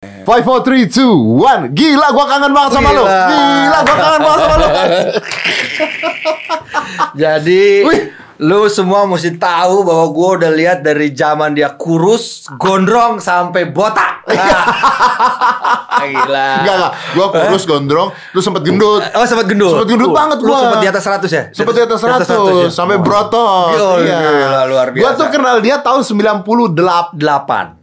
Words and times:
Five, 0.00 0.44
four, 0.48 0.64
three, 0.64 0.88
two, 0.88 1.12
one. 1.12 1.76
Gila, 1.76 2.08
gua 2.16 2.24
kangen 2.24 2.56
banget 2.56 2.72
sama 2.72 2.88
lo. 2.88 3.04
Gila. 3.04 3.28
Gila, 3.28 3.78
gua 3.84 3.96
kangen 4.00 4.20
banget 4.24 4.40
sama 4.40 4.56
lo. 4.56 4.68
Jadi 7.20 7.62
Wih. 7.84 8.00
Lu 8.40 8.64
semua 8.66 9.04
mesti 9.04 9.36
tahu 9.36 9.84
bahwa 9.84 10.06
gue 10.08 10.28
udah 10.38 10.50
lihat 10.50 10.78
dari 10.80 11.12
zaman 11.12 11.52
dia 11.52 11.72
kurus, 11.72 12.48
gondrong 12.56 13.20
sampai 13.20 13.68
botak. 13.68 14.24
Ah. 14.30 16.00
Gila. 16.00 16.48
Enggak, 16.62 16.74
enggak. 16.74 16.92
Gua 17.12 17.26
kurus, 17.28 17.62
gondrong, 17.64 18.08
terus 18.32 18.40
sempet 18.40 18.62
gendut. 18.62 19.02
Oh 19.12 19.24
sempat 19.24 19.44
gendut. 19.44 19.74
Sempet 19.74 19.88
gendut 19.90 20.08
Uh, 20.08 20.16
banget 20.16 20.38
Lu 20.40 20.48
gua. 20.48 20.60
sempat 20.62 20.78
di 20.80 20.88
atas 20.88 21.02
100 21.04 21.28
ya? 21.28 21.42
Sempet 21.52 21.74
di 21.74 21.82
atas 21.82 21.98
100, 22.00 22.24
ya? 22.24 22.68
sampai 22.72 22.96
Oh. 22.96 23.02
brotos. 23.02 23.68
Gila, 23.70 24.00
Iya. 24.00 24.16
gila, 24.16 24.60
luar 24.64 24.86
Gua 24.88 24.96
biasa. 24.96 25.18
tuh 25.18 25.28
kenal 25.28 25.56
dia 25.60 25.76
tahun 25.78 26.00
98 26.00 27.12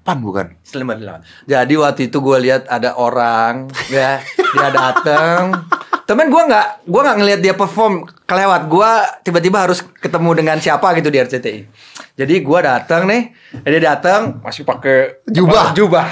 8 0.01 0.17
bukan? 0.17 0.45
Selamat 0.63 0.97
delapan. 0.97 1.21
Jadi 1.45 1.73
waktu 1.75 2.01
itu 2.07 2.17
gue 2.17 2.37
lihat 2.41 2.63
ada 2.65 2.95
orang 2.95 3.69
ya 3.87 4.17
dia 4.33 4.69
datang. 4.69 5.41
Temen 6.07 6.31
gue 6.31 6.39
nggak, 6.39 6.87
gue 6.87 7.01
nggak 7.03 7.17
ngelihat 7.19 7.39
dia 7.43 7.51
perform 7.51 8.07
kelewat. 8.23 8.71
Gue 8.71 8.91
tiba-tiba 9.27 9.67
harus 9.67 9.83
ketemu 9.83 10.39
dengan 10.39 10.55
siapa 10.55 10.95
gitu 10.95 11.11
di 11.11 11.19
RCTI. 11.19 11.59
Jadi 12.15 12.35
gue 12.39 12.59
datang 12.63 13.03
nih, 13.11 13.35
dia 13.67 13.81
datang 13.91 14.39
masih 14.39 14.63
pakai 14.63 15.27
Jubah. 15.27 15.75
apa, 15.75 15.75
jubah, 15.75 16.07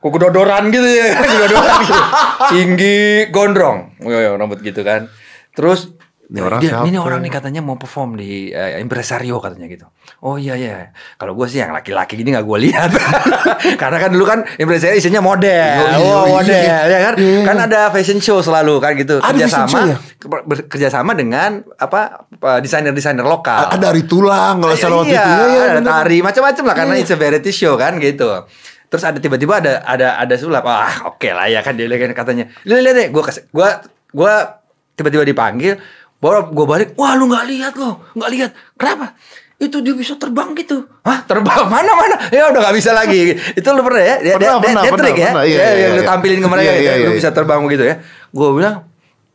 kok 0.00 0.10
gedodoran 0.16 0.72
gitu 0.72 0.88
ya, 0.88 1.20
gedodoran 1.36 1.76
gitu. 1.84 2.02
tinggi, 2.56 2.98
gondrong, 3.28 4.00
rambut 4.40 4.64
gitu 4.64 4.80
kan. 4.80 5.12
Terus 5.52 5.92
Ini 6.26 6.42
orang 6.42 6.58
dia, 6.58 6.70
siapa? 6.74 6.90
ini 6.90 6.98
orang 6.98 7.22
nih 7.22 7.30
katanya 7.30 7.62
mau 7.62 7.78
perform 7.78 8.18
di 8.18 8.50
eh, 8.50 8.82
impresario 8.82 9.38
katanya 9.38 9.70
gitu. 9.70 9.86
Oh 10.26 10.34
iya 10.34 10.58
iya. 10.58 10.90
Kalau 11.14 11.38
gue 11.38 11.46
sih 11.46 11.62
yang 11.62 11.70
laki-laki 11.70 12.18
gini 12.18 12.34
nggak 12.34 12.42
gue 12.42 12.58
lihat. 12.66 12.90
Karena 13.82 13.98
kan 14.02 14.10
dulu 14.10 14.26
kan 14.26 14.42
impresario 14.58 14.98
isinya 14.98 15.22
model. 15.22 15.46
Iya, 15.86 16.02
oh 16.02 16.26
iya, 16.26 16.34
model 16.34 16.62
iya. 16.66 16.78
ya 16.82 16.98
kan. 16.98 17.14
Iya. 17.14 17.40
Kan 17.46 17.56
ada 17.70 17.80
fashion 17.94 18.18
show 18.18 18.42
selalu 18.42 18.82
kan 18.82 18.98
gitu. 18.98 19.22
Ada 19.22 19.38
Kerjasama 19.38 19.78
ya? 19.86 19.96
ke- 20.18 20.44
bekerjasama 20.50 21.10
dengan 21.14 21.62
apa 21.78 22.26
desainer-desainer 22.58 23.22
lokal. 23.22 23.70
Ada 23.70 23.94
dari 23.94 24.02
tulang 24.02 24.58
kalau 24.58 24.74
salah 24.74 25.06
waktu 25.06 25.14
iya, 25.14 25.22
itu. 25.22 25.30
Iya, 25.30 25.46
iya, 25.46 25.64
ada 25.78 25.82
tari 25.86 26.18
macam-macam 26.26 26.64
lah 26.66 26.74
karena 26.74 26.94
Iya. 26.98 27.02
it's 27.06 27.14
a 27.14 27.18
variety 27.22 27.52
show 27.54 27.78
kan 27.78 28.02
gitu. 28.02 28.26
Terus 28.90 29.02
ada 29.06 29.18
tiba-tiba 29.22 29.62
ada 29.62 29.78
ada 29.86 30.18
ada 30.18 30.34
sulap. 30.34 30.66
Ah, 30.66 31.06
oke 31.06 31.30
lah 31.30 31.46
ya 31.46 31.62
kan 31.62 31.78
dia 31.78 31.86
katanya. 32.10 32.50
Lihat 32.66 32.94
deh, 32.98 33.06
gua 33.14 33.22
kasih 33.30 33.46
gua 33.54 33.78
gua 34.10 34.62
tiba-tiba 34.96 35.28
dipanggil, 35.28 35.76
baru 36.18 36.48
gua 36.50 36.66
balik, 36.66 36.96
"Wah, 36.96 37.12
lu 37.14 37.28
nggak 37.28 37.44
lihat 37.46 37.74
lo, 37.76 38.04
nggak 38.16 38.30
lihat. 38.32 38.50
Kenapa?" 38.76 39.14
Itu 39.56 39.80
dia 39.80 39.96
bisa 39.96 40.20
terbang 40.20 40.52
gitu. 40.52 40.84
Hah, 41.00 41.24
terbang 41.24 41.64
mana 41.72 41.92
mana? 41.96 42.16
Ya 42.28 42.52
udah 42.52 42.60
nggak 42.60 42.76
bisa 42.76 42.92
lagi. 42.92 43.32
Itu 43.56 43.68
lu 43.72 43.80
pernah 43.80 44.04
ya? 44.04 44.16
Dia, 44.20 44.34
Pernah, 44.36 44.60
dia, 44.60 44.60
pernah, 44.60 44.82
dia 44.84 44.92
pernah, 44.92 45.04
trik 45.08 45.16
ya? 45.16 45.30
pernah. 45.32 45.44
Iya, 45.48 45.56
Ya, 45.56 45.64
iya, 45.64 45.76
yang 45.80 45.92
lu 45.96 46.02
iya. 46.04 46.08
tampilin 46.12 46.38
ke 46.44 46.48
mereka 46.48 46.68
Iya, 46.68 46.76
gitu, 46.76 46.84
iya, 46.84 46.94
lu 47.00 47.08
iya. 47.08 47.18
bisa 47.18 47.30
terbang 47.32 47.60
begitu 47.64 47.84
ya. 47.88 47.94
Gua 48.36 48.48
bilang, 48.52 48.76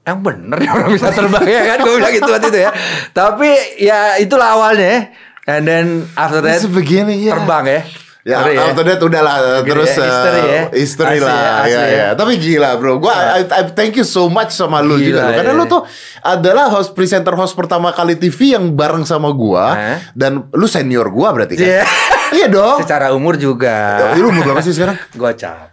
yang 0.01 0.19
bener 0.25 0.57
ya 0.57 0.69
orang 0.73 0.91
bisa 0.97 1.09
terbang 1.13 1.45
ya 1.45 1.61
kan 1.61 1.77
gue 1.85 1.93
bilang 1.93 2.13
gitu 2.17 2.25
waktu 2.25 2.49
itu 2.49 2.59
ya 2.65 2.71
tapi 3.13 3.49
ya 3.77 3.99
itulah 4.17 4.57
awalnya 4.57 4.81
ya. 4.81 5.01
and 5.45 5.63
then 5.69 5.85
after 6.17 6.41
that 6.41 6.57
beginning, 6.73 7.21
ya. 7.21 7.37
terbang 7.37 7.65
ya 7.69 7.81
Ya, 8.21 8.37
Ngeri 8.37 8.53
after 8.53 8.85
that 8.85 9.01
udah 9.01 9.17
lah 9.19 9.35
Gitu 9.59 9.73
terus 9.73 9.89
ya, 9.91 10.05
history 10.05 10.37
eh, 10.37 10.45
ya. 10.45 10.63
history 10.71 11.17
Asli 11.17 11.25
lah 11.25 11.33
ya, 11.33 11.51
asli 11.57 11.71
ya, 11.71 11.81
ya. 11.81 11.89
ya. 11.89 12.07
Tapi 12.13 12.33
gila 12.37 12.69
bro, 12.77 12.93
gua 12.95 13.13
I, 13.33 13.41
I 13.43 13.61
thank 13.67 13.97
you 13.97 14.05
so 14.05 14.29
much 14.29 14.51
sama 14.51 14.77
lu 14.79 14.95
Gila, 14.95 15.01
juga 15.01 15.21
loh. 15.23 15.33
Karena 15.33 15.51
ya. 15.51 15.57
lu 15.57 15.65
tuh 15.65 15.81
adalah 16.21 16.65
host 16.69 16.93
presenter 16.93 17.33
host 17.33 17.53
pertama 17.53 17.89
kali 17.89 18.13
TV 18.13 18.53
yang 18.53 18.71
bareng 18.71 19.03
sama 19.03 19.31
gua 19.31 19.65
Hah? 19.71 19.97
dan 20.13 20.45
lu 20.49 20.65
senior 20.65 21.09
gua 21.09 21.33
berarti 21.33 21.57
kan? 21.57 21.65
Iya. 21.65 21.81
iya 22.31 22.45
dong. 22.47 22.77
secara 22.79 23.09
umur 23.09 23.35
juga 23.35 24.13
Ya, 24.13 24.21
Lu 24.21 24.29
umur 24.29 24.45
berapa 24.45 24.61
sih 24.61 24.71
sekarang? 24.71 25.01
gocap 25.11 25.70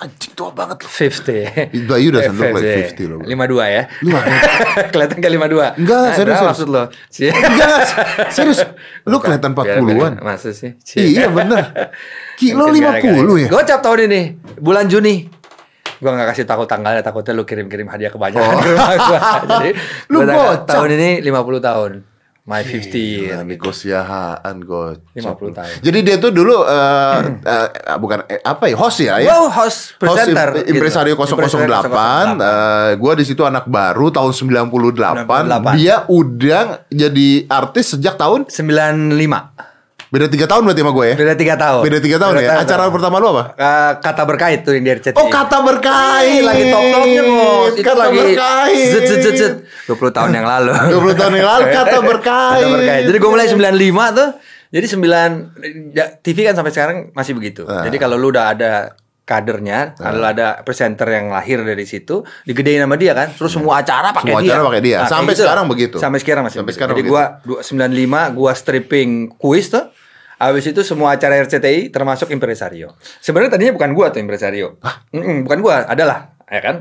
Anjing 0.00 0.32
tua 0.32 0.48
banget 0.50 0.80
lu. 0.80 0.88
50 0.96 1.84
Bayu 1.84 2.08
udah 2.08 2.22
look 2.26 2.56
like 2.56 2.96
50 2.96 3.04
loh. 3.04 3.20
52 3.20 3.36
ya 3.70 3.82
Lu 4.00 4.08
kelihatan 4.92 5.16
kayak 5.18 5.34
52 5.76 5.76
Enggak, 5.76 6.00
Nah, 6.00 6.14
serius, 6.16 6.40
maksud 6.42 6.68
lo 6.68 6.82
Enggak, 7.20 7.78
serius. 8.28 8.58
Lu 9.10 9.16
kelihatan 9.16 9.52
40-an. 9.52 10.12
Masa 10.20 10.50
sih 10.50 10.72
Iya 10.94 11.28
bener. 11.28 11.92
Kilo 12.34 12.72
Mungkin 12.72 13.12
50 13.28 13.44
ya? 13.44 13.48
Gocap 13.50 13.80
tahun 13.80 14.00
ini 14.08 14.20
Bulan 14.56 14.88
Juni 14.88 15.28
Gua 16.00 16.16
gak 16.16 16.32
kasih 16.32 16.48
tahu 16.48 16.64
tanggalnya 16.64 17.04
Takutnya 17.04 17.36
lu 17.36 17.44
kirim-kirim 17.44 17.84
hadiah 17.84 18.08
kebanyakan 18.08 18.56
Oh. 18.56 19.60
Jadi 19.60 19.70
Lu 20.08 20.24
gua. 20.24 20.64
Tahun 20.64 20.88
ini 20.90 21.20
50 21.20 21.60
tahun 21.60 21.92
My 22.50 22.66
50 22.66 22.90
Gila, 22.90 23.46
negosiahaan 23.46 24.56
gocap. 24.60 25.38
50 25.38 25.54
tahun. 25.54 25.70
Jadi 25.80 25.98
dia 26.02 26.16
tuh 26.18 26.34
dulu 26.34 26.66
eh, 26.66 27.18
eh, 27.46 27.68
bukan 27.94 28.26
eh, 28.26 28.42
apa 28.42 28.66
ya 28.66 28.74
host 28.74 28.98
ya 29.00 29.22
ya. 29.22 29.30
Wow, 29.30 29.46
host 29.48 29.94
presenter 29.94 30.48
Host 30.50 30.66
im- 30.66 30.74
Impresario 30.74 31.14
gitu. 31.14 31.22
008, 31.22 31.30
Impresario 31.30 31.64
008. 31.86 32.42
eh, 32.42 32.90
gua 32.98 33.12
di 33.14 33.22
situ 33.22 33.46
anak 33.46 33.64
baru 33.64 34.10
tahun 34.10 34.34
98. 34.34 35.22
98. 35.22 35.78
Dia 35.78 35.96
udah 36.04 36.62
jadi 36.90 37.28
artis 37.46 37.94
sejak 37.94 38.18
tahun 38.18 38.50
95 38.50 39.69
beda 40.10 40.26
tiga 40.26 40.44
tahun 40.44 40.62
berarti 40.62 40.82
sama 40.82 40.92
gue 40.92 41.06
ya. 41.06 41.14
Beda 41.14 41.34
3 41.34 41.54
tahun 41.56 41.80
Beda 41.82 41.98
tiga 41.98 42.16
tahun 42.18 42.32
ya. 42.36 42.50
Acara 42.58 42.82
pertama 42.90 43.16
lu 43.16 43.26
apa? 43.30 43.44
Kata 43.96 44.22
berkait 44.24 44.60
tuh 44.60 44.74
yang 44.74 44.82
di 44.82 44.90
RCTI. 44.92 45.14
Oh 45.14 45.26
kata 45.26 45.62
berkait. 45.62 46.42
lagi 46.42 46.64
top-topnya 46.66 47.22
bos. 47.22 47.72
Itu 47.72 47.86
Kata 47.86 48.00
lagi 48.04 48.18
berkait. 48.18 48.88
zet, 48.90 49.02
zet, 49.06 49.20
zet, 49.22 49.34
zet. 49.36 49.54
20 49.86 50.10
tahun 50.10 50.30
yang 50.32 50.44
lalu. 50.44 50.70
20 50.98 51.14
tahun 51.16 51.32
yang 51.32 51.48
lalu 51.48 51.64
kata 51.70 51.96
berkait. 52.02 52.60
Kata 52.60 52.74
berkait. 52.74 53.02
Jadi 53.06 53.16
gue 53.16 53.30
mulai 53.30 53.46
95 53.46 54.18
tuh. 54.18 54.28
Jadi 54.70 54.86
9 54.86 55.94
ya, 55.94 56.04
TV 56.16 56.38
kan 56.42 56.54
sampai 56.54 56.70
sekarang 56.70 56.96
masih 57.10 57.32
begitu. 57.32 57.62
Ah. 57.64 57.82
Jadi 57.82 57.96
kalau 57.96 58.14
lu 58.14 58.30
udah 58.30 58.50
ada 58.50 58.72
kadernya, 59.22 59.94
kalau 59.94 60.26
ada 60.26 60.58
presenter 60.60 61.06
yang 61.06 61.30
lahir 61.30 61.62
dari 61.62 61.82
situ, 61.82 62.26
digedein 62.42 62.82
sama 62.82 62.94
dia 62.94 63.14
kan. 63.14 63.30
Terus 63.30 63.50
semua 63.52 63.78
acara 63.78 64.10
pakai 64.10 64.26
Semua 64.28 64.42
dia. 64.42 64.50
acara 64.50 64.62
pakai 64.66 64.82
dia. 64.82 64.96
Nah, 64.96 65.06
Sampai 65.06 65.22
gitu 65.28 65.42
lah. 65.42 65.46
sekarang 65.46 65.66
begitu. 65.66 65.96
Sampai 65.98 66.18
sekarang 66.18 66.42
masih. 66.42 66.56
Sampai 66.56 66.66
begitu. 66.66 66.76
sekarang 66.76 66.92
Jadi 66.92 67.02
begitu. 67.04 67.14
gua 67.14 67.24
dua- 67.42 67.62
95 67.62 68.34
gua 68.34 68.52
stripping 68.54 69.10
kuis 69.32 69.70
tuh. 69.70 69.86
Habis 70.40 70.72
itu 70.72 70.80
semua 70.80 71.12
acara 71.12 71.36
RCTI 71.44 71.92
termasuk 71.92 72.32
impresario. 72.32 72.96
Sebenarnya 73.20 73.60
tadinya 73.60 73.76
bukan 73.76 73.92
gua 73.92 74.08
tuh 74.08 74.24
impresario. 74.24 74.80
Mm-mm, 75.12 75.44
bukan 75.44 75.60
gua, 75.60 75.84
adalah, 75.84 76.32
ya 76.48 76.64
kan? 76.64 76.76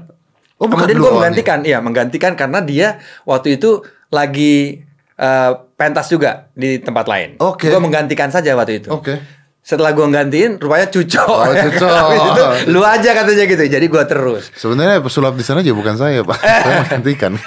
Oh, 0.56 0.72
bukan 0.72 0.88
Kemudian 0.88 1.04
gua 1.04 1.12
menggantikan, 1.20 1.60
iya 1.68 1.84
menggantikan 1.84 2.40
karena 2.40 2.64
dia 2.64 3.04
waktu 3.28 3.60
itu 3.60 3.84
lagi 4.16 4.88
eh, 5.20 5.52
pentas 5.76 6.08
juga 6.08 6.48
di 6.56 6.80
tempat 6.80 7.04
lain. 7.12 7.36
Oke. 7.44 7.68
Gua 7.68 7.84
menggantikan 7.84 8.32
saja 8.32 8.56
waktu 8.56 8.80
itu. 8.80 8.90
Oke. 8.96 9.20
Setelah 9.70 9.94
gua 9.94 10.10
gantiin, 10.10 10.58
rupanya 10.58 10.90
cucok. 10.90 11.30
Oh, 11.30 11.46
cucok. 11.70 11.94
Habis 11.94 12.22
itu, 12.26 12.46
lu 12.74 12.82
aja 12.82 13.14
katanya 13.14 13.46
gitu. 13.46 13.64
Jadi 13.70 13.86
gua 13.86 14.02
terus. 14.10 14.50
Sebenarnya 14.58 14.98
pesulap 14.98 15.38
di 15.38 15.46
sana 15.46 15.62
aja 15.62 15.78
bukan 15.78 15.94
saya, 15.94 16.26
Pak. 16.26 16.38
saya 16.66 16.78
menggantikan. 16.90 17.32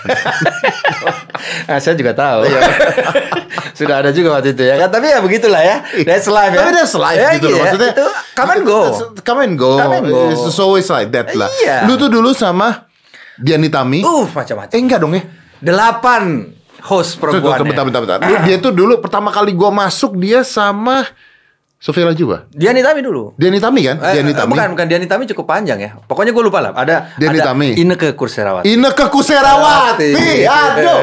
Ah, 1.66 1.78
saya 1.82 1.98
juga 1.98 2.14
tahu. 2.14 2.46
Iya. 2.46 2.60
Sudah 3.74 3.98
ada 3.98 4.10
juga 4.14 4.38
waktu 4.38 4.54
itu 4.54 4.62
ya 4.62 4.78
kan. 4.78 4.94
Tapi 4.94 5.10
ya 5.10 5.18
begitulah 5.18 5.58
ya. 5.58 5.82
That's 6.06 6.30
life 6.30 6.54
ya. 6.54 6.58
Tapi 6.62 6.70
that's 6.70 6.94
life 6.94 7.18
Ya, 7.18 7.34
gitu 7.34 7.50
iya. 7.50 7.62
Maksudnya 7.66 7.90
itu 7.98 8.06
come 8.38 8.50
and 8.54 8.62
go. 8.62 8.80
Come 9.26 9.40
and 9.42 9.54
go. 9.58 9.72
Come 9.78 9.94
and 9.98 10.06
go. 10.06 10.22
It's 10.30 10.58
always 10.62 10.86
like 10.86 11.10
that 11.10 11.34
lah. 11.34 11.50
Iya. 11.50 11.90
Lu 11.90 11.98
tuh 11.98 12.06
dulu 12.06 12.30
sama 12.30 12.86
Diani 13.42 13.66
Tami. 13.66 14.06
Uh, 14.06 14.26
macam-macam. 14.30 14.70
Eh 14.70 14.80
enggak 14.80 14.98
dong 15.02 15.18
ya. 15.18 15.22
Delapan 15.58 16.22
host 16.86 17.18
perempuan. 17.18 17.58
tuh, 17.58 17.66
bentar, 17.66 17.84
bentar, 17.86 18.00
bentar. 18.06 18.18
Dia 18.46 18.56
tuh 18.62 18.70
dulu 18.70 19.02
pertama 19.02 19.34
kali 19.34 19.50
gua 19.54 19.74
masuk 19.74 20.14
dia 20.18 20.46
sama 20.46 21.06
Sofia 21.82 22.06
Lajuba. 22.06 22.46
Diani 22.54 22.78
Tami 22.78 23.02
dulu. 23.02 23.34
Diani 23.34 23.58
Tami 23.58 23.82
kan? 23.82 23.98
Eh, 23.98 24.22
Diani 24.22 24.30
eh, 24.30 24.38
Tami. 24.38 24.54
Bukan, 24.54 24.68
bukan 24.78 24.86
Diani 24.86 25.06
Tami 25.10 25.26
cukup 25.26 25.50
panjang 25.50 25.82
ya. 25.82 25.90
Pokoknya 25.98 26.30
gue 26.30 26.44
lupa 26.46 26.62
lah. 26.62 26.70
Ada 26.78 27.18
Diani 27.18 27.42
ada 27.42 27.50
Tami. 27.50 27.74
Ineke 27.74 28.14
Kurserawati. 28.14 28.70
Ineke 28.70 29.10
Kuserawati. 29.10 30.10
Kuserawati. 30.14 30.46
Aduh. 30.46 31.00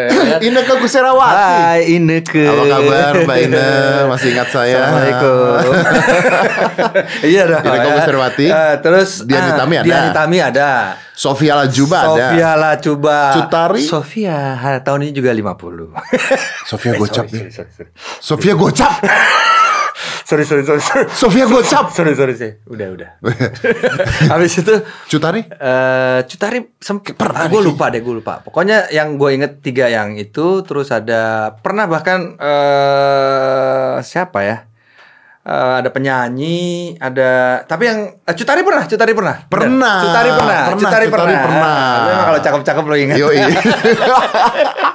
Ineke 0.48 0.74
Kuserawati. 0.80 1.36
Hai 1.36 1.80
Ineke. 2.00 2.48
Apa 2.48 2.64
kabar 2.64 3.12
Mbak 3.28 3.38
Ine? 3.44 3.68
Masih 4.16 4.28
ingat 4.32 4.48
saya? 4.48 4.80
Assalamualaikum. 4.80 5.52
iya 7.36 7.42
dong. 7.52 7.62
Ineke 7.68 7.88
ya. 7.92 7.94
Kuserawati. 8.00 8.46
Eh, 8.48 8.74
terus 8.80 9.10
Diani 9.28 9.50
ah, 9.52 9.56
Tami 9.60 9.74
ada. 9.76 9.84
Diani 9.84 10.10
Tami 10.16 10.38
ada. 10.40 10.70
Sofia 11.12 11.60
Lajuba 11.60 12.08
ada. 12.08 12.32
Sofia 12.32 12.50
Lacuba. 12.56 13.18
Cutari? 13.36 13.84
Sofia 13.84 14.64
tahun 14.80 15.04
ini 15.04 15.12
juga 15.12 15.28
50. 15.36 15.92
Sofia 16.64 16.96
Gocap. 16.96 17.28
sorry, 17.28 17.36
ya. 17.36 17.52
sorry, 17.52 17.68
sorry. 17.76 17.90
Sofia 18.16 18.56
Gocap. 18.56 18.96
Sorry, 20.22 20.42
sorry, 20.42 20.62
sorry, 20.62 20.80
sorry. 20.80 21.04
Sofia 21.10 21.44
Gocap. 21.44 21.90
Sorry, 21.90 22.12
sorry, 22.12 22.34
sih. 22.34 22.50
Udah, 22.64 22.88
udah. 22.90 23.10
Habis 24.32 24.58
itu 24.58 24.74
Cutari? 25.08 25.44
eh 25.44 26.20
Cutari 26.24 26.58
sempet 26.76 27.12
pernah 27.12 27.46
gue 27.46 27.60
lupa 27.60 27.88
deh 27.88 27.98
gue 27.98 28.14
lupa. 28.16 28.40
Pokoknya 28.40 28.88
yang 28.88 29.14
gue 29.14 29.30
inget 29.32 29.60
tiga 29.60 29.86
yang 29.86 30.14
itu 30.14 30.62
terus 30.62 30.88
ada 30.88 31.52
pernah 31.56 31.84
bahkan 31.84 32.34
eh 32.36 33.96
siapa 34.00 34.40
ya? 34.42 34.58
Eh, 35.42 35.74
ada 35.82 35.90
penyanyi, 35.90 36.94
ada 37.02 37.62
tapi 37.66 37.90
yang 37.90 38.14
eh, 38.14 38.30
Cutari 38.30 38.62
pernah, 38.62 38.86
Cutari 38.86 39.10
pernah. 39.10 39.36
Pernah. 39.42 39.96
Cutari 40.06 40.30
pernah, 40.30 40.60
Pernah, 40.62 40.78
Cutari 40.78 41.06
Cutari 41.10 41.34
pernah. 41.34 41.42
pernah. 41.42 41.82
Memang 42.06 42.24
kalau 42.30 42.40
cakep-cakep 42.40 42.84
lo 42.86 42.94
ingat. 42.94 43.16
Yoi. 43.18 43.38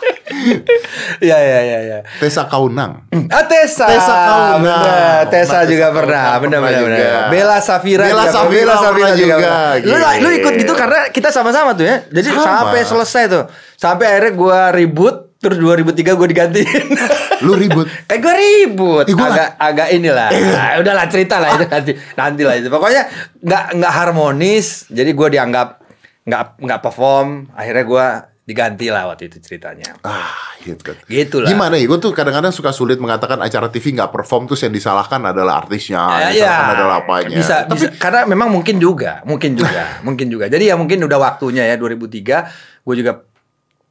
Iya 1.20 1.38
iya 1.48 1.60
iya 1.64 1.80
iya. 1.84 2.00
Tessa 2.20 2.48
Kaunang. 2.48 3.06
Ah 3.32 3.44
Tessa. 3.46 3.86
Tessa 3.88 4.16
Kaunang. 4.16 4.82
Bener. 4.84 5.22
Tessa 5.30 5.64
Pernah, 5.64 5.70
juga 5.70 5.86
Tessa 5.88 5.98
pernah. 5.98 6.24
Benar 6.40 6.60
benar 6.62 6.82
benar. 6.84 6.98
juga. 7.00 7.20
Bella 7.32 7.58
Safira. 7.60 8.04
Bella 8.08 8.24
juga 8.26 8.34
Safira 8.34 8.58
Bella 8.58 8.76
pernah 8.92 9.12
juga. 9.16 9.36
Lu 9.84 9.96
lu 10.24 10.30
ikut 10.40 10.54
gitu 10.60 10.74
karena 10.74 11.00
kita 11.12 11.30
sama-sama 11.30 11.76
tuh 11.76 11.86
ya. 11.86 11.96
Jadi 12.10 12.28
Sama. 12.32 12.44
sampai 12.44 12.82
selesai 12.86 13.24
tuh. 13.30 13.44
Sampai 13.78 14.06
akhirnya 14.10 14.34
gua 14.34 14.60
ribut 14.74 15.28
terus 15.38 15.58
2003 15.62 16.18
gue 16.18 16.28
digantiin. 16.34 16.86
Lu 17.46 17.54
ribut. 17.54 17.86
Kayak 18.10 18.22
gue 18.26 18.34
ribut, 18.42 19.06
Ih, 19.06 19.14
gua 19.14 19.30
agak 19.30 19.50
agak 19.62 19.88
inilah. 19.94 20.30
Nah, 20.34 20.82
udahlah 20.82 21.06
cerita 21.06 21.38
lah 21.38 21.54
itu 21.54 21.66
nanti 21.70 21.92
nanti 22.18 22.42
lah 22.42 22.56
itu. 22.58 22.68
Pokoknya 22.74 23.06
nggak 23.46 23.64
nggak 23.78 23.94
harmonis. 23.94 24.90
Jadi 24.90 25.14
gue 25.14 25.28
dianggap 25.38 25.78
nggak 26.26 26.42
nggak 26.58 26.80
perform. 26.82 27.54
Akhirnya 27.54 27.86
gue 27.86 28.08
diganti 28.48 28.88
lah 28.88 29.12
waktu 29.12 29.28
itu 29.28 29.44
ceritanya. 29.44 30.00
Ah, 30.02 30.32
gitu. 30.64 30.96
Gitu 31.04 31.44
lah. 31.44 31.52
Gimana 31.52 31.76
ya? 31.76 31.84
Gue 31.84 32.00
tuh 32.00 32.16
kadang-kadang 32.16 32.50
suka 32.50 32.72
sulit 32.72 32.96
mengatakan 32.96 33.44
acara 33.44 33.68
TV 33.68 33.92
nggak 33.92 34.08
perform 34.08 34.48
terus 34.48 34.64
yang 34.64 34.72
disalahkan 34.72 35.20
adalah 35.20 35.60
artisnya, 35.60 36.00
Ya, 36.00 36.16
yang 36.16 36.32
ya. 36.32 36.32
disalahkan 36.32 36.72
adalah 36.74 36.96
apanya. 37.04 37.36
Bisa, 37.36 37.56
Tapi 37.68 37.76
bisa. 37.76 37.88
Karena 38.00 38.24
memang 38.24 38.48
mungkin 38.48 38.80
juga, 38.80 39.20
mungkin 39.28 39.52
juga, 39.54 39.84
mungkin 40.08 40.32
juga. 40.32 40.48
Jadi 40.48 40.72
ya 40.72 40.80
mungkin 40.80 41.04
udah 41.04 41.20
waktunya 41.20 41.68
ya 41.68 41.76
2003. 41.76 42.88
Gue 42.88 42.96
juga 42.96 43.20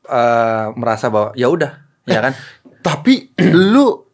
eh, 0.08 0.67
merasa 0.73 1.12
bahwa 1.12 1.37
ya 1.37 1.52
udah, 1.52 1.73
ya 2.09 2.25
kan. 2.25 2.32
tapi 2.81 3.29
lu 3.75 4.09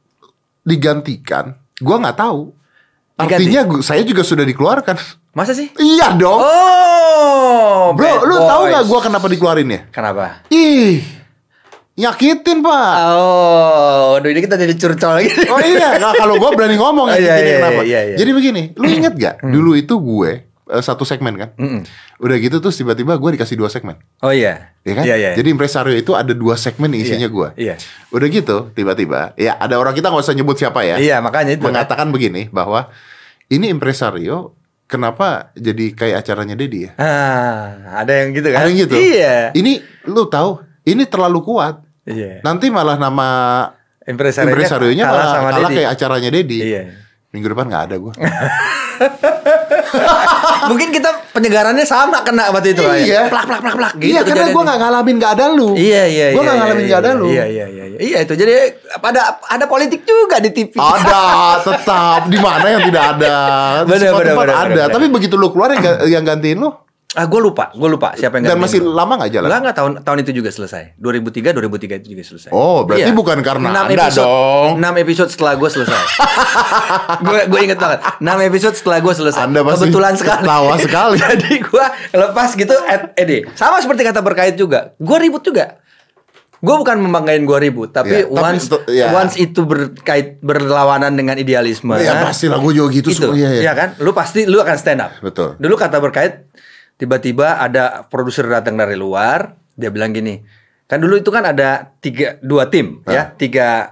digantikan, 0.60 1.54
gua 1.78 1.98
nggak 1.98 2.18
tahu. 2.18 2.50
Diganti? 3.14 3.34
Artinya 3.46 3.60
gua- 3.64 3.84
saya 3.84 4.02
juga 4.02 4.22
sudah 4.22 4.42
dikeluarkan. 4.42 5.21
Masa 5.32 5.56
sih? 5.56 5.72
iya 5.80 6.12
dong. 6.12 6.44
Oh, 6.44 7.96
Bro, 7.96 8.04
bad 8.04 8.20
lu 8.22 8.36
tahu 8.36 8.62
boys. 8.62 8.70
nggak 8.70 8.84
gua 8.84 9.00
kenapa 9.00 9.26
dikeluarin 9.26 9.64
ya? 9.66 9.80
Kenapa? 9.88 10.44
Ih, 10.48 11.00
nyakitin 11.94 12.60
pak. 12.60 12.92
Oh, 13.10 14.20
aduh 14.20 14.28
ini 14.28 14.40
kita 14.40 14.56
jadi 14.56 14.74
curcol 14.76 15.12
lagi. 15.16 15.32
Oh 15.48 15.56
iya, 15.58 15.96
nah, 16.02 16.12
kalau 16.12 16.36
gue 16.36 16.50
berani 16.52 16.76
ngomong 16.76 17.08
Oh, 17.08 17.16
iya, 17.16 17.34
iya, 17.38 17.56
kenapa. 17.58 17.80
iya, 17.80 18.00
iya. 18.12 18.16
Jadi 18.16 18.30
begini, 18.30 18.62
lu 18.76 18.84
inget 18.92 19.14
gak? 19.16 19.40
Dulu 19.40 19.72
itu 19.72 19.94
gue 19.96 20.30
eh, 20.44 20.82
satu 20.84 21.04
segmen 21.04 21.32
kan. 21.36 21.48
Mm-mm. 21.56 21.80
Udah 22.20 22.36
gitu 22.36 22.60
terus 22.60 22.76
tiba-tiba 22.76 23.16
gue 23.16 23.30
dikasih 23.34 23.56
dua 23.56 23.66
segmen. 23.66 23.96
Oh 24.20 24.30
iya. 24.30 24.72
Ya 24.84 24.92
kan? 24.94 25.04
Iya, 25.04 25.16
iya. 25.16 25.30
Jadi 25.32 25.48
impresario 25.48 25.96
itu 25.96 26.12
ada 26.12 26.30
dua 26.30 26.54
segmen 26.54 26.92
isinya 26.92 27.24
Iya, 27.24 27.32
gue. 27.32 27.48
iya. 27.56 27.74
Udah 28.08 28.28
gitu 28.28 28.68
tiba-tiba, 28.70 29.32
ya 29.34 29.56
ada 29.56 29.76
orang 29.76 29.92
kita 29.92 30.08
nggak 30.08 30.22
usah 30.22 30.36
nyebut 30.36 30.56
siapa 30.56 30.84
ya. 30.84 31.00
Iya, 31.00 31.24
makanya 31.24 31.56
itu. 31.56 31.64
kan. 31.64 31.72
Mengatakan 31.72 32.08
begini 32.08 32.46
bahwa 32.48 32.92
ini 33.48 33.68
impresario 33.68 34.52
kenapa 34.92 35.56
jadi 35.56 35.96
kayak 35.96 36.20
acaranya 36.20 36.52
Dedi 36.52 36.84
ya? 36.84 36.92
Ah, 37.00 37.96
ada 38.04 38.12
yang 38.12 38.36
gitu 38.36 38.52
kan? 38.52 38.60
Ada 38.60 38.68
yang 38.68 38.78
gitu. 38.84 38.96
Iya. 39.00 39.36
Ini 39.56 39.72
lu 40.12 40.28
tahu, 40.28 40.60
ini 40.84 41.08
terlalu 41.08 41.40
kuat. 41.40 41.80
Iya. 42.04 42.44
Nanti 42.44 42.68
malah 42.68 43.00
nama 43.00 43.28
Impresarionya 44.02 44.50
impresarionya 44.50 45.04
kalah 45.06 45.14
malah 45.14 45.30
sama 45.30 45.50
kalah 45.54 45.70
Dedi. 45.70 45.76
kayak 45.78 45.90
acaranya 45.94 46.30
Dedi. 46.34 46.58
Iya. 46.58 46.82
Minggu 47.32 47.48
depan 47.48 47.64
nggak 47.64 47.84
ada 47.88 47.96
gue. 47.96 48.12
Mungkin 50.70 50.88
kita 50.92 51.32
penyegarannya 51.32 51.84
sama 51.88 52.20
kena 52.20 52.52
waktu 52.52 52.76
itu 52.76 52.84
Iya. 52.84 53.32
Plak 53.32 53.48
plak 53.48 53.60
plak 53.64 53.76
plak 53.76 53.94
gitu. 53.98 54.12
iya 54.12 54.20
karena 54.20 54.52
gue 54.52 54.62
gak 54.68 54.78
ngalamin 54.78 55.16
gak 55.16 55.32
ada 55.40 55.44
lu. 55.48 55.72
Iya 55.72 56.02
iya 56.12 56.26
Gue 56.36 56.44
iya, 56.44 56.48
gak 56.48 56.54
iya, 56.54 56.60
ngalamin 56.60 56.84
iya, 56.84 56.92
gak 56.92 57.00
ada 57.00 57.10
iya, 57.10 57.16
lu. 57.20 57.26
Iya 57.26 57.44
iya 57.48 57.66
iya. 57.72 57.84
iya. 57.88 57.98
Iya 58.04 58.18
itu 58.28 58.34
jadi 58.36 58.52
ada 59.00 59.22
ada 59.48 59.64
politik 59.64 60.04
juga 60.04 60.36
di 60.44 60.50
TV. 60.52 60.76
Ada 60.76 61.24
tetap 61.66 62.20
di 62.28 62.38
mana 62.38 62.66
yang 62.68 62.82
tidak 62.84 63.04
ada. 63.16 63.36
Bener, 63.88 64.12
tempat 64.12 64.24
bener, 64.36 64.52
ada. 64.52 64.68
bener. 64.68 64.88
Tapi 64.92 65.06
begitu 65.08 65.34
lu 65.40 65.48
keluar 65.48 65.72
yang, 65.72 65.84
yang 66.04 66.24
gantiin 66.28 66.60
lu 66.60 66.68
Ah 67.12 67.28
gue 67.28 67.36
lupa, 67.38 67.68
gue 67.76 67.88
lupa 67.88 68.16
siapa 68.16 68.40
yang 68.40 68.48
dan 68.48 68.56
masih 68.56 68.80
gua. 68.80 69.04
lama 69.04 69.20
gak 69.20 69.36
jalan? 69.36 69.44
Enggak 69.44 69.60
enggak 69.60 69.76
tahun 69.76 69.92
tahun 70.00 70.18
itu 70.24 70.32
juga 70.32 70.48
selesai. 70.48 70.96
2003 70.96 71.52
2003 71.52 72.00
itu 72.00 72.08
juga 72.16 72.24
selesai. 72.24 72.50
Oh, 72.50 72.88
berarti 72.88 73.12
bukan 73.12 73.44
karena 73.44 73.68
Enam 73.68 73.84
Anda 73.84 74.08
episode, 74.08 74.24
dong. 74.24 74.70
6 74.80 75.04
episode 75.04 75.28
setelah 75.28 75.52
gue 75.60 75.68
selesai. 75.68 76.00
gue 77.28 77.40
gue 77.46 77.60
inget 77.62 77.76
banget. 77.76 78.00
6 78.16 78.48
episode 78.48 78.74
setelah 78.74 78.98
gue 78.98 79.12
selesai. 79.12 79.44
Anda 79.44 79.60
pasti 79.60 79.84
Kebetulan 79.84 80.14
sekali. 80.16 80.40
ketawa 80.40 80.74
sekali. 80.80 81.16
Jadi 81.28 81.50
gue 81.60 81.86
lepas 82.16 82.48
gitu 82.54 82.74
at 82.82 83.02
Ede. 83.14 83.38
Sama 83.52 83.76
seperti 83.78 84.02
kata 84.02 84.20
berkait 84.20 84.56
juga. 84.56 84.96
Gue 84.96 85.20
ribut 85.20 85.44
juga. 85.44 85.84
Gue 86.62 86.78
bukan 86.78 86.94
membanggain 86.96 87.42
gue 87.42 87.58
ribut, 87.60 87.90
tapi, 87.90 88.22
Ya, 88.22 88.24
tapi 88.24 88.38
once 88.38 88.70
itu- 88.70 88.82
ya. 88.88 89.06
once 89.10 89.34
itu 89.34 89.66
berkait 89.66 90.38
berlawanan 90.40 91.10
dengan 91.10 91.34
idealisme. 91.34 91.90
Ya 91.98 92.22
pastilah 92.22 92.56
gue 92.56 92.72
juga 92.72 92.88
gitu. 92.88 93.10
itu, 93.10 93.18
semua. 93.18 93.34
Iya, 93.34 93.50
iya. 93.52 93.62
ya 93.68 93.72
kan? 93.74 93.88
Lu 93.98 94.14
pasti 94.14 94.46
lu 94.46 94.56
akan 94.56 94.76
stand 94.78 95.02
up. 95.02 95.10
Betul. 95.18 95.58
Dulu 95.58 95.74
kata 95.74 95.98
berkait 95.98 96.46
tiba-tiba 97.02 97.58
ada 97.58 98.06
produser 98.06 98.46
datang 98.46 98.78
dari 98.78 98.94
luar, 98.94 99.58
dia 99.74 99.90
bilang 99.90 100.14
gini, 100.14 100.38
kan 100.86 101.02
dulu 101.02 101.18
itu 101.18 101.34
kan 101.34 101.42
ada 101.42 101.90
tiga 101.98 102.38
dua 102.38 102.70
tim 102.70 103.02
ya, 103.10 103.26
tiga 103.34 103.90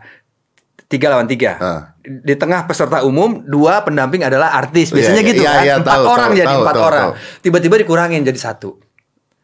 tiga 0.87 1.11
lawan 1.11 1.27
tiga. 1.27 1.59
Ah. 1.59 1.83
Di 2.01 2.39
tengah 2.39 2.71
peserta 2.71 3.03
umum 3.03 3.43
dua 3.43 3.83
pendamping 3.83 4.23
adalah 4.23 4.55
artis, 4.55 4.95
Iya, 4.95 4.95
biasanya 4.95 5.23
iya, 5.27 5.31
gitu 5.35 5.43
iya, 5.43 5.51
kan, 5.51 5.63
iya, 5.67 5.75
empat 5.83 5.91
tahu, 5.99 6.05
orang 6.07 6.31
tahu, 6.31 6.39
jadi 6.39 6.47
tahu, 6.47 6.61
empat 6.63 6.75
tahu, 6.79 6.87
orang, 6.87 7.07
tiba-tiba 7.43 7.75
dikurangin 7.83 8.23
jadi 8.23 8.39
satu. 8.39 8.71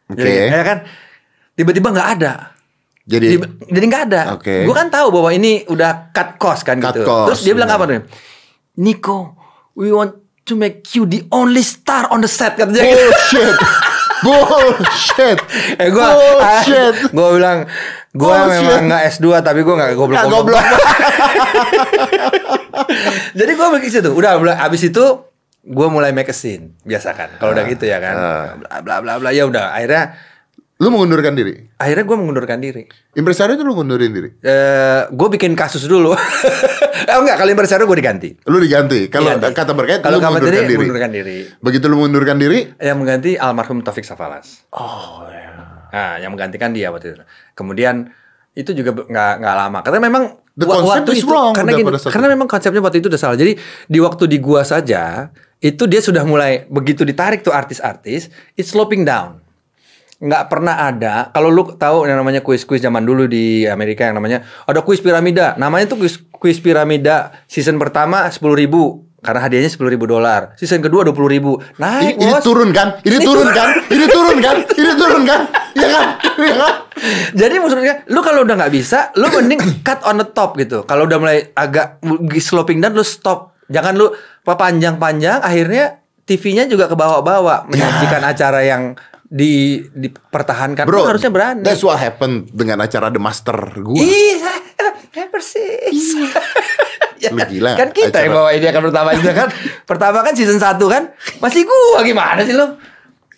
Oke. 0.06 0.22
Jadi, 0.22 0.30
ya 0.46 0.62
kan, 0.62 0.78
tiba-tiba 1.58 1.88
nggak 1.90 2.08
ada. 2.22 2.32
Jadi 3.06 3.26
Di- 3.34 3.50
jadi 3.70 3.84
nggak 3.86 4.02
ada. 4.10 4.22
Oke. 4.34 4.62
Gue 4.62 4.74
kan 4.74 4.90
tahu 4.90 5.10
bahwa 5.10 5.30
ini 5.30 5.66
udah 5.66 6.10
cut 6.14 6.38
cost 6.38 6.62
kan 6.62 6.78
Cut 6.78 6.94
gitu. 6.94 7.06
cost, 7.06 7.26
Terus 7.34 7.40
dia 7.46 7.54
bilang 7.54 7.70
benar. 7.70 7.82
apa 7.82 7.90
nih? 7.90 8.00
Nico, 8.82 9.18
we 9.78 9.90
want 9.90 10.25
to 10.46 10.54
make 10.54 10.87
you 10.94 11.02
the 11.04 11.26
only 11.28 11.60
star 11.60 12.06
on 12.08 12.22
the 12.22 12.31
set 12.31 12.54
katanya. 12.54 12.87
bullshit. 12.87 13.56
bullshit. 14.25 15.38
eh 15.76 15.90
gue, 15.90 16.06
bullshit. 16.06 16.94
gue 17.16 17.28
bilang, 17.34 17.66
gue 18.10 18.25
Bullshit. 18.25 18.50
memang 18.62 18.81
nggak 18.87 19.02
S2 19.12 19.26
tapi 19.43 19.60
gue 19.60 19.75
nggak 19.75 19.90
goblok 19.93 20.16
Nggak 20.16 20.31
goblok. 20.34 20.64
Jadi 23.34 23.52
gue 23.52 23.69
begitu 23.75 23.96
tuh. 24.00 24.12
Udah, 24.14 24.38
abis 24.62 24.88
itu 24.88 25.04
gue 25.66 25.88
mulai 25.90 26.14
make 26.14 26.31
a 26.31 26.37
scene 26.37 26.78
biasa 26.87 27.10
kan. 27.12 27.28
Kalau 27.37 27.50
udah 27.52 27.64
gitu 27.66 27.84
ya 27.84 27.99
kan. 27.99 28.14
Ah. 28.14 28.46
Bla 28.56 28.78
bla 28.81 28.94
bla 29.02 29.12
bla 29.19 29.31
ya 29.34 29.44
udah. 29.44 29.75
Akhirnya 29.75 30.14
Lu 30.76 30.93
mengundurkan 30.93 31.32
diri. 31.32 31.73
akhirnya 31.81 32.05
gue 32.05 32.17
mengundurkan 32.20 32.61
diri. 32.61 32.84
Impresario 33.17 33.56
itu 33.56 33.64
lu 33.64 33.73
mundurin 33.73 34.12
diri. 34.12 34.28
Eh, 34.44 35.08
gue 35.08 35.28
bikin 35.32 35.56
kasus 35.56 35.88
dulu. 35.88 36.12
eh 37.08 37.17
enggak, 37.17 37.40
kali 37.40 37.56
impresario 37.56 37.88
gue 37.88 37.96
diganti. 37.96 38.37
Lu 38.44 38.61
diganti. 38.61 39.08
Kalau 39.08 39.40
Diganti. 39.40 39.56
kata 39.56 39.73
berkait 39.73 40.00
kalau 40.05 40.20
lu 40.20 40.28
mengundurkan 40.28 40.52
diri, 40.52 40.69
diri. 40.69 40.76
mengundurkan 40.76 41.12
diri. 41.17 41.37
Begitu 41.64 41.84
lu 41.88 41.96
mengundurkan 41.96 42.37
diri, 42.37 42.58
Yang 42.76 42.96
mengganti 43.00 43.31
almarhum 43.40 43.81
Taufik 43.81 44.05
Safalas. 44.05 44.69
oh 44.76 45.25
ya. 45.32 45.88
Nah, 45.96 46.20
yang 46.20 46.37
menggantikan 46.37 46.76
dia 46.76 46.93
waktu 46.93 47.17
itu. 47.17 47.25
Kemudian 47.56 48.12
itu 48.52 48.76
juga 48.76 48.93
nggak 48.93 49.32
nggak 49.40 49.56
lama. 49.56 49.78
Karena 49.81 50.00
memang 50.05 50.23
The 50.56 50.64
waktu 50.69 51.12
is 51.12 51.20
itu 51.20 51.28
wrong 51.28 51.52
karena 51.52 51.76
gini, 51.76 51.84
karena 51.88 52.28
memang 52.32 52.49
konsepnya 52.49 52.81
waktu 52.81 53.05
itu 53.05 53.12
udah 53.12 53.20
salah. 53.20 53.37
Jadi 53.37 53.61
di 53.88 53.99
waktu 54.00 54.25
di 54.25 54.40
gua 54.40 54.64
saja 54.64 55.28
itu 55.61 55.84
dia 55.84 56.00
sudah 56.00 56.25
mulai 56.25 56.64
begitu 56.69 57.05
ditarik 57.05 57.44
tuh 57.44 57.52
artis-artis, 57.52 58.28
it's 58.56 58.73
sloping 58.73 59.05
down. 59.05 59.40
Nggak 60.16 60.49
pernah 60.49 60.80
ada. 60.80 61.28
Kalau 61.28 61.52
lu 61.52 61.76
tahu 61.76 62.08
yang 62.08 62.16
namanya 62.16 62.40
kuis-kuis 62.40 62.80
zaman 62.80 63.04
dulu 63.04 63.28
di 63.28 63.68
Amerika 63.68 64.08
yang 64.08 64.16
namanya 64.16 64.49
ada 64.64 64.80
kuis 64.80 65.04
piramida. 65.04 65.52
Namanya 65.61 65.92
tuh 65.92 66.00
kuis, 66.00 66.16
kuis 66.32 66.56
piramida 66.56 67.44
season 67.44 67.76
pertama 67.76 68.25
sepuluh 68.32 68.56
ribu 68.56 69.04
karena 69.20 69.44
hadiahnya 69.44 69.68
sepuluh 69.68 69.92
ribu 69.92 70.08
dolar. 70.08 70.56
Season 70.56 70.80
kedua 70.80 71.04
dua 71.04 71.12
puluh 71.12 71.28
ribu. 71.28 71.61
Ini, 71.61 71.76
Naik 71.76 72.14
ini 72.16 72.32
bos. 72.32 72.40
turun 72.40 72.70
kan? 72.73 72.96
Ini, 73.04 73.12
Ini 73.12 73.25
turun 73.28 73.44
turun. 73.44 73.52
kan? 73.52 73.68
Ini 73.92 74.06
turun 74.08 74.38
kan? 74.40 74.56
Ini 74.73 74.92
turun 74.96 75.23
kan? 75.28 75.40
Iya 75.76 75.88
kan? 75.92 76.04
Iya 76.40 76.54
kan? 76.56 76.73
Jadi 77.37 77.54
maksudnya, 77.61 77.94
lu 78.08 78.20
kalau 78.25 78.40
udah 78.49 78.54
nggak 78.56 78.73
bisa, 78.73 79.12
lu 79.20 79.28
mending 79.28 79.61
cut 79.85 80.00
on 80.08 80.16
the 80.16 80.25
top 80.25 80.56
gitu. 80.56 80.80
Kalau 80.88 81.04
udah 81.04 81.18
mulai 81.20 81.52
agak 81.52 82.00
sloping 82.40 82.80
down, 82.80 82.96
lu 82.96 83.04
stop. 83.04 83.52
Jangan 83.68 83.92
lu 83.92 84.08
panjang-panjang, 84.46 85.44
akhirnya 85.44 86.00
TV-nya 86.25 86.64
juga 86.66 86.88
ke 86.88 86.96
bawah-bawah 86.96 87.68
menyajikan 87.68 88.23
acara 88.25 88.64
yang 88.64 88.96
di 89.26 89.83
dipertahankan. 89.88 90.85
Bro, 90.85 91.04
harusnya 91.04 91.28
berani. 91.28 91.61
That's 91.61 91.80
what 91.80 91.97
happened 91.97 92.50
dengan 92.50 92.78
acara 92.78 93.09
The 93.09 93.18
Master 93.18 93.59
gue. 93.75 93.99
Iya, 93.99 94.52
persis. 95.28 96.14
Ya 97.16 97.33
Lu 97.33 97.40
kan? 97.40 97.49
gila, 97.49 97.73
Kan 97.75 97.88
kita 97.90 98.21
yang 98.21 98.28
acara- 98.28 98.37
bawa 98.37 98.50
ini 98.52 98.66
akan 98.68 98.83
pertama 98.85 99.09
itu 99.11 99.25
kan. 99.25 99.49
pertama 99.88 100.18
kan 100.21 100.37
season 100.37 100.61
1 100.61 100.76
kan. 100.85 101.16
Masih 101.40 101.64
gua 101.64 102.04
gimana 102.04 102.45
sih 102.45 102.52
lu? 102.52 102.76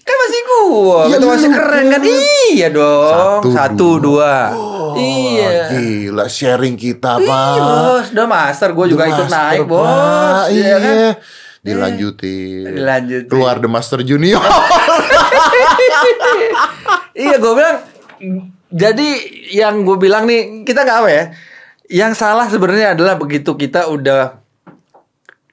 Kan 0.03 0.17
masih 0.19 0.41
gua. 0.43 1.01
Ya 1.07 1.17
Itu 1.17 1.27
masih 1.31 1.49
keren 1.49 1.85
kan? 1.87 2.01
Iya 2.03 2.69
dong. 2.75 3.39
Satu, 3.39 3.49
Satu, 3.55 3.89
dua. 4.03 4.51
Oh, 4.51 4.99
iya. 4.99 5.71
Gila, 5.71 6.27
sharing 6.27 6.75
kita, 6.75 7.23
Iya, 7.23 7.31
Pak. 7.31 7.55
bos, 7.55 8.07
udah 8.11 8.27
master 8.27 8.69
gue 8.75 8.87
juga 8.89 9.03
The 9.05 9.11
ikut 9.15 9.27
Master, 9.31 9.39
naik, 9.47 9.61
Pak. 9.61 9.69
bos. 9.71 10.45
Iya. 10.51 10.59
Iya 10.59 10.77
kan? 10.77 10.97
Dilanjutin. 11.59 12.65
Dilanjutin. 12.75 13.31
Keluar 13.31 13.57
The 13.59 13.71
Master 13.71 14.03
Junior. 14.03 14.43
iya, 17.19 17.37
gue 17.37 17.53
bilang 17.53 17.77
jadi 18.69 19.09
yang 19.51 19.81
gue 19.81 19.97
bilang 19.97 20.25
nih, 20.25 20.63
kita 20.63 20.85
nggak 20.85 20.99
apa 20.99 21.11
ya? 21.11 21.25
Yang 21.89 22.13
salah 22.17 22.47
sebenarnya 22.47 22.93
adalah 22.93 23.17
begitu 23.17 23.55
kita 23.55 23.89
udah 23.89 24.45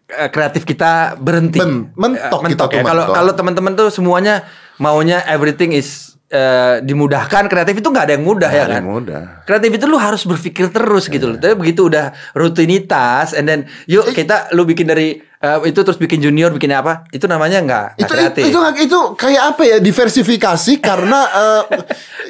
eh, 0.06 0.30
kreatif 0.30 0.64
kita 0.64 1.16
berhenti. 1.16 1.60
Men- 1.60 1.96
mentok 1.96 2.42
Eh, 2.44 2.50
kita 2.52 2.68
tuh, 2.68 2.76
ya. 2.76 2.84
Kalau 2.84 3.04
mentok. 3.04 3.16
kalau 3.16 3.32
teman-teman 3.34 3.74
tuh 3.74 3.88
semuanya 3.88 4.44
maunya 4.78 5.24
everything 5.26 5.72
is 5.72 6.15
eh, 6.36 6.76
dimudahkan 6.82 7.48
kreatif 7.48 7.76
itu 7.76 7.88
nggak 7.88 8.04
ada 8.04 8.14
yang 8.14 8.26
mudah 8.26 8.50
ya 8.50 8.62
Ada 8.62 8.70
kan 8.70 8.78
yang 8.78 8.92
mudah. 8.92 9.22
kreatif 9.42 9.72
itu 9.72 9.86
lu 9.86 9.96
harus 9.98 10.22
berpikir 10.24 10.68
terus 10.70 11.08
gitu 11.08 11.26
loh. 11.26 11.38
Tapi 11.38 11.56
begitu 11.56 11.88
udah 11.88 12.12
rutinitas 12.36 13.32
and 13.32 13.46
then 13.46 13.60
yuk 13.86 14.04
kita 14.10 14.52
lu 14.52 14.64
bikin 14.64 14.86
dari 14.86 15.08
eh, 15.18 15.58
itu 15.64 15.80
terus 15.80 15.96
bikin 15.96 16.20
junior 16.20 16.52
bikin 16.52 16.70
apa? 16.72 17.08
Itu 17.10 17.26
namanya 17.26 17.62
nggak 17.62 17.88
itu, 17.98 18.06
kreatif. 18.06 18.44
itu 18.46 18.60
itu 18.82 19.00
kayak 19.16 19.44
apa 19.50 19.62
ya 19.64 19.78
diversifikasi 19.80 20.74
karena 20.78 21.20
eh, 21.42 21.64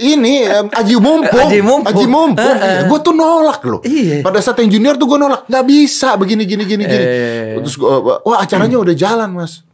ini 0.05 0.43
eh, 0.43 0.63
aji 0.71 0.95
mumpung 0.97 1.41
Aji 1.41 1.59
mumpung. 1.59 2.07
mumpung. 2.07 2.55
gue 2.85 2.99
tuh 3.01 3.13
nolak 3.13 3.59
loh 3.63 3.81
Iya. 3.81 4.21
pada 4.21 4.37
saat 4.39 4.59
yang 4.59 4.69
junior 4.71 4.93
tuh 4.95 5.07
gue 5.07 5.17
nolak 5.17 5.43
nggak 5.45 5.65
bisa 5.65 6.13
begini 6.15 6.45
gini 6.45 6.63
gini 6.63 6.83
gini 6.83 7.05
Eh. 7.05 7.57
terus 7.57 7.73
gua, 7.75 8.21
wah 8.21 8.37
acaranya 8.39 8.77
udah 8.83 8.93
jalan 8.93 9.29
mas 9.31 9.64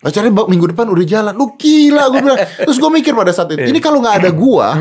acaranya 0.00 0.32
minggu 0.48 0.72
depan 0.72 0.88
udah 0.88 1.04
jalan 1.04 1.36
lu 1.36 1.52
gila 1.54 2.08
gue 2.08 2.20
bilang 2.20 2.40
terus 2.64 2.76
gue 2.76 2.90
mikir 2.90 3.12
pada 3.12 3.30
saat 3.30 3.52
itu 3.52 3.60
ini 3.60 3.78
kalau 3.78 4.00
nggak 4.00 4.16
ada 4.24 4.30
gua 4.32 4.72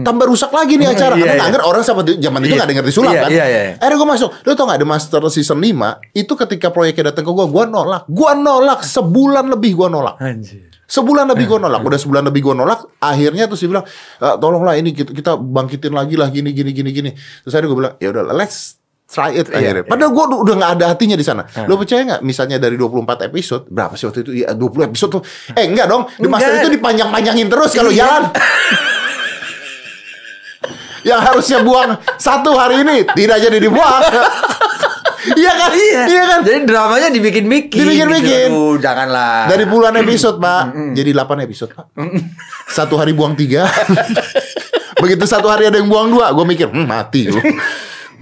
tambah 0.00 0.24
rusak 0.24 0.48
lagi 0.48 0.80
nih 0.80 0.88
acara 0.96 1.12
Hmm, 1.12 1.20
Iya, 1.20 1.22
karena 1.22 1.28
iya. 1.28 1.36
nggak 1.36 1.50
ngerti 1.52 1.66
orang 1.68 1.82
sama 1.84 2.00
zaman 2.02 2.40
itu 2.40 2.48
Iya. 2.48 2.54
nggak 2.56 2.64
ada 2.64 2.72
yang 2.72 2.80
ngerti 2.80 2.92
sulap 2.92 3.12
Iya, 3.12 3.20
kan 3.20 3.30
iya, 3.30 3.44
iya. 3.44 3.60
akhirnya 3.76 3.98
gue 3.98 4.08
masuk 4.08 4.28
lu 4.42 4.50
tau 4.52 4.64
nggak 4.64 4.78
ada 4.80 4.88
master 4.88 5.20
season 5.28 5.58
5 5.60 5.68
itu 6.14 6.32
ketika 6.34 6.66
proyeknya 6.68 7.04
datang 7.08 7.24
ke 7.24 7.32
gue 7.32 7.46
gue 7.46 7.64
nolak 7.66 8.02
gue 8.08 8.30
nolak 8.34 8.80
sebulan 8.82 9.44
lebih 9.48 9.72
gue 9.74 9.88
nolak 9.88 10.16
Anjir. 10.16 10.72
Sebulan 10.82 11.24
lebih 11.24 11.48
gue 11.48 11.56
Hmm. 11.56 11.72
nolak, 11.72 11.80
udah 11.82 11.96
sebulan 11.96 12.24
lebih 12.28 12.40
gue 12.42 12.52
nolak. 12.52 12.84
Akhirnya 13.00 13.48
terus 13.48 13.64
dia 13.64 13.72
bilang, 13.72 13.88
"E, 14.20 14.26
tolonglah 14.36 14.76
ini 14.76 14.92
kita, 14.92 15.08
kita 15.10 15.32
bangkitin 15.36 15.88
lagi 15.88 16.20
lah 16.20 16.28
gini 16.28 16.52
gini 16.52 16.68
gini 16.68 16.92
gini. 16.92 17.10
Terus 17.16 17.48
akhirnya 17.48 17.68
gue 17.68 17.78
bilang, 17.80 17.94
ya 17.96 18.08
udah 18.12 18.28
let's 18.28 18.76
try 19.12 19.36
it 19.36 19.52
akhirnya. 19.52 19.84
Padahal 19.84 20.10
gue 20.16 20.24
udah 20.40 20.54
nggak 20.56 20.72
ada 20.80 20.84
hatinya 20.96 21.16
di 21.20 21.24
sana. 21.24 21.44
Lo 21.68 21.76
percaya 21.76 22.00
nggak? 22.08 22.20
Misalnya 22.24 22.56
dari 22.56 22.80
24 22.80 23.28
episode, 23.28 23.68
berapa 23.68 23.92
sih 23.92 24.08
waktu 24.08 24.24
itu? 24.24 24.32
Ya 24.40 24.56
20 24.56 24.88
episode 24.88 25.20
tuh. 25.20 25.22
Eh 25.52 25.68
enggak 25.68 25.86
dong, 25.92 26.08
di 26.16 26.24
master 26.24 26.48
Enggak. 26.48 26.64
itu 26.64 26.70
dipanjang-panjangin 26.80 27.46
terus 27.52 27.70
kalau 27.76 27.92
Iya. 27.92 28.00
jalan. 28.00 28.22
Yang 31.02 31.20
harusnya 31.26 31.58
buang 31.66 31.90
satu 32.14 32.54
hari 32.54 32.86
ini 32.86 33.02
tidak 33.12 33.42
jadi 33.42 33.58
dibuang. 33.58 34.02
iya 35.42 35.52
kan? 35.58 35.70
Iya. 35.74 36.02
Iya 36.06 36.22
kan? 36.30 36.40
Jadi 36.46 36.58
dramanya 36.62 37.08
dibikin-bikin. 37.10 37.74
Dibikin-bikin. 37.82 38.48
Gitu. 38.48 38.54
Aduh, 38.54 38.78
janganlah. 38.78 39.50
Dari 39.50 39.64
puluhan 39.66 39.98
episode 39.98 40.38
pak 40.38 40.94
Jadi 40.94 41.10
8 41.10 41.42
episode 41.42 41.70
pak 41.74 41.90
Satu 42.70 42.94
hari 43.02 43.12
buang 43.18 43.34
tiga 43.34 43.66
Begitu 45.02 45.26
satu 45.26 45.50
hari 45.50 45.66
ada 45.66 45.82
yang 45.82 45.90
buang 45.90 46.14
dua 46.14 46.30
Gue 46.30 46.46
mikir 46.46 46.70
hmm, 46.70 46.86
mati 46.86 47.26
lu. 47.26 47.42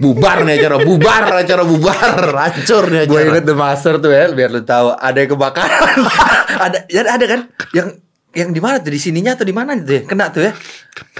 Bubar 0.01 0.41
nih 0.41 0.57
acara 0.57 0.75
Bubar 0.81 1.23
acara 1.45 1.61
bubar. 1.61 2.17
Hancur 2.33 2.89
nih 2.89 3.05
Gue 3.05 3.21
acara. 3.21 3.29
inget 3.37 3.45
The 3.45 3.55
Master 3.55 3.93
tuh 4.01 4.09
ya, 4.09 4.33
biar 4.33 4.49
lu 4.49 4.65
tahu 4.65 4.97
ada 4.97 5.17
yang 5.21 5.29
kebakaran. 5.29 5.97
ada 6.65 6.77
ya 6.89 7.01
ada 7.05 7.25
kan? 7.29 7.41
Yang 7.71 7.87
yang 8.33 8.49
di 8.49 8.61
mana 8.63 8.81
tuh? 8.81 8.89
Di 8.89 8.99
sininya 8.99 9.37
atau 9.37 9.45
di 9.45 9.53
mana 9.53 9.77
gitu 9.77 10.01
ya 10.01 10.01
kena 10.09 10.33
tuh 10.33 10.49
ya? 10.49 10.51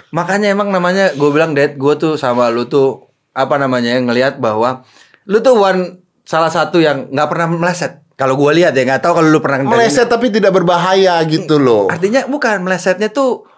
Makanya 0.10 0.50
emang 0.50 0.74
namanya 0.74 1.14
gue 1.14 1.30
bilang 1.30 1.54
Dad 1.54 1.78
gue 1.78 1.94
tuh 2.02 2.18
sama 2.18 2.50
lu 2.50 2.66
tuh 2.66 3.06
apa 3.32 3.56
namanya 3.62 3.96
ngelihat 4.02 4.42
bahwa 4.42 4.84
lu 5.30 5.40
tuh 5.40 5.56
one 5.56 6.02
salah 6.26 6.50
satu 6.50 6.82
yang 6.82 7.12
nggak 7.12 7.28
pernah 7.30 7.48
meleset. 7.52 8.02
Kalau 8.16 8.38
gue 8.38 8.52
lihat 8.54 8.78
ya 8.78 8.86
nggak 8.86 9.02
tahu 9.02 9.18
kalau 9.18 9.30
lu 9.34 9.42
pernah 9.42 9.66
Meleset 9.66 10.06
tapi 10.06 10.30
tidak 10.30 10.54
berbahaya 10.54 11.18
gitu 11.26 11.58
loh. 11.58 11.90
Artinya 11.90 12.30
bukan 12.30 12.62
melesetnya 12.62 13.10
tuh 13.10 13.50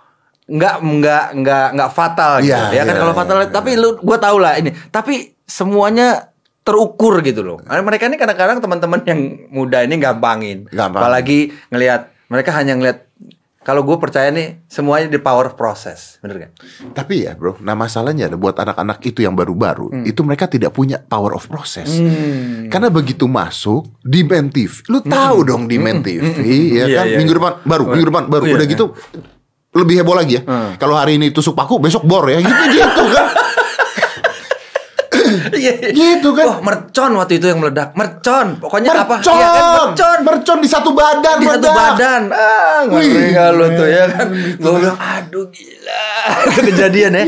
nggak 0.44 0.76
nggak 0.84 1.26
nggak 1.40 1.68
nggak 1.80 1.92
fatal 1.96 2.44
gitu. 2.44 2.52
Iya, 2.52 2.76
ya 2.76 2.82
kan 2.84 2.96
iya, 2.96 3.02
kalau 3.02 3.14
iya, 3.16 3.20
fatal 3.24 3.36
iya. 3.40 3.48
tapi 3.48 3.72
lu 3.80 3.90
gue 4.00 4.18
tau 4.20 4.38
lah 4.40 4.54
ini. 4.60 4.72
Tapi 4.92 5.14
semuanya 5.48 6.34
terukur 6.64 7.20
gitu 7.24 7.44
loh. 7.44 7.58
Karena 7.64 7.84
mereka 7.84 8.08
ini 8.08 8.18
kadang-kadang 8.20 8.60
teman-teman 8.64 9.00
yang 9.08 9.20
muda 9.52 9.84
ini 9.84 9.96
gampangin. 10.00 10.68
Gampang. 10.72 11.00
apalagi 11.04 11.52
ngelihat 11.72 12.12
mereka 12.32 12.52
hanya 12.56 12.76
ngelihat 12.76 13.08
kalau 13.64 13.80
gue 13.88 13.96
percaya 13.96 14.28
nih 14.28 14.60
semuanya 14.68 15.08
di 15.08 15.16
power 15.24 15.48
of 15.48 15.56
process. 15.56 16.20
Bener 16.20 16.36
kan 16.36 16.52
Tapi 16.92 17.24
ya 17.24 17.32
bro 17.32 17.56
Nah 17.64 17.80
masalahnya 17.80 18.28
ada 18.28 18.36
buat 18.36 18.60
anak-anak 18.60 19.00
itu 19.08 19.24
yang 19.24 19.40
baru-baru 19.40 20.04
Itu 20.04 20.28
mereka 20.28 20.52
tidak 20.52 20.76
punya 20.76 21.00
power 21.00 21.32
of 21.32 21.48
process. 21.48 21.88
Karena 22.68 22.92
begitu 22.92 23.24
masuk 23.24 23.88
Di 24.04 24.28
TV 24.28 24.72
Lu 24.92 25.00
tahu 25.00 25.48
dong 25.48 25.72
di 25.72 25.80
main 25.80 26.04
TV 26.04 26.20
ya 26.76 26.84
Iya, 26.84 26.84
kan? 27.00 27.06
Iya, 27.08 27.18
Minggu 27.24 27.32
iya. 27.32 27.40
depan 27.40 27.54
baru 27.64 27.84
Minggu 27.96 28.08
depan 28.12 28.24
baru 28.28 28.44
Iya, 28.44 28.56
Udah 28.60 28.68
gitu 28.68 28.86
Lebih 29.74 30.06
heboh 30.06 30.16
lagi 30.16 30.38
ya. 30.38 30.42
Kalau 30.78 30.94
hari 30.94 31.18
ini 31.18 31.34
tusuk 31.34 31.58
paku 31.58 31.82
Besok 31.82 32.06
bor 32.06 32.30
ya. 32.30 32.40
Gitu-gitu 32.40 33.04
kan. 33.10 33.26
Gitu 35.94 36.30
kan. 36.36 36.46
Wah, 36.46 36.60
mercon 36.62 37.12
waktu 37.18 37.40
itu 37.40 37.46
yang 37.50 37.60
meledak. 37.62 37.96
Mercon 37.96 38.60
pokoknya 38.60 38.92
apa? 38.94 39.22
Mercon 39.22 39.34
Iya 39.34 39.48
kan, 39.48 39.66
mercon! 39.74 40.18
Mercon 40.26 40.58
di 40.62 40.70
satu 40.70 40.90
badan 40.92 41.36
di 41.40 41.48
satu 41.48 41.70
meledak. 41.70 41.76
badan. 41.78 42.22
Ah 42.34 42.80
ngeri 42.90 43.34
lu 43.56 43.66
tuh 43.74 43.88
ya 43.88 44.04
kan. 44.12 44.28
gue 44.34 44.72
bilang 44.78 45.00
aduh 45.00 45.46
gila. 45.50 46.06
Itu 46.50 46.60
kejadian 46.74 47.12
ya. 47.18 47.26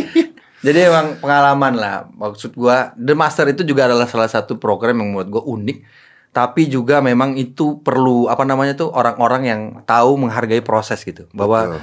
Jadi 0.66 0.80
emang 0.82 1.22
pengalaman 1.22 1.74
lah. 1.78 1.96
Maksud 2.10 2.58
gua 2.58 2.90
The 2.98 3.14
Master 3.14 3.46
itu 3.54 3.62
juga 3.62 3.86
adalah 3.86 4.10
salah 4.10 4.26
satu 4.26 4.58
program 4.58 4.98
yang 4.98 5.14
menurut 5.14 5.30
gua 5.30 5.44
unik. 5.46 5.78
Tapi 6.34 6.68
juga 6.68 7.00
memang 7.00 7.38
itu 7.38 7.80
perlu 7.80 8.28
apa 8.28 8.44
namanya 8.44 8.76
tuh 8.76 8.90
orang-orang 8.92 9.44
yang 9.46 9.62
tahu 9.86 10.18
menghargai 10.20 10.66
proses 10.66 11.00
gitu. 11.06 11.30
Bahwa 11.32 11.78
Betul. 11.78 11.82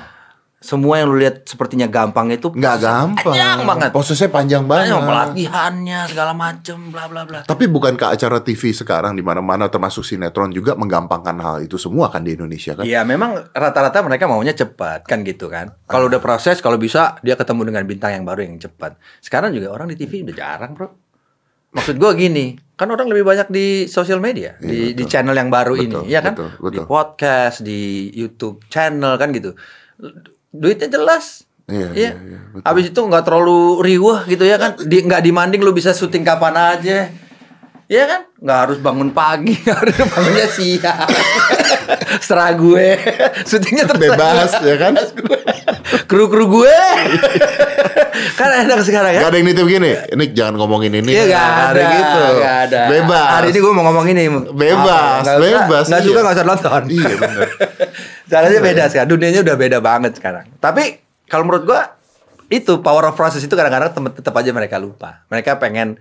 Semua 0.62 1.02
yang 1.02 1.10
lu 1.10 1.18
lihat 1.18 1.42
sepertinya 1.42 1.90
gampang 1.90 2.30
itu 2.30 2.54
Nggak 2.54 2.76
gampang 2.78 3.34
panjang 3.34 3.58
banget 3.66 3.90
Prosesnya 3.90 4.30
panjang 4.30 4.62
banget 4.62 4.94
Panjang, 4.94 5.04
pelatihannya 5.10 6.00
segala 6.06 6.32
macem 6.32 6.78
bla 6.94 7.10
bla 7.10 7.26
bla 7.26 7.42
Tapi 7.42 7.66
bukankah 7.66 8.14
acara 8.14 8.38
TV 8.40 8.70
sekarang 8.70 9.18
di 9.18 9.26
mana-mana 9.26 9.66
termasuk 9.66 10.06
sinetron 10.06 10.54
juga 10.54 10.78
menggampangkan 10.78 11.36
hal 11.42 11.56
itu 11.66 11.74
semua 11.76 12.08
kan 12.14 12.22
di 12.22 12.38
Indonesia 12.38 12.78
kan? 12.78 12.86
Iya 12.86 13.02
memang 13.02 13.50
rata-rata 13.50 14.06
mereka 14.06 14.30
maunya 14.30 14.54
cepat 14.54 15.02
kan 15.04 15.26
gitu 15.26 15.50
kan. 15.50 15.74
Kalau 15.90 16.06
udah 16.06 16.22
proses 16.22 16.62
kalau 16.62 16.78
bisa 16.78 17.18
dia 17.26 17.34
ketemu 17.34 17.74
dengan 17.74 17.82
bintang 17.82 18.14
yang 18.14 18.22
baru 18.22 18.46
yang 18.46 18.62
cepat. 18.62 18.94
Sekarang 19.18 19.50
juga 19.50 19.74
orang 19.74 19.90
di 19.90 19.98
TV 19.98 20.22
udah 20.22 20.36
jarang 20.38 20.78
bro. 20.78 20.88
Maksud 21.72 21.96
gua 21.96 22.12
gini, 22.12 22.52
kan 22.76 22.84
orang 22.92 23.08
lebih 23.08 23.24
banyak 23.24 23.48
di 23.48 23.88
sosial 23.88 24.20
media, 24.20 24.60
di, 24.60 24.92
di 24.92 25.04
channel 25.08 25.32
yang 25.32 25.48
baru 25.48 25.72
Betul, 25.72 26.04
ini, 26.04 26.12
ya 26.12 26.20
kan? 26.20 26.36
betul, 26.36 26.48
Di 26.52 26.64
betul. 26.68 26.84
podcast, 26.84 27.56
di 27.64 28.12
YouTube 28.12 28.68
channel 28.68 29.16
kan 29.16 29.32
gitu. 29.32 29.56
Duitnya 30.52 30.88
jelas. 30.88 31.48
Iya, 31.64 31.88
Iya. 31.88 32.10
iya, 32.10 32.10
iya. 32.28 32.38
Habis 32.60 32.84
itu 32.88 33.00
nggak 33.00 33.24
terlalu 33.24 33.60
riuh 33.80 34.26
gitu 34.26 34.42
ya 34.42 34.56
kan? 34.56 34.76
Di 34.78 35.00
nggak 35.00 35.22
demanding 35.22 35.58
lu 35.58 35.72
bisa 35.72 35.90
syuting 35.90 36.20
kapan 36.20 36.52
aja. 36.54 37.08
Iya 37.86 38.04
kan? 38.06 38.20
Nggak 38.36 38.58
harus 38.58 38.78
bangun 38.78 39.10
pagi, 39.10 39.52
harus 39.68 39.92
bangunnya 39.96 40.46
siang. 40.46 41.08
Serah 42.26 42.52
gue. 42.52 42.88
Syutingnya 43.48 43.84
terserah 43.86 44.12
Bebas 44.12 44.50
gue. 44.54 44.64
ya 44.66 44.76
kan? 44.78 44.92
Kru-kru 46.04 46.44
gue. 46.50 46.76
kan 48.32 48.48
enak 48.58 48.80
sekarang 48.82 49.12
Gak 49.12 49.18
kan? 49.18 49.28
ada 49.28 49.36
yang 49.36 49.46
nitip 49.46 49.66
gini, 49.66 49.92
Nick 50.14 50.32
jangan 50.32 50.56
ngomongin 50.56 50.92
ini. 50.94 51.10
Iya 51.10 51.24
gak 51.26 51.48
ada, 51.70 51.82
gitu. 51.90 52.24
Gak 52.38 52.56
ada. 52.66 52.80
Bebas. 52.88 53.28
Hari 53.30 53.46
ini 53.50 53.58
gue 53.58 53.72
mau 53.72 53.84
ngomong 53.84 54.06
ini. 54.06 54.22
Bebas, 54.50 55.22
usah- 55.22 55.38
bebas, 55.38 55.84
iya. 55.86 56.00
suka 56.00 56.18
nggak 56.22 56.34
usah 56.34 56.46
nonton. 56.46 56.82
Iya 56.88 57.14
benar. 57.14 57.48
Caranya 58.32 58.58
beda 58.58 58.82
sekarang. 58.88 59.08
Dunianya 59.12 59.40
udah 59.44 59.56
beda 59.56 59.78
banget 59.78 60.16
sekarang. 60.16 60.48
Tapi 60.56 60.96
kalau 61.28 61.44
menurut 61.44 61.68
gua 61.68 61.92
itu 62.48 62.80
power 62.80 63.04
of 63.06 63.14
process 63.14 63.40
itu 63.40 63.52
kadang-kadang 63.52 63.92
tetap 64.10 64.32
aja 64.32 64.50
mereka 64.50 64.76
lupa. 64.76 65.24
Mereka 65.28 65.56
pengen 65.56 66.00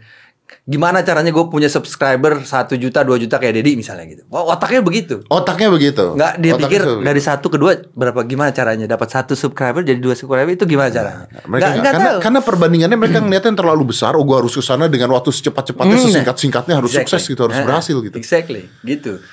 gimana 0.67 0.99
caranya 0.99 1.31
gue 1.31 1.47
punya 1.47 1.71
subscriber 1.71 2.43
1 2.43 2.75
juta 2.75 3.07
2 3.07 3.23
juta 3.23 3.39
kayak 3.39 3.55
Dedi 3.55 3.79
misalnya 3.79 4.03
gitu. 4.03 4.27
Oh, 4.27 4.51
otaknya 4.51 4.83
begitu. 4.83 5.23
Otaknya 5.31 5.71
begitu. 5.71 6.11
Nggak 6.11 6.33
dia 6.37 6.51
Otaknya 6.51 6.59
pikir 6.67 6.81
begitu. 6.83 7.07
dari 7.07 7.21
satu 7.23 7.47
ke 7.47 7.55
dua 7.55 7.71
berapa 7.95 8.19
gimana 8.27 8.51
caranya 8.51 8.83
dapat 8.83 9.07
satu 9.07 9.31
subscriber 9.31 9.79
jadi 9.79 9.95
dua 9.97 10.11
subscriber 10.11 10.51
itu 10.51 10.67
gimana 10.67 10.91
caranya? 10.91 11.23
Mereka 11.31 11.39
Nggak- 11.39 11.55
nggak- 11.55 11.71
nggak 11.71 11.93
karena, 11.95 12.09
tahu. 12.11 12.19
karena 12.19 12.39
perbandingannya 12.43 12.97
mereka 12.99 13.19
ngeliatnya 13.23 13.53
terlalu 13.55 13.83
besar. 13.87 14.11
Oh, 14.13 14.27
gua 14.27 14.43
harus 14.43 14.51
ke 14.51 14.59
sana 14.59 14.91
dengan 14.91 15.07
waktu 15.15 15.31
secepat-cepatnya, 15.31 15.95
Hmm. 15.95 16.05
sesingkat-singkatnya 16.11 16.75
harus 16.75 16.91
Exactly. 16.91 17.15
sukses 17.15 17.31
gitu, 17.31 17.41
harus 17.47 17.55
berhasil 17.57 17.95
gitu. 18.03 18.15
Exactly, 18.19 18.67
gitu. 18.83 19.23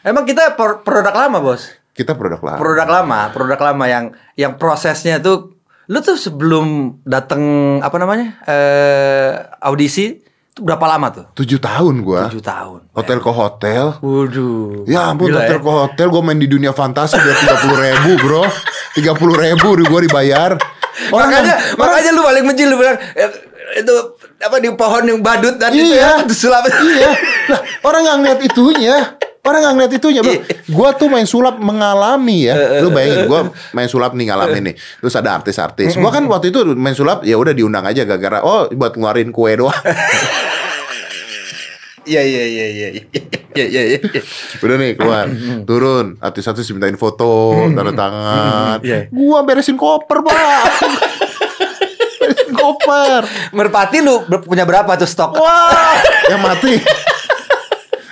Emang 0.00 0.22
kita 0.22 0.54
pro- 0.54 0.80
produk 0.80 1.12
lama, 1.12 1.42
Bos. 1.42 1.66
Kita 1.92 2.14
produk 2.14 2.40
lah. 2.40 2.56
Produk 2.56 2.86
lama, 2.86 3.20
produk 3.30 3.60
lama 3.62 3.84
yang 3.84 4.04
yang 4.34 4.52
prosesnya 4.54 5.18
tuh 5.18 5.58
lu 5.86 5.98
tuh 5.98 6.14
sebelum 6.14 6.98
datang 7.02 7.42
apa 7.78 7.96
namanya? 7.96 8.38
eh 8.46 9.30
audisi 9.60 10.22
itu 10.22 10.60
berapa 10.60 10.82
lama 10.84 11.06
tuh? 11.10 11.26
Tujuh 11.36 11.58
tahun 11.58 12.02
gua. 12.02 12.26
7 12.26 12.38
tahun. 12.40 12.80
Hotel 12.90 13.18
ke 13.18 13.30
hotel. 13.30 13.84
Waduh. 13.98 14.82
Ya 14.84 15.06
ampun, 15.06 15.30
Gila 15.30 15.42
hotel 15.42 15.58
ya. 15.58 15.62
ke 15.62 15.70
hotel 15.72 16.06
gue 16.08 16.22
main 16.22 16.38
di 16.38 16.46
dunia 16.46 16.70
fantasi 16.70 17.14
biar 17.16 17.36
tiga 17.36 17.56
puluh 17.56 17.78
ribu 17.78 18.10
bro, 18.18 18.42
tiga 18.92 19.12
puluh 19.14 19.34
ribu 19.34 19.66
gue 19.76 20.00
dibayar. 20.06 20.54
makanya 21.10 21.38
yang- 21.56 21.62
makanya 21.78 22.10
lu 22.12 22.20
paling 22.20 22.44
menjil 22.44 22.66
lu 22.66 22.76
bilang 22.76 22.98
eh, 23.14 23.30
itu 23.72 23.94
apa 24.38 24.56
di 24.58 24.68
pohon 24.74 25.06
yang 25.06 25.18
badut 25.20 25.56
dan 25.56 25.70
itu 25.70 25.86
Iya. 25.86 26.20
ya 26.20 26.24
itu 26.26 26.34
sulap 26.36 26.66
iya, 26.66 27.14
lah 27.48 27.60
orang 27.80 28.00
nggak 28.04 28.16
ngeliat 28.20 28.40
itunya, 28.42 28.96
orang 29.40 29.60
nggak 29.64 29.74
ngeliat 29.76 29.92
itunya 29.96 30.20
bro. 30.20 30.32
Iya. 30.32 30.42
Gua 30.68 30.88
tuh 30.92 31.08
main 31.08 31.24
sulap 31.24 31.56
mengalami 31.56 32.48
ya, 32.48 32.84
lu 32.84 32.92
bayangin 32.92 33.24
gue 33.24 33.40
main 33.72 33.88
sulap 33.88 34.12
nih 34.12 34.28
ngalamin 34.28 34.62
nih. 34.72 34.74
Terus 34.76 35.14
ada 35.16 35.30
artis-artis. 35.40 35.96
Gua 35.96 36.12
kan 36.12 36.24
waktu 36.28 36.52
itu 36.52 36.76
main 36.76 36.92
sulap 36.92 37.24
ya 37.24 37.40
udah 37.40 37.56
diundang 37.56 37.84
aja 37.88 38.04
gara-gara 38.04 38.44
oh 38.44 38.68
buat 38.72 38.94
ngeluarin 38.96 39.32
kue 39.32 39.56
doang. 39.56 39.74
Iya 42.10 42.24
iya 42.24 42.44
iya 42.48 42.66
iya 42.66 42.88
iya 42.96 43.02
iya 43.54 43.66
iya. 43.68 43.82
iya. 44.00 44.22
Udah 44.64 44.76
nih 44.80 44.96
keluar, 44.96 45.28
turun, 45.68 46.16
artis-artis 46.18 46.72
mintain 46.72 46.96
foto, 46.96 47.54
tanda 47.76 47.92
tangan. 47.92 48.80
Iya. 48.80 49.12
Gua 49.12 49.44
beresin 49.44 49.76
koper, 49.76 50.24
Pak. 50.24 50.64
beresin 52.24 52.50
koper. 52.56 53.22
Merpati 53.52 54.00
lu 54.00 54.26
punya 54.42 54.64
berapa 54.64 54.88
tuh 54.96 55.06
stok? 55.06 55.38
Wah, 55.38 56.00
yang 56.32 56.40
mati. 56.40 56.80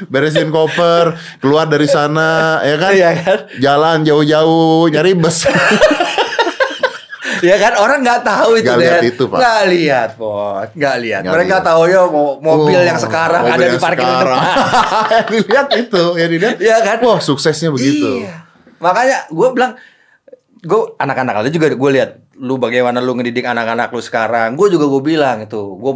Beresin 0.07 0.49
koper, 0.49 1.19
keluar 1.39 1.67
dari 1.67 1.91
sana, 1.91 2.63
ya 2.63 2.77
kan? 2.77 2.93
Iya 2.95 3.11
kan? 3.19 3.39
Jalan 3.59 3.99
jauh-jauh, 4.03 4.87
nyari 4.87 5.19
bus. 5.19 5.43
Ya 7.39 7.55
kan 7.55 7.79
orang 7.79 8.03
nggak 8.03 8.27
tahu 8.27 8.59
itu 8.59 8.67
Nggak 8.67 8.79
lihat 8.83 9.03
itu, 9.05 9.23
Pak. 9.27 9.39
Nggak 9.39 9.61
lihat, 9.71 10.11
Bos. 10.19 10.69
Nggak 10.75 10.97
lihat. 10.99 11.23
Mereka 11.23 11.47
lihat. 11.55 11.63
tahu 11.63 11.83
ya 11.87 12.03
mo- 12.11 12.39
mobil 12.43 12.75
Oh, 12.75 12.83
yang 12.83 12.99
sekarang 12.99 13.43
mobil 13.47 13.55
ada 13.55 13.63
di 13.63 13.71
yang 13.71 13.79
parkir 13.79 14.03
sekarang. 14.03 14.39
depan. 14.39 14.57
yang 15.15 15.27
dilihat 15.31 15.69
itu, 15.77 16.05
yang 16.19 16.31
dilihat. 16.31 16.57
Iya 16.59 16.77
kan? 16.83 16.97
Wah, 16.99 17.21
suksesnya 17.23 17.71
begitu. 17.71 18.27
Iya. 18.27 18.43
Makanya 18.83 19.31
gue 19.31 19.49
bilang, 19.55 19.73
gue 20.59 20.81
anak-anak 20.99 21.33
lu 21.39 21.51
juga 21.51 21.67
gue 21.71 21.91
lihat 21.95 22.11
lu 22.39 22.55
bagaimana 22.59 22.99
lu 22.99 23.15
ngedidik 23.15 23.47
anak-anak 23.47 23.91
lu 23.91 24.03
sekarang. 24.03 24.59
Gue 24.59 24.71
juga 24.71 24.91
gue 24.91 25.03
bilang 25.05 25.39
itu, 25.39 25.63
gue 25.79 25.93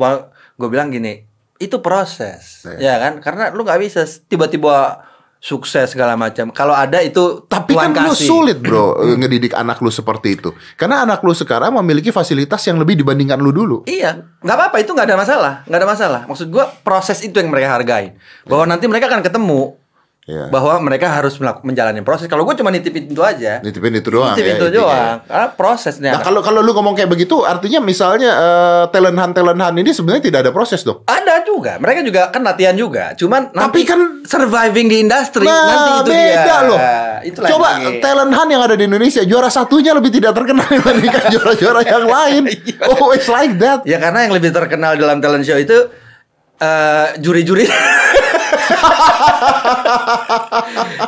gue 0.54 0.68
bilang 0.70 0.94
gini, 0.94 1.26
itu 1.62 1.78
proses, 1.78 2.66
Iya. 2.66 2.78
ya 2.78 2.94
kan? 2.98 3.12
Karena 3.18 3.44
lu 3.48 3.62
nggak 3.62 3.78
bisa 3.78 4.02
tiba-tiba 4.26 5.06
sukses 5.38 5.90
segala 5.90 6.14
macam. 6.14 6.50
Kalau 6.50 6.70
ada 6.70 7.02
itu 7.02 7.42
Tapi 7.44 7.74
kan 7.74 7.90
lu 7.90 8.14
kasih. 8.14 8.30
sulit 8.30 8.58
bro 8.58 8.94
eh, 9.02 9.18
ngedidik 9.18 9.50
anak 9.52 9.82
lu 9.82 9.90
seperti 9.90 10.38
itu. 10.38 10.54
Karena 10.74 11.02
anak 11.02 11.18
lu 11.20 11.34
sekarang 11.34 11.74
memiliki 11.74 12.10
fasilitas 12.10 12.62
yang 12.62 12.78
lebih 12.78 12.94
dibandingkan 12.94 13.42
lu 13.42 13.50
dulu. 13.50 13.76
Iya, 13.82 14.22
nggak 14.38 14.56
apa-apa 14.56 14.76
itu 14.78 14.94
nggak 14.94 15.08
ada 15.10 15.18
masalah, 15.18 15.52
nggak 15.66 15.80
ada 15.82 15.88
masalah. 15.88 16.20
Maksud 16.26 16.46
gua 16.46 16.70
proses 16.86 17.18
itu 17.20 17.34
yang 17.34 17.50
mereka 17.50 17.74
hargai. 17.74 18.14
Bahwa 18.46 18.70
nanti 18.70 18.86
mereka 18.86 19.10
akan 19.10 19.18
ketemu 19.20 19.81
Iya. 20.22 20.54
bahwa 20.54 20.78
mereka 20.78 21.10
harus 21.10 21.34
melakukan 21.34 21.66
menjalani 21.66 21.98
proses. 22.00 22.30
Kalau 22.30 22.46
gue 22.46 22.54
cuma 22.54 22.70
nitipin 22.70 23.10
itu 23.10 23.18
aja, 23.20 23.58
Nitipin 23.58 23.90
itu 23.90 24.06
doang 24.06 24.30
nitipin 24.30 24.54
ya, 24.54 24.56
itu 24.56 24.66
doang. 24.72 25.18
Karena 25.26 25.48
prosesnya. 25.50 26.14
Nah 26.14 26.22
kalau 26.22 26.38
kalau 26.38 26.62
lu 26.62 26.70
ngomong 26.70 26.94
kayak 26.94 27.10
begitu, 27.10 27.42
artinya 27.42 27.82
misalnya 27.82 28.30
eh, 28.30 28.82
talent 28.88 29.18
hunt 29.18 29.34
talent 29.34 29.58
hunt 29.58 29.76
ini 29.76 29.90
sebenarnya 29.90 30.22
tidak 30.22 30.38
ada 30.46 30.50
proses 30.50 30.86
dong. 30.86 31.02
ada 31.04 31.42
juga, 31.42 31.74
mereka 31.76 32.06
juga 32.06 32.30
kan 32.30 32.38
latihan 32.40 32.70
juga. 32.72 33.18
Cuman 33.18 33.50
nanti 33.50 33.82
kan- 33.82 34.22
surviving 34.22 34.86
di 34.86 35.02
industri 35.02 35.42
Nah, 35.42 35.66
nanti 35.66 35.90
itu 35.98 36.10
beda 36.14 36.38
dia. 36.38 36.58
loh. 36.62 36.78
Itu 37.20 37.38
lain 37.42 37.50
Coba 37.50 37.68
lagi. 37.74 37.98
talent 37.98 38.30
hunt 38.32 38.50
yang 38.54 38.62
ada 38.62 38.74
di 38.78 38.84
Indonesia 38.86 39.22
juara 39.26 39.50
satunya 39.50 39.90
lebih 39.90 40.14
tidak 40.14 40.38
terkenal 40.38 40.70
dibandingkan 40.78 41.34
juara-juara 41.34 41.82
yang 41.82 42.06
lain. 42.06 42.42
Iya. 42.46 42.78
Always 42.86 43.26
like 43.26 43.58
that. 43.58 43.82
Ya 43.82 43.98
karena 43.98 44.22
yang 44.22 44.32
lebih 44.32 44.54
terkenal 44.54 44.94
dalam 44.94 45.18
talent 45.18 45.42
show 45.42 45.58
itu 45.58 45.90
eh, 46.58 47.06
juri-juri. 47.18 47.66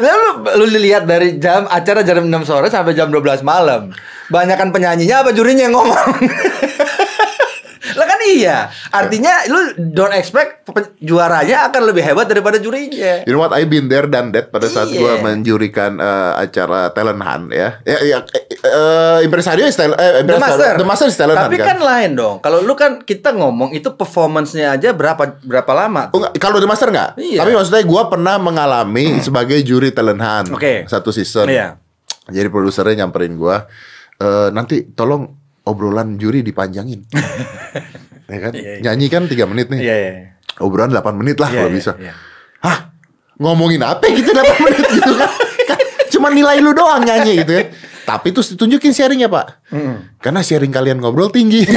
Lalu 0.04 0.28
lu 0.58 0.64
lihat 0.80 1.04
dari 1.04 1.36
jam 1.38 1.68
acara 1.68 2.00
jam 2.02 2.24
6 2.24 2.48
sore 2.48 2.68
sampai 2.72 2.96
jam 2.96 3.08
12 3.12 3.44
malam. 3.44 3.92
Banyakan 4.32 4.72
penyanyinya 4.72 5.24
apa 5.24 5.30
jurinya 5.36 5.68
yang 5.68 5.76
ngomong? 5.76 6.00
Kan 8.24 8.32
iya. 8.32 8.58
Artinya 8.88 9.32
lu 9.46 9.60
don't 9.90 10.10
expect 10.10 10.64
pe- 10.64 10.96
juaranya 10.98 11.68
akan 11.68 11.82
lebih 11.84 12.00
hebat 12.00 12.24
daripada 12.24 12.56
jurinya. 12.56 13.20
You 13.22 13.32
know 13.32 13.42
what? 13.42 13.52
I've 13.52 13.68
been 13.68 13.86
there 13.86 14.04
done 14.04 14.32
that 14.32 14.48
pada 14.48 14.64
saat 14.66 14.88
Iya. 14.88 14.96
gua 14.96 15.12
menjurikan 15.20 15.96
eh, 15.96 16.32
acara 16.38 16.88
talent 16.90 17.20
hunt 17.20 17.46
ya. 17.50 17.78
Ya, 17.82 17.98
ya 18.00 18.18
eh, 18.64 19.18
impresario 19.22 19.64
is 19.64 19.74
talent, 19.74 19.94
eh, 19.94 20.10
The 20.16 20.20
impresario- 20.24 20.40
Master. 20.56 20.72
The 20.74 20.86
Master 20.86 21.06
is 21.06 21.16
talent 21.16 21.36
Tapi 21.38 21.56
hunt 21.56 21.66
kan 21.66 21.78
lain 21.78 22.10
dong. 22.14 22.36
Kalau 22.40 22.58
lu 22.58 22.72
kan 22.72 23.00
kita 23.00 23.30
ngomong 23.30 23.70
itu 23.72 23.92
performance-nya 23.92 24.72
aja 24.72 24.90
berapa 24.90 25.36
berapa 25.38 25.72
lama? 25.76 26.08
Enggak, 26.10 26.32
kalau 26.38 26.56
The 26.56 26.66
Master 26.66 26.88
enggak? 26.88 27.10
Iya. 27.16 27.44
Tapi 27.44 27.52
maksudnya 27.52 27.84
gua 27.84 28.08
pernah 28.08 28.36
mengalami 28.36 29.20
sebagai 29.20 29.60
juri 29.60 29.92
talent 29.92 30.18
hunt 30.18 30.48
Oke. 30.50 30.88
satu 30.88 31.12
season. 31.12 31.46
Iya. 31.46 31.76
Jadi 32.24 32.48
produsernya 32.48 33.04
nyamperin 33.04 33.36
gua, 33.36 33.68
"Eh, 34.16 34.48
nanti 34.48 34.88
tolong 34.88 35.28
obrolan 35.62 36.16
juri 36.16 36.40
dipanjangin. 36.40 37.04
ya 38.28 38.38
kan? 38.40 38.52
Iya, 38.54 38.62
iya. 38.62 38.80
Nyanyi 38.80 39.06
kan 39.08 39.22
3 39.26 39.50
menit 39.50 39.66
nih. 39.70 39.80
Iya, 39.80 39.94
iya. 39.96 40.10
Obrolan 40.62 40.94
8 40.94 41.18
menit 41.18 41.36
lah 41.42 41.50
Iya, 41.50 41.56
kalau 41.60 41.70
iya, 41.70 41.76
bisa. 41.76 41.92
iya. 41.98 42.14
Hah? 42.62 42.78
Ngomongin 43.36 43.82
apa 43.82 44.06
gitu 44.06 44.30
8 44.30 44.40
menit 44.64 44.86
gitu 44.94 45.12
kan? 45.18 45.30
Kan 45.66 45.78
Cuma 46.14 46.28
nilai 46.30 46.62
lu 46.62 46.70
doang 46.72 47.02
nyanyi 47.02 47.42
gitu 47.42 47.52
ya. 47.52 47.64
Tapi 48.04 48.30
terus 48.30 48.52
ditunjukin 48.54 48.92
sharingnya 48.92 49.26
pak. 49.26 49.64
Karena 50.20 50.44
sharing 50.44 50.70
kalian 50.70 51.00
ngobrol 51.00 51.32
tinggi. 51.32 51.64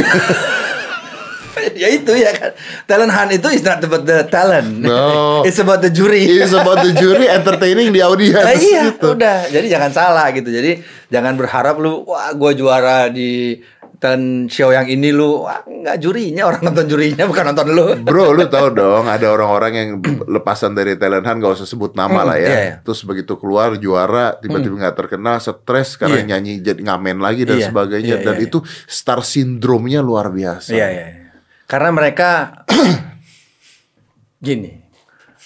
ya 1.82 1.88
itu 1.90 2.12
ya 2.14 2.32
kan. 2.34 2.52
Talent 2.86 3.14
hunt 3.14 3.32
itu 3.34 3.48
is 3.54 3.64
not 3.64 3.82
about 3.82 4.04
the 4.04 4.26
talent. 4.28 4.82
No. 4.82 5.42
It's 5.48 5.58
about 5.58 5.80
the 5.82 5.90
jury. 5.90 6.26
It's 6.26 6.54
about 6.54 6.82
the 6.82 6.94
jury 6.94 7.30
entertaining 7.30 7.94
the 7.94 8.04
audience. 8.04 8.44
Nah, 8.44 8.56
iya, 8.58 8.82
gitu. 8.92 9.14
udah. 9.16 9.48
Jadi 9.50 9.68
jangan 9.72 9.92
salah 9.94 10.28
gitu. 10.34 10.50
Jadi 10.50 10.82
jangan 11.08 11.34
berharap 11.38 11.76
lu 11.80 12.04
wah 12.06 12.30
gua 12.36 12.52
juara 12.54 13.08
di 13.08 13.62
talent 13.98 14.46
show 14.48 14.70
yang 14.70 14.86
ini 14.86 15.10
lu 15.10 15.42
nggak 15.66 15.98
jurinya 15.98 16.46
orang 16.46 16.62
nonton 16.64 16.86
jurinya 16.86 17.26
bukan 17.26 17.44
nonton 17.50 17.68
lu. 17.70 17.86
Bro, 18.06 18.34
lu 18.34 18.46
tahu 18.46 18.70
dong 18.72 19.06
ada 19.06 19.26
orang-orang 19.28 19.72
yang 19.74 19.90
lepasan 20.38 20.74
dari 20.74 20.94
talent 20.96 21.22
hunt 21.22 21.40
gak 21.40 21.58
usah 21.58 21.66
sebut 21.66 21.94
nama 21.94 22.22
Hmm, 22.22 22.30
lah 22.30 22.38
ya. 22.38 22.46
iya, 22.46 22.58
iya. 22.62 22.76
Terus 22.82 23.02
begitu 23.02 23.34
keluar 23.36 23.74
juara 23.76 24.38
tiba-tiba 24.38 24.78
nggak 24.78 24.96
terkenal, 24.96 25.38
stres 25.38 25.98
karena 25.98 26.22
Iya. 26.22 26.26
nyanyi 26.30 26.54
jadi 26.62 26.82
ngamen 26.82 27.18
lagi 27.18 27.42
dan 27.44 27.58
Iya, 27.58 27.68
sebagainya 27.68 28.16
iya, 28.18 28.26
dan 28.26 28.36
iya, 28.38 28.46
itu 28.46 28.58
star 28.86 29.20
syndrome-nya 29.20 30.00
luar 30.00 30.30
biasa. 30.30 30.72
Iya, 30.72 30.88
iya. 30.88 31.06
iya. 31.12 31.30
Karena 31.66 31.90
mereka 31.90 32.62
gini. 34.40 34.72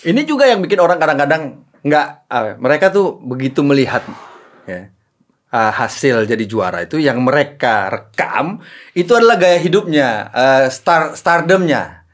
Ini 0.01 0.21
juga 0.23 0.49
yang 0.49 0.59
bikin 0.59 0.77
orang 0.77 0.97
kadang-kadang 0.97 1.61
nggak 1.81 2.07
ah, 2.27 2.57
mereka 2.57 2.89
tuh 2.89 3.17
begitu 3.17 3.61
melihat 3.61 4.05
ya 4.63 4.89
ah, 5.51 5.69
hasil 5.69 6.25
jadi 6.25 6.43
juara 6.47 6.83
itu 6.83 6.97
yang 6.97 7.19
mereka 7.21 7.91
rekam 7.91 8.63
itu 8.95 9.11
adalah 9.13 9.35
gaya 9.35 9.59
hidupnya, 9.59 10.31
eh, 10.31 10.65
star 10.71 11.13
stardomnya. 11.13 12.07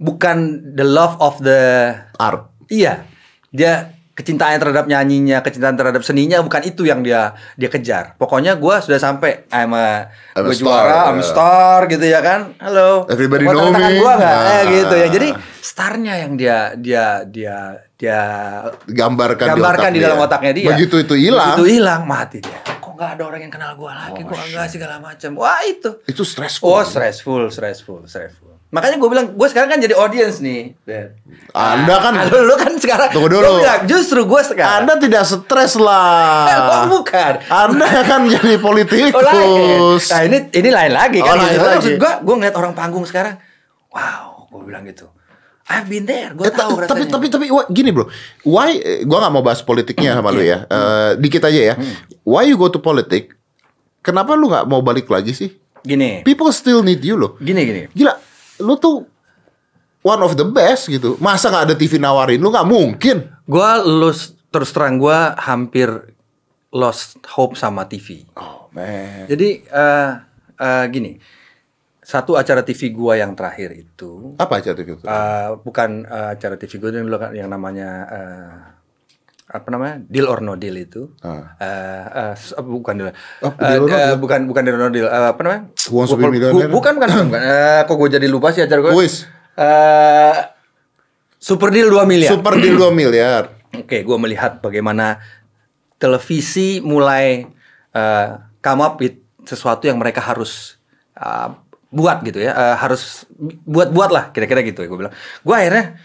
Bukan 0.00 0.36
the 0.74 0.84
love 0.84 1.14
of 1.20 1.38
the 1.44 1.92
Art. 2.16 2.48
Iya, 2.72 3.04
dia 3.52 3.92
kecintaan 4.10 4.60
terhadap 4.60 4.84
nyanyinya, 4.84 5.40
kecintaan 5.40 5.80
terhadap 5.80 6.04
seninya 6.04 6.44
bukan 6.44 6.60
itu 6.64 6.84
yang 6.84 7.00
dia 7.00 7.32
dia 7.56 7.72
kejar. 7.72 8.16
Pokoknya 8.20 8.56
gua 8.56 8.84
sudah 8.84 9.00
sampai 9.00 9.48
I'm 9.48 9.72
a, 9.72 10.08
I'm 10.36 10.44
a 10.44 10.52
gua 10.52 10.54
star, 10.56 10.64
juara, 10.84 10.96
I'm 11.08 11.20
a 11.20 11.24
star 11.24 11.78
gitu 11.88 12.04
ya 12.04 12.20
kan. 12.20 12.52
Halo. 12.60 13.08
Everybody 13.08 13.48
know 13.48 13.72
me. 13.72 14.00
gua? 14.00 14.14
Eh 14.16 14.20
Nah. 14.20 14.60
gitu 14.68 14.94
ya. 14.96 15.08
Jadi 15.08 15.28
starnya 15.60 16.14
yang 16.20 16.32
dia 16.36 16.76
dia 16.76 17.04
dia 17.24 17.56
dia 17.96 18.20
Gambarkan, 18.88 19.56
gambarkan 19.56 19.90
di, 19.92 20.00
otak 20.00 20.04
dalam 20.04 20.18
dia. 20.20 20.26
otaknya 20.28 20.52
dia. 20.52 20.68
Begitu 20.76 20.96
itu 21.00 21.14
hilang, 21.16 21.56
Begitu 21.56 21.64
hilang 21.80 22.02
mati 22.04 22.38
dia. 22.44 22.60
Kok 23.00 23.08
nggak 23.08 23.16
ada 23.16 23.24
orang 23.24 23.40
yang 23.40 23.48
kenal 23.50 23.72
gua 23.74 23.96
lagi? 23.96 24.20
kok 24.20 24.36
enggak 24.36 24.68
segala 24.68 25.00
macam. 25.00 25.30
Wah 25.34 25.64
itu. 25.64 26.04
itu 26.04 26.20
stressful. 26.20 26.68
Oh 26.68 26.84
stressful, 26.84 27.48
stressful, 27.48 28.04
stressful. 28.04 28.52
Makanya 28.68 29.00
gue 29.00 29.08
bilang, 29.08 29.26
gue 29.32 29.48
sekarang 29.48 29.66
kan 29.66 29.80
jadi 29.80 29.96
audience 29.96 30.38
nih. 30.38 30.76
Anda 31.50 31.96
kan- 31.98 32.14
Ah, 32.14 32.22
lu, 32.22 32.44
lu 32.44 32.54
kan 32.54 32.76
sekarang. 32.76 33.08
Tunggu 33.10 33.26
dulu. 33.26 33.42
Gua 33.42 33.58
bilang, 33.58 33.82
justru 33.84 34.22
gue 34.22 34.42
sekarang. 34.44 34.84
Anda 34.84 34.94
tidak 34.94 35.24
stres 35.24 35.74
lah. 35.74 36.44
Oh, 36.84 37.00
bukan. 37.00 37.40
Anda 37.42 37.88
kan 38.06 38.28
jadi 38.28 38.60
politikus. 38.60 39.16
Oh, 39.16 39.96
lain. 39.96 40.06
Nah 40.06 40.20
ini 40.22 40.38
ini 40.52 40.68
lain 40.70 40.92
lagi 40.92 41.18
Oh, 41.18 41.26
kan. 41.26 41.34
lain 41.36 41.50
gitu. 41.50 41.64
lagi. 41.64 41.74
Maksud 41.74 41.92
gue, 41.96 42.12
gue 42.20 42.34
ngeliat 42.36 42.54
orang 42.54 42.72
panggung 42.72 43.02
sekarang. 43.02 43.40
Wow, 43.88 44.46
gue 44.46 44.62
bilang 44.62 44.84
gitu. 44.84 45.08
I've 45.70 45.86
been 45.86 46.02
there, 46.02 46.34
gue 46.34 46.42
Eh, 46.42 46.50
tahu 46.50 46.82
ta- 46.82 46.90
tapi 46.90 47.06
rasanya. 47.06 47.12
tapi 47.14 47.26
tapi 47.30 47.46
wah, 47.46 47.62
gini 47.64 47.88
bro, 47.88 48.10
why? 48.42 48.74
eh, 48.74 49.00
Gua 49.02 49.22
nggak 49.22 49.30
mau 49.30 49.40
bahas 49.40 49.62
politiknya 49.62 50.12
sama 50.12 50.28
lu 50.28 50.42
ya. 50.42 50.66
Eh, 50.66 51.10
dikit 51.16 51.40
aja 51.40 51.60
ya. 51.62 51.74
Why 52.22 52.44
you 52.44 52.56
go 52.56 52.66
to 52.66 52.76
politik? 52.76 53.38
Kenapa 54.00 54.34
lu 54.34 54.46
nggak 54.46 54.66
mau 54.66 54.80
balik 54.80 55.06
lagi 55.06 55.30
sih? 55.30 55.50
gini, 55.80 56.20
People 56.20 56.50
still 56.50 56.82
need 56.82 57.00
you 57.00 57.14
loh. 57.14 57.38
gini, 57.38 57.62
gini. 57.62 57.82
Gila, 57.90 58.12
lu 58.60 58.76
tuh 58.76 59.06
one 60.00 60.20
of 60.20 60.34
the 60.34 60.44
best 60.44 60.86
gitu. 60.86 61.16
Masa 61.16 61.48
nggak 61.48 61.64
ada 61.64 61.74
TV 61.74 61.96
nawarin 61.96 62.36
lu 62.36 62.48
nggak 62.48 62.66
mungkin. 62.66 63.30
Gue 63.42 63.70
lose 63.82 64.36
terus 64.48 64.70
terang 64.70 64.98
gue 64.98 65.14
hampir 65.38 65.88
lost 66.68 67.16
hope 67.28 67.54
sama 67.54 67.84
TV. 67.84 68.26
Oh 68.34 68.68
man. 68.70 69.24
Jadi 69.24 69.62
eh 69.62 70.10
eh, 70.56 70.84
gini, 70.88 71.16
satu 72.10 72.34
acara 72.34 72.60
TV 72.60 72.90
gua 72.90 73.14
yang 73.14 73.32
terakhir 73.32 73.70
itu 73.72 74.34
Apa 74.34 74.58
aja 74.58 74.74
tuh 74.74 74.82
gitu? 74.82 75.02
eh, 75.02 75.48
bukan 75.56 76.02
eh, 76.02 76.28
acara 76.34 76.58
TV 76.58 76.72
gua 76.76 76.90
kan 76.90 77.30
yang 77.30 77.46
namanya 77.46 77.88
eh, 78.10 78.54
apa 79.46 79.66
namanya 79.66 79.98
deal 80.04 80.26
or 80.26 80.38
no 80.38 80.54
deal 80.54 80.74
itu 80.74 81.10
Ah. 81.22 81.54
Eh, 81.56 82.04
eh, 82.08 82.34
s- 82.34 82.54
bukan 82.56 82.94
deal, 82.96 83.10
Oh, 83.40 83.50
Deal 83.52 83.78
or 83.80 83.86
No 83.86 83.94
Deal. 83.96 84.18
bukan 84.18 84.40
bukan 84.44 84.62
deal 84.62 84.74
or 84.74 84.80
no 84.80 84.90
deal 84.90 85.06
Eh, 85.06 85.26
apa 85.28 85.40
namanya 85.40 85.62
Who 85.86 85.94
Wants 85.96 86.10
to 86.10 86.16
Be 86.16 86.22
Gua- 86.22 86.32
Millionaire? 86.32 86.66
gua- 86.66 86.70
bukan 86.72 86.92
bukan 86.96 87.08
bukan 87.24 87.40
Eh, 87.40 87.80
kok 87.84 87.94
gue 87.96 88.08
jadi 88.12 88.26
lupa 88.26 88.50
sih 88.50 88.62
acara 88.62 88.80
gue 88.80 88.90
Kuis. 88.90 89.26
Eh, 89.52 90.34
super 91.36 91.70
deal 91.70 91.86
2 91.88 92.02
miliar 92.04 92.30
Super 92.30 92.54
deal 92.56 92.74
2 92.74 92.90
miliar. 92.90 93.42
Oke, 93.82 94.02
gue 94.02 94.16
melihat 94.18 94.58
bagaimana 94.58 95.18
televisi 95.96 96.78
mulai 96.80 97.46
eh, 97.90 98.28
come 98.58 98.80
up 98.80 98.98
with 98.98 99.14
sesuatu 99.42 99.86
yang 99.86 99.94
mereka 99.96 100.18
harus 100.20 100.78
buat 101.90 102.22
gitu 102.22 102.38
ya, 102.38 102.52
Eh, 102.52 102.76
harus 102.78 103.26
buat-buat 103.66 104.10
lah 104.10 104.24
kira-kira 104.30 104.62
gitu 104.62 104.82
ya 104.82 104.88
gue 104.88 104.98
bilang. 104.98 105.14
Gue 105.42 105.54
akhirnya 105.54 105.98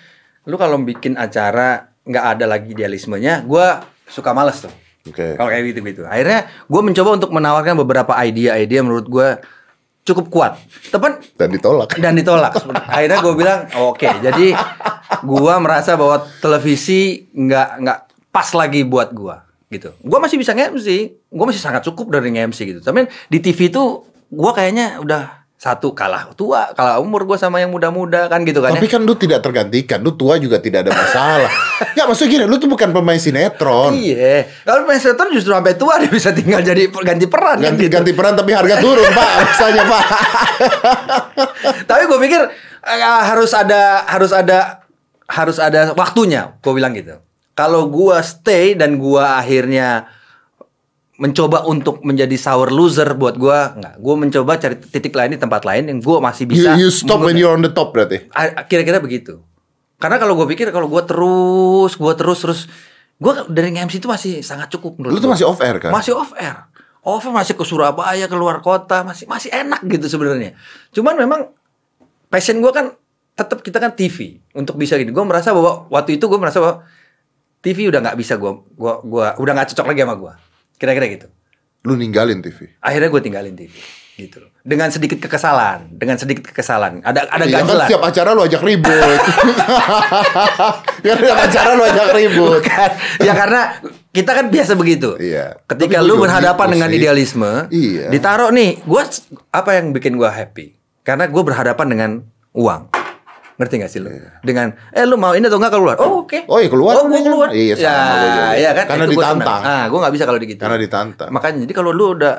lu 0.46 0.58
kalau 0.58 0.78
bikin 0.78 1.14
acara 1.16 1.90
nggak 2.02 2.26
ada 2.38 2.46
lagi 2.46 2.74
idealismenya, 2.74 3.42
gue 3.42 3.66
suka 4.06 4.34
males 4.34 4.62
tuh. 4.62 4.74
Oke. 5.06 5.38
Kalau 5.38 5.50
kayak 5.50 5.64
gitu-gitu. 5.70 6.02
Akhirnya 6.06 6.50
gue 6.66 6.82
mencoba 6.82 7.10
untuk 7.14 7.30
menawarkan 7.30 7.78
beberapa 7.78 8.14
ide-ide 8.22 8.82
menurut 8.82 9.06
gue 9.06 9.28
cukup 10.02 10.26
kuat. 10.30 10.54
Tepan 10.90 11.18
Dan 11.38 11.50
ditolak. 11.50 11.94
dan 11.98 12.14
ditolak. 12.14 12.54
Akhirnya 12.90 13.22
gue 13.22 13.34
bilang 13.34 13.60
oke. 13.74 14.06
Jadi 14.22 14.54
gue 15.22 15.54
merasa 15.62 15.94
bahwa 15.94 16.26
televisi 16.42 17.26
nggak 17.30 17.70
nggak 17.82 18.00
pas 18.30 18.50
lagi 18.54 18.82
buat 18.82 19.14
gue 19.14 19.36
gitu. 19.70 19.94
Gue 20.02 20.18
masih 20.18 20.38
bisa 20.38 20.54
nge-MC. 20.54 20.88
Gue 21.30 21.46
masih 21.46 21.62
sangat 21.62 21.86
cukup 21.86 22.10
dari 22.10 22.34
nge-MC 22.34 22.60
gitu. 22.66 22.82
Tapi 22.82 23.06
di 23.30 23.38
TV 23.42 23.70
tuh 23.70 24.06
gue 24.30 24.52
kayaknya 24.54 25.02
udah 25.02 25.45
satu 25.56 25.96
kalah 25.96 26.36
tua, 26.36 26.76
kalah 26.76 27.00
umur 27.00 27.24
gue 27.24 27.40
sama 27.40 27.64
yang 27.64 27.72
muda-muda 27.72 28.28
kan 28.28 28.44
gitu 28.44 28.60
kan 28.60 28.76
Tapi 28.76 28.92
ya. 28.92 29.00
kan 29.00 29.02
lu 29.08 29.16
tidak 29.16 29.40
tergantikan, 29.40 30.04
lu 30.04 30.12
tua 30.14 30.36
juga 30.36 30.60
tidak 30.60 30.84
ada 30.86 30.92
masalah. 30.92 31.48
ya 31.98 32.04
maksudnya 32.06 32.32
gini, 32.38 32.46
lu 32.46 32.60
tuh 32.60 32.68
bukan 32.68 32.92
pemain 32.92 33.16
sinetron. 33.16 33.96
Iya. 33.96 34.52
Kalau 34.68 34.84
main 34.84 35.00
sinetron 35.00 35.32
justru 35.32 35.56
sampai 35.56 35.80
tua 35.80 35.96
dia 36.04 36.12
bisa 36.12 36.36
tinggal 36.36 36.60
jadi 36.60 36.92
ganti 36.92 37.26
peran 37.32 37.64
kan 37.64 37.72
Ganti 37.72 37.88
gitu. 37.88 37.96
ganti 37.96 38.12
peran 38.12 38.36
tapi 38.36 38.52
harga 38.52 38.76
turun, 38.84 39.08
Pak. 39.10 39.30
Rasanya, 39.48 39.84
Pak. 39.88 40.06
Tapi 41.88 42.02
gue 42.04 42.20
pikir 42.20 42.42
eh, 42.86 43.00
harus 43.02 43.52
ada 43.56 44.04
harus 44.06 44.32
ada 44.36 44.84
harus 45.26 45.58
ada 45.58 45.96
waktunya. 45.96 46.52
Gue 46.62 46.76
bilang 46.76 46.94
gitu. 46.94 47.16
Kalau 47.56 47.88
gue 47.88 48.18
stay 48.22 48.76
dan 48.76 49.00
gue 49.00 49.24
akhirnya 49.24 50.12
mencoba 51.16 51.64
untuk 51.64 52.04
menjadi 52.04 52.36
sour 52.36 52.76
loser 52.76 53.16
buat 53.16 53.40
gue 53.40 53.60
nggak. 53.80 53.96
Gue 54.04 54.16
mencoba 54.20 54.60
cari 54.60 54.76
titik 54.76 55.16
lain 55.16 55.36
di 55.36 55.40
tempat 55.40 55.64
lain 55.64 55.88
yang 55.88 56.00
gue 56.04 56.18
masih 56.20 56.44
You, 56.44 56.52
bisa. 56.52 56.70
you 56.76 56.92
stop 56.92 57.24
when 57.24 57.40
you're 57.40 57.56
on 57.56 57.64
the 57.64 57.72
top 57.72 57.96
berarti. 57.96 58.28
Kira-kira 58.68 59.00
begitu. 59.00 59.40
Karena 59.96 60.20
kalau 60.20 60.36
gue 60.36 60.48
pikir 60.52 60.76
kalau 60.76 60.92
gue 60.92 61.04
terus, 61.08 61.96
gue 61.96 62.14
terus 62.20 62.40
terus, 62.44 62.60
gue 63.16 63.32
dari 63.48 63.72
MC 63.72 64.04
itu 64.04 64.12
masih 64.12 64.44
sangat 64.44 64.68
cukup 64.76 65.00
menurut 65.00 65.16
Lu 65.16 65.20
tuh 65.24 65.32
gua. 65.32 65.36
masih 65.40 65.46
off 65.48 65.60
air 65.64 65.80
kan? 65.80 65.92
Masih 65.96 66.12
off 66.12 66.36
air. 66.36 66.68
Off 67.00 67.24
air 67.24 67.32
masih 67.32 67.54
ke 67.56 67.64
Surabaya, 67.64 68.26
keluar 68.28 68.60
kota, 68.60 69.08
masih 69.08 69.24
masih 69.24 69.56
enak 69.56 69.88
gitu 69.88 70.12
sebenarnya. 70.12 70.60
Cuman 70.92 71.16
memang 71.16 71.48
passion 72.28 72.60
gue 72.60 72.72
kan 72.76 72.92
tetap 73.36 73.64
kita 73.64 73.80
kan 73.80 73.96
TV 73.96 74.44
untuk 74.52 74.76
bisa 74.76 75.00
gini. 75.00 75.16
Gue 75.16 75.24
merasa 75.24 75.56
bahwa 75.56 75.88
waktu 75.88 76.20
itu 76.20 76.28
gue 76.28 76.40
merasa 76.44 76.60
bahwa 76.60 76.84
TV 77.64 77.88
udah 77.88 78.04
nggak 78.04 78.20
bisa 78.20 78.36
gue, 78.36 78.52
gua, 78.76 79.00
gua 79.00 79.34
udah 79.40 79.54
nggak 79.56 79.72
cocok 79.72 79.88
lagi 79.96 80.04
sama 80.04 80.16
gue. 80.20 80.34
Kira-kira 80.76 81.06
gitu. 81.08 81.28
Lu 81.84 81.94
ninggalin 81.94 82.42
TV. 82.42 82.74
Akhirnya 82.80 83.08
gue 83.08 83.22
tinggalin 83.22 83.54
TV 83.54 83.72
gitu 84.16 84.40
loh. 84.40 84.50
Dengan 84.64 84.88
sedikit 84.90 85.20
kekesalan, 85.20 85.92
dengan 85.92 86.16
sedikit 86.16 86.48
kekesalan. 86.48 87.04
Ada 87.04 87.28
ada 87.28 87.44
Iya 87.44 87.62
kan 87.62 87.84
setiap 87.84 88.02
acara 88.02 88.30
lu 88.32 88.42
ajak 88.42 88.64
ribut. 88.64 89.20
ya 91.04 91.14
setiap 91.20 91.38
acara 91.38 91.72
lu 91.76 91.84
ajak 91.84 92.08
ribut. 92.16 92.64
Bukan. 92.64 92.90
ya 93.22 93.34
karena 93.36 93.62
kita 94.10 94.32
kan 94.32 94.46
biasa 94.48 94.74
begitu. 94.74 95.20
Iya. 95.20 95.60
Ketika 95.68 96.00
Tapi 96.00 96.08
lu 96.08 96.16
berhadapan 96.18 96.66
gitu 96.66 96.74
dengan 96.74 96.90
sih. 96.90 96.98
idealisme, 96.98 97.52
Iya. 97.70 98.08
ditaruh 98.10 98.50
nih, 98.50 98.80
gua 98.88 99.04
apa 99.52 99.70
yang 99.76 99.92
bikin 99.92 100.16
gua 100.16 100.32
happy? 100.32 100.74
Karena 101.04 101.28
gua 101.28 101.44
berhadapan 101.44 101.88
dengan 101.88 102.12
uang. 102.56 102.82
Ngerti 103.56 103.76
gak 103.78 103.88
sih 103.88 104.00
lu? 104.00 104.12
Dengan 104.42 104.68
eh 104.90 105.04
lu 105.04 105.16
mau 105.16 105.32
ini 105.32 105.44
atau 105.44 105.56
enggak 105.56 105.72
keluar? 105.72 105.96
Oh, 105.98 106.22
oke. 106.22 106.36
Iya. 106.36 106.44
Oh, 106.46 106.58
iya, 106.58 106.68
keluar. 106.68 106.94
Oh, 106.94 107.04
gua 107.06 107.20
keluar. 107.20 107.50
Iya, 107.50 107.74
sama 107.74 107.86
ya, 107.86 107.96
gua 107.96 108.20
juga. 108.20 108.46
ya 108.54 108.72
kan? 108.74 108.86
Karena 108.86 109.04
Itu 109.04 109.12
gua 109.12 109.24
senang. 109.24 109.38
ditantang. 109.38 109.62
Ah, 109.64 109.84
gua 109.86 110.00
nggak 110.02 110.14
bisa 110.14 110.24
kalau 110.24 110.38
gitu. 110.38 110.60
Karena 110.60 110.78
ditantang. 110.78 111.30
Makanya 111.30 111.58
jadi 111.64 111.74
kalau 111.74 111.90
lu 111.90 112.06
udah 112.14 112.36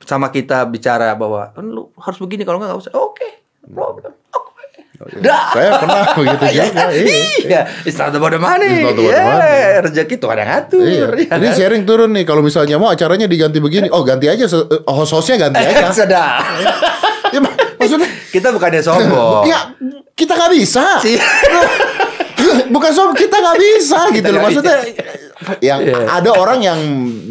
sama 0.00 0.28
kita 0.28 0.64
bicara 0.66 1.12
bahwa 1.14 1.52
"Eh, 1.52 1.62
lu 1.62 1.88
harus 1.96 2.18
begini 2.18 2.42
kalau 2.42 2.56
enggak 2.56 2.72
enggak 2.72 2.84
usah. 2.86 2.92
Oke. 2.94 3.28
Problem. 3.66 4.12
Oke. 4.32 5.16
Dah. 5.16 5.48
Saya 5.50 5.80
pernah 5.80 6.12
begitu 6.12 6.44
juga. 6.52 6.84
Iya. 6.92 7.24
Iya, 7.40 7.60
it's 7.82 7.96
not 7.96 8.12
about 8.12 8.28
the 8.28 8.38
money. 8.38 8.68
It's 8.68 8.84
not 8.84 8.92
about 8.92 9.00
the 9.00 9.08
Yeah, 9.08 9.24
money. 9.24 9.80
rezeki 9.80 10.14
Tuhan 10.16 10.36
yang 10.36 10.48
ngatur. 10.50 10.84
Iya. 10.84 11.06
ya 11.16 11.34
Ini 11.34 11.48
sharing 11.50 11.82
turun 11.82 12.12
nih 12.12 12.24
kalau 12.24 12.44
misalnya 12.44 12.76
mau 12.76 12.92
acaranya 12.92 13.24
diganti 13.24 13.58
begini. 13.58 13.88
Oh, 13.88 14.04
ganti 14.04 14.28
aja 14.28 14.44
eh, 14.44 14.60
host-hostnya 14.86 15.40
ganti 15.40 15.64
aja. 15.72 15.88
Sedap. 15.88 16.44
ya, 17.30 17.40
mak- 17.40 17.56
maksudnya 17.76 18.08
Kita 18.28 18.52
bukannya 18.52 18.78
sombong. 18.78 19.42
ya 19.50 19.72
kita 20.20 20.36
nggak 20.36 20.52
bisa. 20.52 20.84
Bukan 22.74 22.90
soal 22.90 23.12
kita 23.12 23.36
nggak 23.36 23.58
bisa 23.58 24.00
gitu 24.12 24.28
loh 24.28 24.40
maksudnya. 24.42 24.78
Yang 25.64 25.80
Iya. 25.88 26.04
ada 26.20 26.30
orang 26.36 26.58
yang 26.60 26.80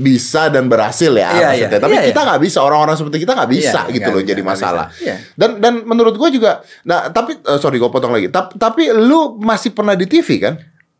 bisa 0.01 0.49
dan 0.49 0.65
berhasil 0.65 1.13
ya 1.13 1.29
Iya, 1.29 1.29
maksudnya. 1.29 1.69
iya. 1.69 1.77
Tapi 1.77 1.93
Iya, 1.93 2.03
kita 2.09 2.19
nggak 2.25 2.41
bisa 2.41 2.59
orang-orang 2.65 2.95
seperti 2.97 3.17
kita 3.21 3.33
nggak 3.37 3.51
bisa 3.51 3.79
Iya, 3.85 3.93
gitu 3.93 4.01
nggak 4.01 4.15
loh 4.17 4.21
bisa, 4.25 4.29
jadi 4.33 4.41
nggak 4.41 4.57
masalah. 4.57 4.85
Iya. 4.97 5.15
Dan 5.37 5.49
dan 5.61 5.73
menurut 5.85 6.15
gue 6.17 6.29
juga. 6.33 6.51
Nah 6.83 7.13
tapi 7.13 7.37
eh, 7.37 7.59
sorry 7.61 7.77
gue 7.77 7.85
potong 7.87 8.09
lagi. 8.09 8.27
Tapi, 8.33 8.57
tapi 8.57 8.83
lu 8.91 9.37
masih 9.37 9.71
pernah 9.71 9.93
di 9.93 10.09
TV 10.09 10.41
kan? 10.41 10.57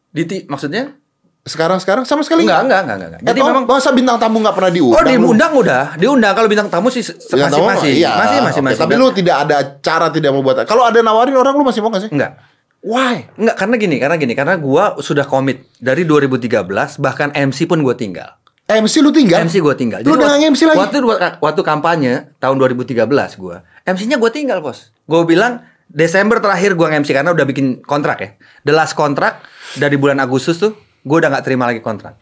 Di 0.10 0.46
maksudnya? 0.46 0.94
Sekarang 1.40 1.80
sekarang 1.80 2.04
sama 2.04 2.22
sekali 2.22 2.44
Enggak, 2.44 2.68
enggak, 2.68 2.82
enggak, 2.84 2.98
enggak. 3.00 3.12
Jadi 3.16 3.26
Jadi 3.26 3.40
memang 3.42 3.64
masa 3.66 3.90
bintang 3.90 4.18
tamu 4.20 4.38
nggak 4.40 4.54
pernah 4.54 4.70
Oh, 4.70 4.76
diundang? 4.76 5.02
lu? 5.02 5.10
diundang 5.26 5.52
udah. 5.56 5.84
Diundang 5.96 6.34
kalau 6.36 6.48
bintang 6.48 6.68
tamu 6.68 6.88
sih 6.88 7.02
Bintang 7.02 7.40
masih 7.42 7.56
tamu 7.56 7.68
masih. 7.72 7.92
iya. 7.96 8.12
Masih 8.14 8.38
masih 8.38 8.62
Oke, 8.62 8.68
masih. 8.70 8.80
Tapi 8.86 8.94
lu 8.96 9.08
tidak 9.10 9.36
ada 9.44 9.58
cara 9.80 10.08
tidak 10.10 10.30
mau 10.30 10.42
buat. 10.42 10.62
Kalau 10.64 10.84
ada 10.84 11.00
nawarin 11.00 11.34
orang 11.34 11.56
lu 11.56 11.64
masih 11.64 11.80
mau 11.80 11.90
gak 11.90 12.06
sih? 12.06 12.12
enggak. 12.12 12.38
Why? 12.80 13.28
Enggak, 13.36 13.56
karena 13.58 13.76
gini, 13.76 13.96
karena 13.98 14.16
gini, 14.16 14.34
karena 14.34 14.56
gua 14.56 14.96
sudah 15.00 15.26
komit 15.26 15.68
dari 15.76 16.04
2013 16.04 16.64
bahkan 16.96 17.28
MC 17.30 17.66
pun 17.66 17.84
gua 17.84 17.92
tinggal. 17.92 18.40
MC 18.66 19.02
lu 19.02 19.10
tinggal? 19.10 19.42
MC 19.42 19.60
gua 19.60 19.74
tinggal. 19.74 20.00
Lu 20.00 20.14
udah 20.14 20.38
nge-MC 20.38 20.62
lagi? 20.64 20.78
Waktu 20.78 20.98
waktu 21.42 21.62
kampanye 21.62 22.30
tahun 22.38 22.56
2013 22.56 23.10
gua, 23.36 23.66
MC-nya 23.84 24.16
gua 24.16 24.30
tinggal, 24.30 24.62
Bos. 24.62 24.94
Gua 25.04 25.26
bilang 25.26 25.66
Desember 25.90 26.38
terakhir 26.38 26.78
gua 26.78 26.94
nge-MC 26.94 27.10
karena 27.12 27.34
udah 27.34 27.44
bikin 27.44 27.82
kontrak 27.82 28.18
ya. 28.22 28.30
The 28.62 28.72
last 28.72 28.94
kontrak 28.94 29.42
dari 29.74 29.98
bulan 29.98 30.22
Agustus 30.22 30.56
tuh 30.56 30.78
gua 31.10 31.18
udah 31.18 31.30
nggak 31.34 31.46
terima 31.46 31.66
lagi 31.66 31.82
kontrak. 31.82 32.14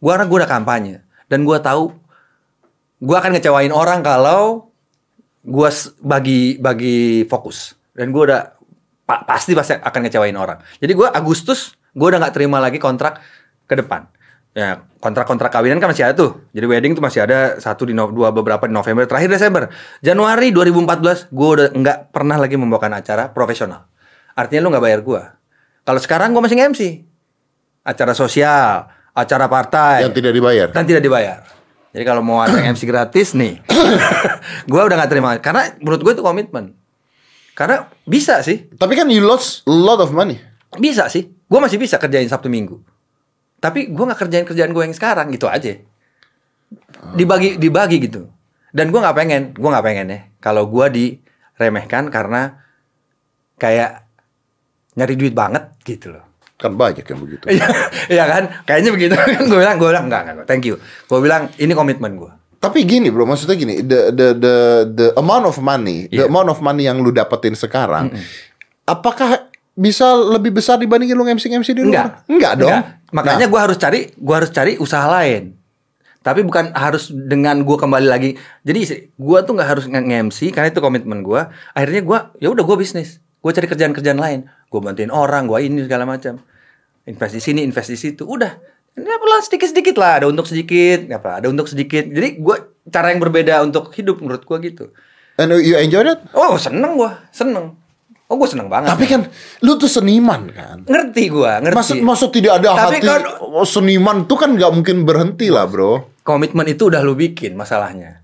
Gua 0.00 0.16
karena 0.16 0.24
gua 0.24 0.38
udah 0.40 0.50
kampanye 0.50 1.04
dan 1.28 1.44
gua 1.44 1.60
tahu 1.60 1.92
gua 2.98 3.20
akan 3.20 3.36
ngecewain 3.36 3.68
orang 3.68 4.00
kalau 4.00 4.72
gua 5.44 5.68
s- 5.68 5.92
bagi 6.00 6.56
bagi 6.56 7.28
fokus 7.28 7.76
dan 7.92 8.08
gua 8.08 8.22
udah 8.24 8.40
pa- 9.04 9.24
pasti 9.24 9.52
pasti 9.52 9.76
akan 9.76 10.00
ngecewain 10.08 10.32
orang. 10.34 10.56
Jadi 10.80 10.92
gua 10.96 11.12
Agustus 11.12 11.76
gua 11.92 12.16
udah 12.16 12.24
nggak 12.24 12.34
terima 12.34 12.58
lagi 12.58 12.80
kontrak 12.80 13.20
ke 13.64 13.76
depan. 13.76 14.08
Ya 14.54 14.80
kontrak-kontrak 15.02 15.50
kawinan 15.50 15.82
kan 15.82 15.90
masih 15.90 16.06
ada 16.06 16.14
tuh. 16.14 16.46
Jadi 16.54 16.64
wedding 16.64 16.92
tuh 16.94 17.02
masih 17.02 17.26
ada 17.26 17.58
satu 17.58 17.84
di 17.84 17.92
no- 17.92 18.08
dua 18.08 18.30
beberapa 18.30 18.64
di 18.64 18.72
November, 18.72 19.04
terakhir 19.04 19.28
Desember. 19.28 19.68
Januari 20.00 20.48
2014 20.48 21.28
gua 21.28 21.48
udah 21.60 21.68
nggak 21.74 21.98
pernah 22.08 22.38
lagi 22.38 22.54
membawakan 22.56 22.94
acara 22.94 23.28
profesional. 23.28 23.84
Artinya 24.32 24.64
lu 24.64 24.68
nggak 24.72 24.84
bayar 24.84 25.00
gua. 25.02 25.22
Kalau 25.82 26.00
sekarang 26.00 26.32
gua 26.32 26.40
masih 26.40 26.56
MC. 26.56 26.82
Acara 27.84 28.16
sosial, 28.16 28.88
acara 29.12 29.46
partai 29.46 30.08
Yang 30.08 30.14
tidak 30.18 30.32
dibayar. 30.32 30.68
dan 30.72 30.84
tidak 30.84 31.02
dibayar. 31.04 31.38
Jadi 31.92 32.02
kalau 32.02 32.24
mau 32.24 32.40
ada 32.40 32.56
MC 32.72 32.88
gratis 32.88 33.36
nih, 33.36 33.60
gue 34.70 34.80
udah 34.80 34.96
nggak 34.98 35.10
terima. 35.12 35.36
Karena 35.38 35.70
menurut 35.78 36.00
gue 36.00 36.12
itu 36.12 36.24
komitmen. 36.24 36.72
Karena 37.54 37.86
bisa 38.02 38.42
sih, 38.42 38.66
Tapi 38.74 38.98
kan 38.98 39.06
you 39.06 39.22
lost 39.22 39.62
a 39.62 39.70
lot 39.70 40.02
of 40.02 40.10
money. 40.10 40.40
bisa 40.74 41.06
sih. 41.06 41.30
Gue 41.46 41.60
masih 41.62 41.78
bisa 41.78 42.00
kerjain 42.02 42.26
Sabtu 42.26 42.50
Minggu. 42.50 42.82
Tapi 43.62 43.86
gue 43.86 44.04
nggak 44.04 44.18
kerjain 44.18 44.42
kerjaan 44.42 44.74
gue 44.74 44.82
yang 44.82 44.90
sekarang 44.90 45.30
gitu 45.30 45.46
aja. 45.46 45.78
Dibagi 47.14 47.60
dibagi 47.62 48.02
gitu. 48.02 48.26
Dan 48.74 48.90
gue 48.90 48.98
nggak 48.98 49.14
pengen, 49.14 49.42
gue 49.54 49.70
nggak 49.70 49.86
pengen 49.86 50.06
ya. 50.10 50.20
Kalau 50.42 50.66
gue 50.66 50.86
diremehkan 50.90 52.10
karena 52.10 52.58
kayak 53.54 54.02
nyari 54.98 55.14
duit 55.14 55.30
banget 55.30 55.70
gitu 55.86 56.10
loh. 56.10 56.26
Kan 56.54 56.78
banyak 56.78 57.02
yang 57.02 57.20
begitu. 57.20 57.44
Iya, 57.50 57.66
iya 58.14 58.24
kan? 58.24 58.42
Kayaknya 58.62 58.90
begitu. 58.94 59.14
gue 59.50 59.58
bilang, 59.58 59.76
gue 59.76 59.88
bilang 59.90 60.06
enggak, 60.06 60.20
enggak, 60.22 60.34
enggak, 60.38 60.48
thank 60.48 60.64
you. 60.64 60.78
Gue 61.06 61.18
bilang 61.18 61.50
ini 61.58 61.72
komitmen 61.72 62.14
gue. 62.14 62.30
Tapi 62.58 62.80
gini 62.88 63.12
bro, 63.12 63.28
maksudnya 63.28 63.54
gini, 63.54 63.84
the 63.84 64.08
the 64.08 64.28
the 64.32 64.54
the 64.88 65.06
amount 65.14 65.44
of 65.44 65.60
money, 65.60 66.08
the 66.08 66.24
Iya. 66.24 66.32
amount 66.32 66.48
of 66.48 66.64
money 66.64 66.88
yang 66.88 66.96
lu 66.96 67.12
dapetin 67.12 67.52
sekarang, 67.52 68.08
apakah 68.84 69.52
bisa 69.74 70.14
lebih 70.14 70.54
besar 70.54 70.78
dibandingin 70.78 71.12
lu 71.12 71.26
MC 71.26 71.50
MC 71.50 71.74
di 71.74 71.84
luar? 71.84 72.24
Enggak. 72.24 72.30
Enggak 72.30 72.52
dong. 72.56 72.78
Makanya 73.12 73.46
Nah, 73.46 73.50
gue 73.52 73.60
harus 73.60 73.76
cari, 73.76 74.00
gue 74.10 74.34
harus 74.34 74.50
cari 74.50 74.72
usaha 74.80 75.04
lain. 75.04 75.54
Tapi 76.24 76.40
bukan 76.40 76.72
harus 76.72 77.12
dengan 77.12 77.60
gue 77.60 77.76
kembali 77.76 78.08
lagi. 78.08 78.30
Jadi 78.64 78.80
gue 79.12 79.38
tuh 79.44 79.52
nggak 79.52 79.68
harus 79.68 79.84
nge-MC 79.84 80.56
karena 80.56 80.72
itu 80.72 80.80
komitmen 80.80 81.20
gue. 81.20 81.42
Akhirnya 81.76 82.00
gue, 82.00 82.18
ya 82.40 82.48
udah 82.48 82.64
gue 82.64 82.76
bisnis. 82.80 83.20
Gue 83.44 83.52
cari 83.52 83.68
kerjaan-kerjaan 83.68 84.16
lain. 84.16 84.48
Gue 84.72 84.80
bantuin 84.80 85.12
orang, 85.12 85.44
gue 85.44 85.60
ini 85.60 85.84
segala 85.84 86.08
macam. 86.08 86.40
Invest 87.04 87.36
di 87.36 87.42
sini, 87.44 87.60
invest 87.60 87.92
di 87.92 88.00
situ. 88.00 88.24
Udah. 88.24 88.56
Ini 88.96 89.04
pelan 89.04 89.44
sedikit-sedikit 89.44 90.00
lah. 90.00 90.24
Ada 90.24 90.26
untuk 90.32 90.48
sedikit, 90.48 91.12
apa? 91.12 91.44
Ada 91.44 91.52
untuk 91.52 91.68
sedikit. 91.68 92.08
Jadi 92.08 92.40
gue 92.40 92.56
cara 92.88 93.12
yang 93.12 93.20
berbeda 93.20 93.60
untuk 93.60 93.92
hidup 93.92 94.24
menurut 94.24 94.48
gue 94.48 94.56
gitu. 94.64 94.84
and 95.36 95.50
you 95.60 95.74
enjoy 95.74 96.00
that? 96.00 96.24
Oh 96.32 96.54
seneng 96.56 96.94
gue, 96.94 97.10
seneng. 97.28 97.74
Oh 98.30 98.38
gue 98.38 98.48
seneng 98.48 98.70
banget. 98.70 98.94
Tapi 98.94 99.04
kan 99.04 99.20
lu 99.60 99.74
tuh 99.76 99.90
seniman 99.90 100.46
kan. 100.48 100.80
ngerti 100.86 101.26
gue, 101.28 101.52
ngerti. 101.60 101.76
Maksud 101.76 101.96
maksud 102.00 102.30
tidak 102.30 102.62
ada 102.62 102.72
Tapi 102.72 103.02
hati 103.02 103.04
kan- 103.04 103.42
oh, 103.42 103.66
seniman 103.66 104.24
tuh 104.24 104.38
kan 104.38 104.54
nggak 104.54 104.72
mungkin 104.72 105.02
berhenti 105.04 105.50
lah 105.50 105.66
bro. 105.66 106.08
komitmen 106.24 106.64
itu 106.64 106.88
udah 106.88 107.02
lu 107.02 107.12
bikin 107.12 107.52
masalahnya. 107.52 108.22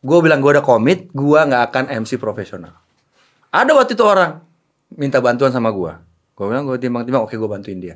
Gue 0.00 0.22
bilang 0.22 0.38
gue 0.40 0.54
udah 0.54 0.64
komit, 0.64 1.10
gue 1.12 1.36
nggak 1.36 1.62
akan 1.68 1.84
MC 2.06 2.16
profesional. 2.16 2.78
Ada 3.50 3.74
waktu 3.74 3.92
itu 3.92 4.06
orang 4.06 4.45
minta 4.94 5.18
bantuan 5.18 5.50
sama 5.50 5.74
gue. 5.74 5.92
Gue 6.36 6.46
bilang 6.52 6.68
gue 6.68 6.76
timbang-timbang, 6.78 7.26
oke 7.26 7.34
gue 7.34 7.48
bantuin 7.50 7.78
dia. 7.80 7.94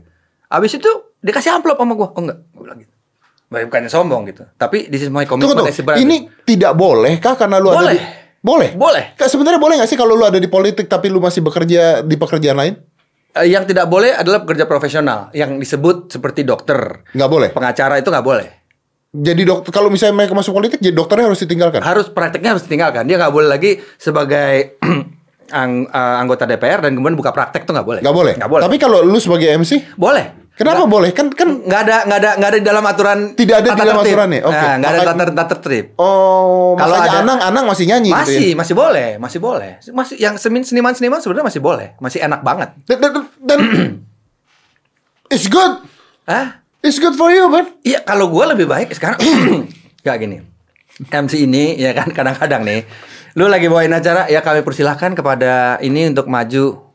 Abis 0.50 0.80
itu 0.80 0.90
dikasih 1.22 1.54
amplop 1.54 1.78
sama 1.78 1.94
gue. 1.94 2.08
Oh 2.10 2.20
enggak, 2.24 2.38
gue 2.50 2.62
bilang 2.66 2.78
gitu. 2.80 2.94
Bukannya 3.50 3.90
sombong 3.90 4.22
gitu. 4.30 4.46
Tapi 4.54 4.86
this 4.90 5.02
is 5.02 5.10
my 5.10 5.26
Tunggu 5.26 5.50
commitment 5.50 5.74
a 5.74 5.82
brother. 5.82 5.98
Ini 6.02 6.16
tidak 6.46 6.72
boleh 6.78 7.18
kah 7.18 7.34
karena 7.34 7.58
lu 7.58 7.74
ada 7.74 7.82
Boleh. 7.82 7.98
di 7.98 8.20
Boleh. 8.40 8.70
Boleh. 8.72 9.04
Sebenarnya 9.20 9.60
boleh 9.60 9.74
gak 9.82 9.90
sih 9.90 9.98
kalau 10.00 10.16
lu 10.16 10.24
ada 10.24 10.40
di 10.40 10.48
politik 10.48 10.88
tapi 10.88 11.12
lu 11.12 11.20
masih 11.20 11.44
bekerja 11.44 12.00
di 12.00 12.16
pekerjaan 12.16 12.56
lain? 12.56 12.74
Eh, 13.36 13.46
yang 13.46 13.68
tidak 13.68 13.86
boleh 13.86 14.16
adalah 14.16 14.42
pekerja 14.42 14.64
profesional. 14.64 15.28
Yang 15.36 15.60
disebut 15.66 15.96
seperti 16.08 16.42
dokter. 16.42 17.04
Nggak 17.12 17.30
boleh. 17.30 17.48
Pengacara 17.52 18.00
itu 18.00 18.08
nggak 18.08 18.26
boleh. 18.26 18.48
Jadi 19.10 19.42
dokter 19.42 19.70
kalau 19.74 19.90
misalnya 19.90 20.22
mereka 20.22 20.38
masuk 20.38 20.54
politik, 20.54 20.78
jadi 20.78 20.94
dokternya 20.94 21.34
harus 21.34 21.42
ditinggalkan. 21.42 21.82
Harus 21.82 22.06
prakteknya 22.14 22.54
harus 22.54 22.64
ditinggalkan. 22.64 23.04
Dia 23.10 23.18
nggak 23.18 23.34
boleh 23.34 23.48
lagi 23.50 23.82
sebagai 23.98 24.78
ang- 25.50 25.84
eh, 25.84 26.16
anggota 26.16 26.42
DPR 26.42 26.80
dan 26.80 26.92
kemudian 26.92 27.14
buka 27.14 27.30
praktek 27.30 27.62
tuh 27.62 27.72
nggak 27.72 27.84
boleh. 27.84 28.00
Nggak 28.00 28.14
boleh. 28.14 28.34
Nggak 28.34 28.50
boleh. 28.50 28.62
Tapi 28.64 28.76
kalau 28.76 29.02
lu 29.02 29.16
sebagai 29.16 29.50
MC, 29.52 29.94
boleh. 29.94 30.38
kenapa 30.52 30.84
boleh? 30.84 31.08
Kan 31.10 31.28
kan 31.30 31.48
Nggak 31.58 31.80
ada 31.82 31.96
nggak 32.04 32.18
ada 32.18 32.30
nggak 32.36 32.48
ada 32.48 32.58
di 32.58 32.66
dalam 32.66 32.84
aturan. 32.84 33.18
Tidak 33.32 33.56
ada 33.56 33.64
di 33.66 33.74
dalam 33.74 33.94
tertib. 33.96 34.12
aturannya? 34.12 34.40
Oke. 34.42 34.52
Nah, 34.54 34.72
nggak 34.76 34.90
ada 34.90 35.00
tata 35.02 35.22
tata 35.26 35.44
tertib. 35.56 35.84
oh 35.96 36.76
Kalau 36.76 36.96
ada- 36.96 37.20
Anang 37.20 37.40
Anang 37.40 37.64
masih 37.66 37.84
nyanyi 37.86 38.10
Masih, 38.10 38.28
gitu 38.30 38.44
ya. 38.46 38.56
masih 38.56 38.74
boleh, 38.74 39.08
masih 39.16 39.38
boleh. 39.38 39.72
Masih 39.90 40.16
yang 40.16 40.34
semin 40.36 40.60
seniman 40.60 40.92
seniman 40.92 41.16
sebenarnya 41.18 41.46
masih 41.46 41.60
boleh, 41.60 41.88
masih 41.96 42.20
enak 42.20 42.40
banget. 42.40 42.68
Dan, 42.84 42.96
dan, 43.00 43.12
dan 43.40 43.58
it's 45.28 45.46
good. 45.46 45.80
Ah, 46.24 46.60
It's 46.80 46.96
good 46.96 47.12
for 47.12 47.28
you, 47.28 47.44
man. 47.46 47.76
iya 47.82 48.00
kalau 48.00 48.28
gue 48.28 48.44
lebih 48.46 48.64
baik 48.64 48.88
sekarang 48.90 49.20
kayak 50.04 50.18
gini. 50.18 50.38
MC 51.02 51.40
ini 51.40 51.76
ya 51.76 51.92
kan 51.92 52.08
kadang-kadang 52.10 52.60
nih, 52.62 52.84
lu 53.40 53.48
lagi 53.48 53.72
bawain 53.72 53.96
acara 53.96 54.28
ya 54.28 54.44
kami 54.44 54.60
persilahkan 54.60 55.16
kepada 55.16 55.80
ini 55.80 56.12
untuk 56.12 56.28
maju. 56.28 56.92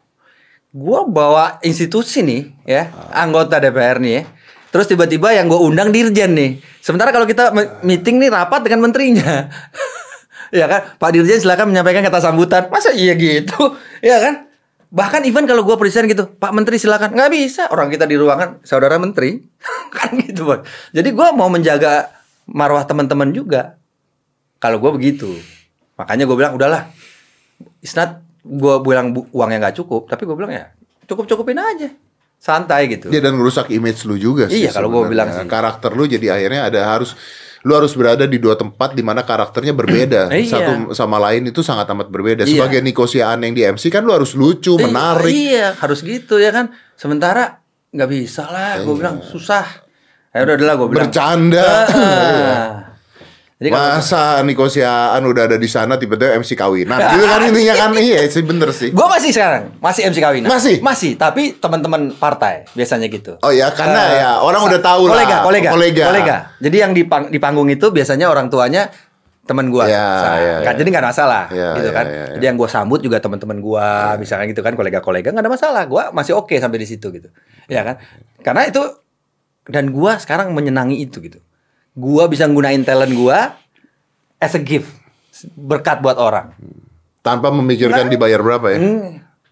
Gua 0.70 1.10
bawa 1.10 1.58
institusi 1.66 2.22
nih 2.22 2.54
ya, 2.70 2.94
anggota 3.10 3.58
DPR 3.58 3.98
nih 3.98 4.14
ya. 4.22 4.24
Terus 4.70 4.92
tiba-tiba 4.92 5.32
yang 5.32 5.48
gue 5.48 5.56
undang 5.56 5.88
dirjen 5.88 6.36
nih. 6.36 6.60
Sementara 6.84 7.16
kalau 7.16 7.24
kita 7.24 7.56
me- 7.56 7.80
meeting 7.80 8.20
nih 8.20 8.28
rapat 8.28 8.60
dengan 8.60 8.84
menterinya. 8.84 9.48
ya 10.60 10.68
kan, 10.68 11.00
Pak 11.00 11.16
Dirjen 11.16 11.40
silakan 11.40 11.72
menyampaikan 11.72 12.04
kata 12.04 12.20
sambutan. 12.20 12.68
Masa 12.68 12.92
iya 12.92 13.16
gitu? 13.16 13.56
ya 14.04 14.20
kan? 14.20 14.52
Bahkan 14.92 15.24
even 15.32 15.48
kalau 15.48 15.64
gue 15.64 15.80
presiden 15.80 16.12
gitu, 16.12 16.28
Pak 16.28 16.52
Menteri 16.52 16.76
silakan. 16.76 17.16
Nggak 17.16 17.32
bisa, 17.32 17.72
orang 17.72 17.88
kita 17.88 18.04
di 18.04 18.20
ruangan, 18.20 18.60
saudara 18.68 19.00
Menteri. 19.00 19.40
kan 19.96 20.12
gitu, 20.20 20.44
Bang. 20.44 20.68
Jadi 20.92 21.08
gue 21.08 21.28
mau 21.32 21.48
menjaga 21.48 22.12
marwah 22.44 22.84
teman-teman 22.84 23.32
juga. 23.32 23.80
Kalau 24.60 24.84
gue 24.84 24.92
begitu. 24.92 25.40
Makanya 25.96 26.24
gue 26.28 26.38
bilang, 26.38 26.54
udahlah. 26.56 26.92
It's 27.80 27.96
not 27.96 28.20
gue 28.46 28.76
bilang 28.84 29.16
uangnya 29.34 29.70
nggak 29.70 29.76
cukup, 29.82 30.06
tapi 30.06 30.28
gue 30.28 30.36
bilang 30.38 30.54
ya 30.54 30.70
cukup-cukupin 31.06 31.58
aja. 31.58 31.90
Santai 32.36 32.86
gitu. 32.92 33.10
Ya 33.10 33.24
dan 33.24 33.40
ngerusak 33.40 33.72
image 33.74 34.06
lu 34.06 34.20
juga 34.20 34.46
sih. 34.46 34.68
Iya, 34.68 34.76
kalau 34.76 34.92
sebenarnya. 34.92 35.10
bilang 35.10 35.30
sih. 35.34 35.46
Karakter 35.50 35.92
lu 35.98 36.04
jadi 36.06 36.28
akhirnya 36.36 36.62
ada 36.70 36.82
harus 36.86 37.16
lu 37.66 37.74
harus 37.74 37.98
berada 37.98 38.30
di 38.30 38.38
dua 38.38 38.54
tempat 38.54 38.94
di 38.94 39.02
mana 39.02 39.26
karakternya 39.26 39.74
berbeda. 39.74 40.30
Iya. 40.36 40.46
Satu 40.52 40.72
sama 40.94 41.18
lain 41.18 41.50
itu 41.50 41.66
sangat 41.66 41.90
amat 41.90 42.12
berbeda. 42.14 42.46
Iya. 42.46 42.54
Sebagai 42.54 42.86
Niko 42.86 43.10
Siaan 43.10 43.42
yang 43.42 43.56
di 43.58 43.66
MC 43.66 43.90
kan 43.90 44.06
lu 44.06 44.14
harus 44.14 44.38
lucu, 44.38 44.78
Eh, 44.78 44.86
menarik. 44.86 45.32
Iya, 45.34 45.74
harus 45.80 46.06
gitu 46.06 46.38
ya 46.38 46.54
kan. 46.54 46.70
Sementara 46.94 47.66
nggak 47.90 48.10
bisa 48.12 48.46
lah, 48.46 48.84
gue 48.84 48.94
bilang 48.94 49.24
susah. 49.26 49.66
Ya 50.36 50.44
udah 50.46 50.54
udah 50.60 50.76
gue 50.76 50.88
bilang. 50.92 51.08
Bercanda. 51.10 51.66
Ah. 51.88 52.70
Jadi 53.56 53.72
kalau 53.72 53.88
Masa 53.96 54.44
Niko 54.44 54.68
Siaan 54.68 55.24
udah 55.24 55.48
ada 55.48 55.56
di 55.56 55.64
sana 55.66 55.96
tiba-tiba 55.96 56.36
MC 56.36 56.54
kawinan. 56.54 57.00
gitu 57.00 57.24
kan 57.24 57.40
intinya 57.48 57.76
kan 57.78 57.90
iya 57.96 58.28
sih 58.28 58.44
bener 58.44 58.68
sih. 58.70 58.92
gue 58.92 59.08
masih 59.08 59.32
sekarang 59.32 59.72
masih 59.80 60.02
MC 60.06 60.18
kawinan. 60.20 60.50
Masih? 60.50 60.76
Masih, 60.80 61.16
tapi 61.16 61.56
teman-teman 61.56 62.12
partai 62.14 62.68
biasanya 62.72 63.08
gitu. 63.08 63.40
Oh 63.40 63.50
ya 63.50 63.72
karena 63.72 64.02
Eh, 64.06 64.20
ya 64.20 64.32
orang 64.40 64.60
udah 64.62 64.80
tahu 64.80 65.08
kolega, 65.08 65.40
lah. 65.40 65.42
Kolega, 65.42 65.70
kolega. 65.72 66.04
kolega. 66.06 66.36
Jadi 66.60 66.78
yang 66.78 66.92
di, 66.92 67.04
pang- 67.04 67.32
di 67.32 67.40
panggung 67.40 67.72
itu 67.72 67.88
biasanya 67.90 68.28
orang 68.28 68.52
tuanya 68.52 68.92
teman 69.46 69.72
gua. 69.72 69.88
Ya, 69.88 70.04
Sa- 70.20 70.36
ya, 70.36 70.56
kan, 70.60 70.74
ya. 70.74 70.80
Jadi 70.82 70.88
nggak 70.90 71.06
masalah, 71.06 71.44
Ya, 71.48 71.70
gitu 71.78 71.88
ya, 71.88 71.96
kan. 71.96 72.06
ya, 72.06 72.12
ya. 72.12 72.26
Jadi 72.36 72.46
yang 72.46 72.58
gua 72.58 72.68
sambut 72.68 73.00
juga 73.00 73.18
teman-teman 73.20 73.62
gua, 73.62 73.88
misalkan 74.18 74.52
gitu 74.52 74.60
kan, 74.60 74.74
kolega-kolega 74.74 75.32
nggak 75.32 75.46
ada 75.46 75.54
masalah. 75.54 75.84
Gua 75.86 76.12
masih 76.12 76.36
oke 76.36 76.58
sampai 76.58 76.76
di 76.76 76.88
situ 76.90 77.08
gitu, 77.10 77.32
ya 77.66 77.86
kan. 77.86 78.02
Karena 78.42 78.66
itu 78.66 78.84
dan 79.64 79.90
gua 79.90 80.18
sekarang 80.18 80.52
menyenangi 80.52 81.00
itu 81.00 81.22
gitu. 81.22 81.40
Gua 81.96 82.28
bisa 82.28 82.44
nggunain 82.44 82.84
talent 82.84 83.12
gua 83.12 83.56
as 84.36 84.52
a 84.52 84.60
gift, 84.60 84.92
berkat 85.56 86.00
buat 86.00 86.16
orang. 86.16 86.52
Tanpa 87.20 87.50
memikirkan 87.50 88.06
dibayar 88.06 88.38
berapa 88.38 88.68
ya. 88.70 88.78
Hmm, 88.78 89.08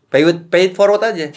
pay 0.08 0.22
it, 0.22 0.40
pay 0.48 0.68
it 0.68 0.74
forward 0.76 1.02
aja. 1.02 1.32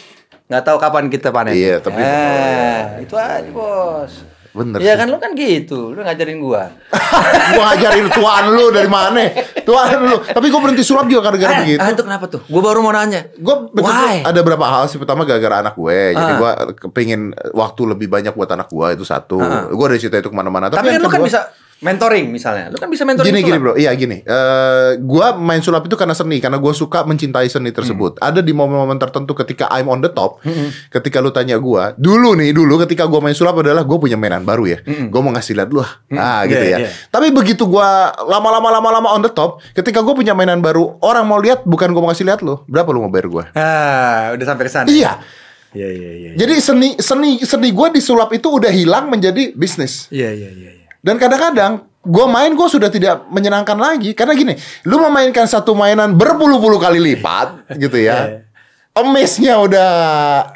Nggak 0.45 0.63
tahu 0.63 0.77
kapan 0.77 1.07
kita 1.07 1.31
panen. 1.31 1.51
Iya, 1.51 1.79
tapi- 1.79 1.97
Ah, 1.97 2.99
itu 2.99 3.15
aja 3.15 3.49
bos. 3.49 4.23
Bener 4.57 4.77
Iya 4.79 4.93
kan 4.95 5.05
lu 5.05 5.17
kan 5.17 5.31
gitu, 5.31 5.93
lu 5.93 6.01
ngajarin 6.01 6.37
gua. 6.37 6.73
gua 7.53 7.63
ngajarin 7.69 8.09
tuan 8.09 8.43
lu 8.49 8.65
dari 8.69 8.89
mana? 8.89 9.21
Tuan 9.61 9.87
lu. 10.01 10.17
Tapi 10.19 10.45
gua 10.47 10.59
berhenti 10.59 10.81
sulap 10.81 11.05
juga 11.05 11.29
gara-gara 11.29 11.51
Ah, 11.51 11.59
begitu. 11.61 11.77
ah, 11.77 11.89
itu 11.89 12.01
kenapa 12.01 12.25
tuh? 12.27 12.41
Gua 12.43 12.61
baru 12.63 12.79
mau 12.79 12.89
nanya. 12.89 13.29
Gue 13.33 13.55
Why? 13.77 14.23
ada 14.23 14.39
berapa 14.41 14.65
hal 14.65 14.83
sih 14.87 14.97
pertama 14.97 15.23
gara-gara 15.23 15.61
anak 15.61 15.75
gue 15.75 15.99
jadi 16.11 16.33
Ah. 16.33 16.37
gue 16.37 16.51
kepingin 16.79 17.21
waktu 17.51 17.81
lebih 17.85 18.07
banyak 18.07 18.33
buat 18.33 18.49
anak 18.49 18.67
gue 18.67 18.87
itu 18.91 19.03
satu 19.03 19.37
Ah. 19.37 19.69
gue 19.69 19.85
dari 19.87 19.99
cerita 19.99 20.17
itu 20.17 20.27
ke 20.27 20.35
mana-mana 20.35 20.67
Tapi, 20.67 20.81
kan 20.81 20.89
yang 20.89 20.99
lu 20.99 21.07
kan 21.07 21.19
kedua- 21.19 21.29
bisa 21.29 21.41
mentoring 21.79 22.27
misalnya. 22.27 22.67
Lu 22.67 22.75
kan 22.75 22.87
bisa 22.87 23.03
mentoring 23.03 23.27
gini 23.27 23.39
gini 23.39 23.53
sulap. 23.53 23.63
bro 23.63 23.73
iya 23.75 23.93
gini 23.93 24.17
Eh 24.19 24.97
gue 24.97 25.27
main 25.37 25.59
sulap 25.59 25.83
itu 25.83 25.93
karena 25.93 26.11
seni 26.11 26.37
karena 26.37 26.57
gue 26.57 26.73
suka 26.73 27.03
mencintai 27.03 27.45
seni 27.45 27.69
tersebut 27.69 28.17
Hmm. 28.17 28.27
ada 28.27 28.39
di 28.39 28.49
momen-momen 28.49 28.97
tertentu 28.97 29.33
ketika 29.33 29.69
I'm 29.69 29.85
on 29.85 29.99
the 29.99 30.09
top 30.09 30.41
ketika 30.89 31.19
lu 31.19 31.29
tanya 31.29 31.55
gue 31.55 31.83
dulu 31.95 32.33
nih 32.33 32.49
dulu 32.49 32.81
ketika 32.81 33.05
gue 33.05 33.19
main 33.19 33.31
sulap 33.31 33.57
adalah 33.57 33.81
gue 33.81 33.97
punya 33.97 34.15
mainan 34.15 34.41
baru 34.41 34.65
ya 34.67 34.79
gue 34.81 35.19
mau 35.19 35.29
ngasih 35.29 35.53
lihat 35.53 35.69
lu 35.69 35.79
ah 35.79 35.91
ah 36.11 36.41
gitu 36.43 36.59
Iya, 36.59 36.71
ya 36.71 36.77
iya. 36.79 36.89
tapi 37.07 37.29
begitu 37.29 37.63
gue 37.63 37.89
lama-lama 38.23 38.71
lama-lama 38.71 39.11
on 39.11 39.21
the 39.21 39.29
top 39.29 39.61
ketika 39.71 40.01
gue 40.01 40.13
punya 40.13 40.33
mainan 40.33 40.59
baru 40.59 40.97
orang 40.99 41.23
mau 41.23 41.37
lihat 41.37 41.61
bukan 41.63 41.89
gue 41.89 41.99
mau 41.99 42.09
ngasih 42.09 42.25
lihat 42.25 42.41
lu 42.41 42.57
berapa 42.65 42.89
lu 42.89 43.01
mau 43.01 43.11
bayar 43.11 43.27
gue 43.27 43.43
Ah, 43.53 44.33
udah 44.33 44.45
sampai 44.45 44.65
ke 44.65 44.71
sana. 44.71 44.87
iya 44.87 45.21
Iya, 45.67 45.89
iya, 45.91 46.11
iya. 46.15 46.31
Jadi 46.33 46.55
seni 46.57 46.89
seni 46.97 47.37
seni 47.39 47.69
gue 47.69 47.87
di 47.91 47.99
sulap 47.99 48.31
itu 48.31 48.47
udah 48.47 48.71
hilang 48.71 49.11
menjadi 49.11 49.51
bisnis. 49.51 50.07
Iya, 50.09 50.31
iya, 50.31 50.49
iya. 50.49 50.71
Iya. 51.07 51.09
Dan 51.09 51.15
kadang-kadang 51.15 51.71
gue 52.03 52.25
main 52.27 52.51
gue 52.51 52.67
sudah 52.67 52.91
tidak 52.91 53.23
menyenangkan 53.27 53.79
lagi 53.79 54.11
karena 54.11 54.35
gini, 54.35 54.53
lu 54.83 54.99
memainkan 54.99 55.47
satu 55.47 55.71
mainan 55.71 56.11
berpuluh-puluh 56.11 56.75
kali 56.75 56.99
lipat 56.99 57.71
gitu 57.79 57.95
ya. 57.95 58.43
Amaze-nya 58.91 59.61
udah 59.61 59.89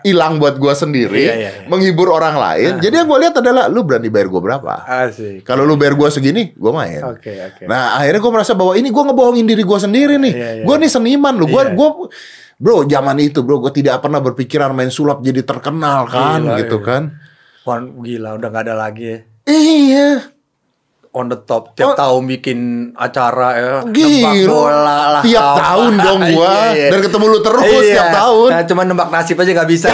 hilang 0.01 0.41
buat 0.41 0.57
gue 0.57 0.73
sendiri, 0.73 1.29
Iya, 1.29 1.33
iya, 1.37 1.49
iya. 1.61 1.69
menghibur 1.69 2.09
orang 2.09 2.33
lain. 2.33 2.81
Jadi 2.81 2.97
yang 2.97 3.05
gue 3.05 3.19
lihat 3.21 3.37
adalah 3.37 3.69
lu 3.69 3.85
berani 3.85 4.09
bayar 4.09 4.33
gue 4.33 4.41
berapa? 4.41 4.81
Asik. 4.81 5.45
Kalau 5.45 5.61
lu 5.61 5.77
bayar 5.77 5.93
gue 5.93 6.09
segini, 6.09 6.49
gue 6.49 6.71
main. 6.73 7.05
Oke, 7.05 7.37
oke. 7.37 7.69
Nah 7.69 8.01
akhirnya 8.01 8.17
gue 8.17 8.31
merasa 8.33 8.57
bahwa 8.57 8.73
ini 8.73 8.89
gue 8.89 8.97
ngebohongin 8.97 9.45
diri 9.45 9.61
gue 9.61 9.77
sendiri 9.77 10.17
nih. 10.17 10.33
Iya, 10.33 10.49
iya, 10.57 10.63
gue 10.65 10.73
nih 10.73 10.89
seniman 10.89 11.37
lu. 11.37 11.45
Gue 11.53 11.69
Iya. 11.69 11.77
gue 11.77 11.89
bro 12.57 12.81
zaman 12.89 13.17
itu 13.21 13.45
bro 13.45 13.61
gue 13.61 13.73
tidak 13.77 14.01
pernah 14.01 14.17
berpikiran 14.17 14.73
main 14.73 14.89
sulap 14.89 15.21
jadi 15.21 15.45
terkenal 15.45 16.09
kan 16.09 16.41
Gila, 16.41 16.57
gitu 16.65 16.77
iya. 16.81 16.87
kan. 16.89 17.03
Wah, 17.61 17.77
gila 17.77 18.29
udah 18.41 18.47
nggak 18.49 18.63
ada 18.65 18.73
lagi 18.73 19.03
ya. 19.05 19.17
Iya. 19.45 20.07
On 21.11 21.27
the 21.27 21.35
top 21.37 21.75
tiap 21.75 21.91
Oh. 21.91 21.95
tahun 21.97 22.23
bikin 22.25 22.59
acara 22.93 23.49
ya. 23.53 23.71
Gila. 23.83 24.31
bola 24.47 24.79
lah. 25.11 25.21
Tiap 25.21 25.43
tahun 25.59 25.93
dong 25.97 26.21
gua. 26.31 26.71
Iya, 26.71 26.71
iya. 26.71 26.87
Dan 26.87 26.99
ketemu 27.01 27.25
lu 27.27 27.39
terus 27.41 27.67
Iya. 27.67 27.93
tiap 27.93 28.09
tahun. 28.15 28.49
Nah, 28.49 28.61
cuma 28.63 28.81
nebak 28.83 29.09
nasib 29.09 29.35
aja 29.35 29.51
nggak 29.51 29.69
bisa. 29.69 29.87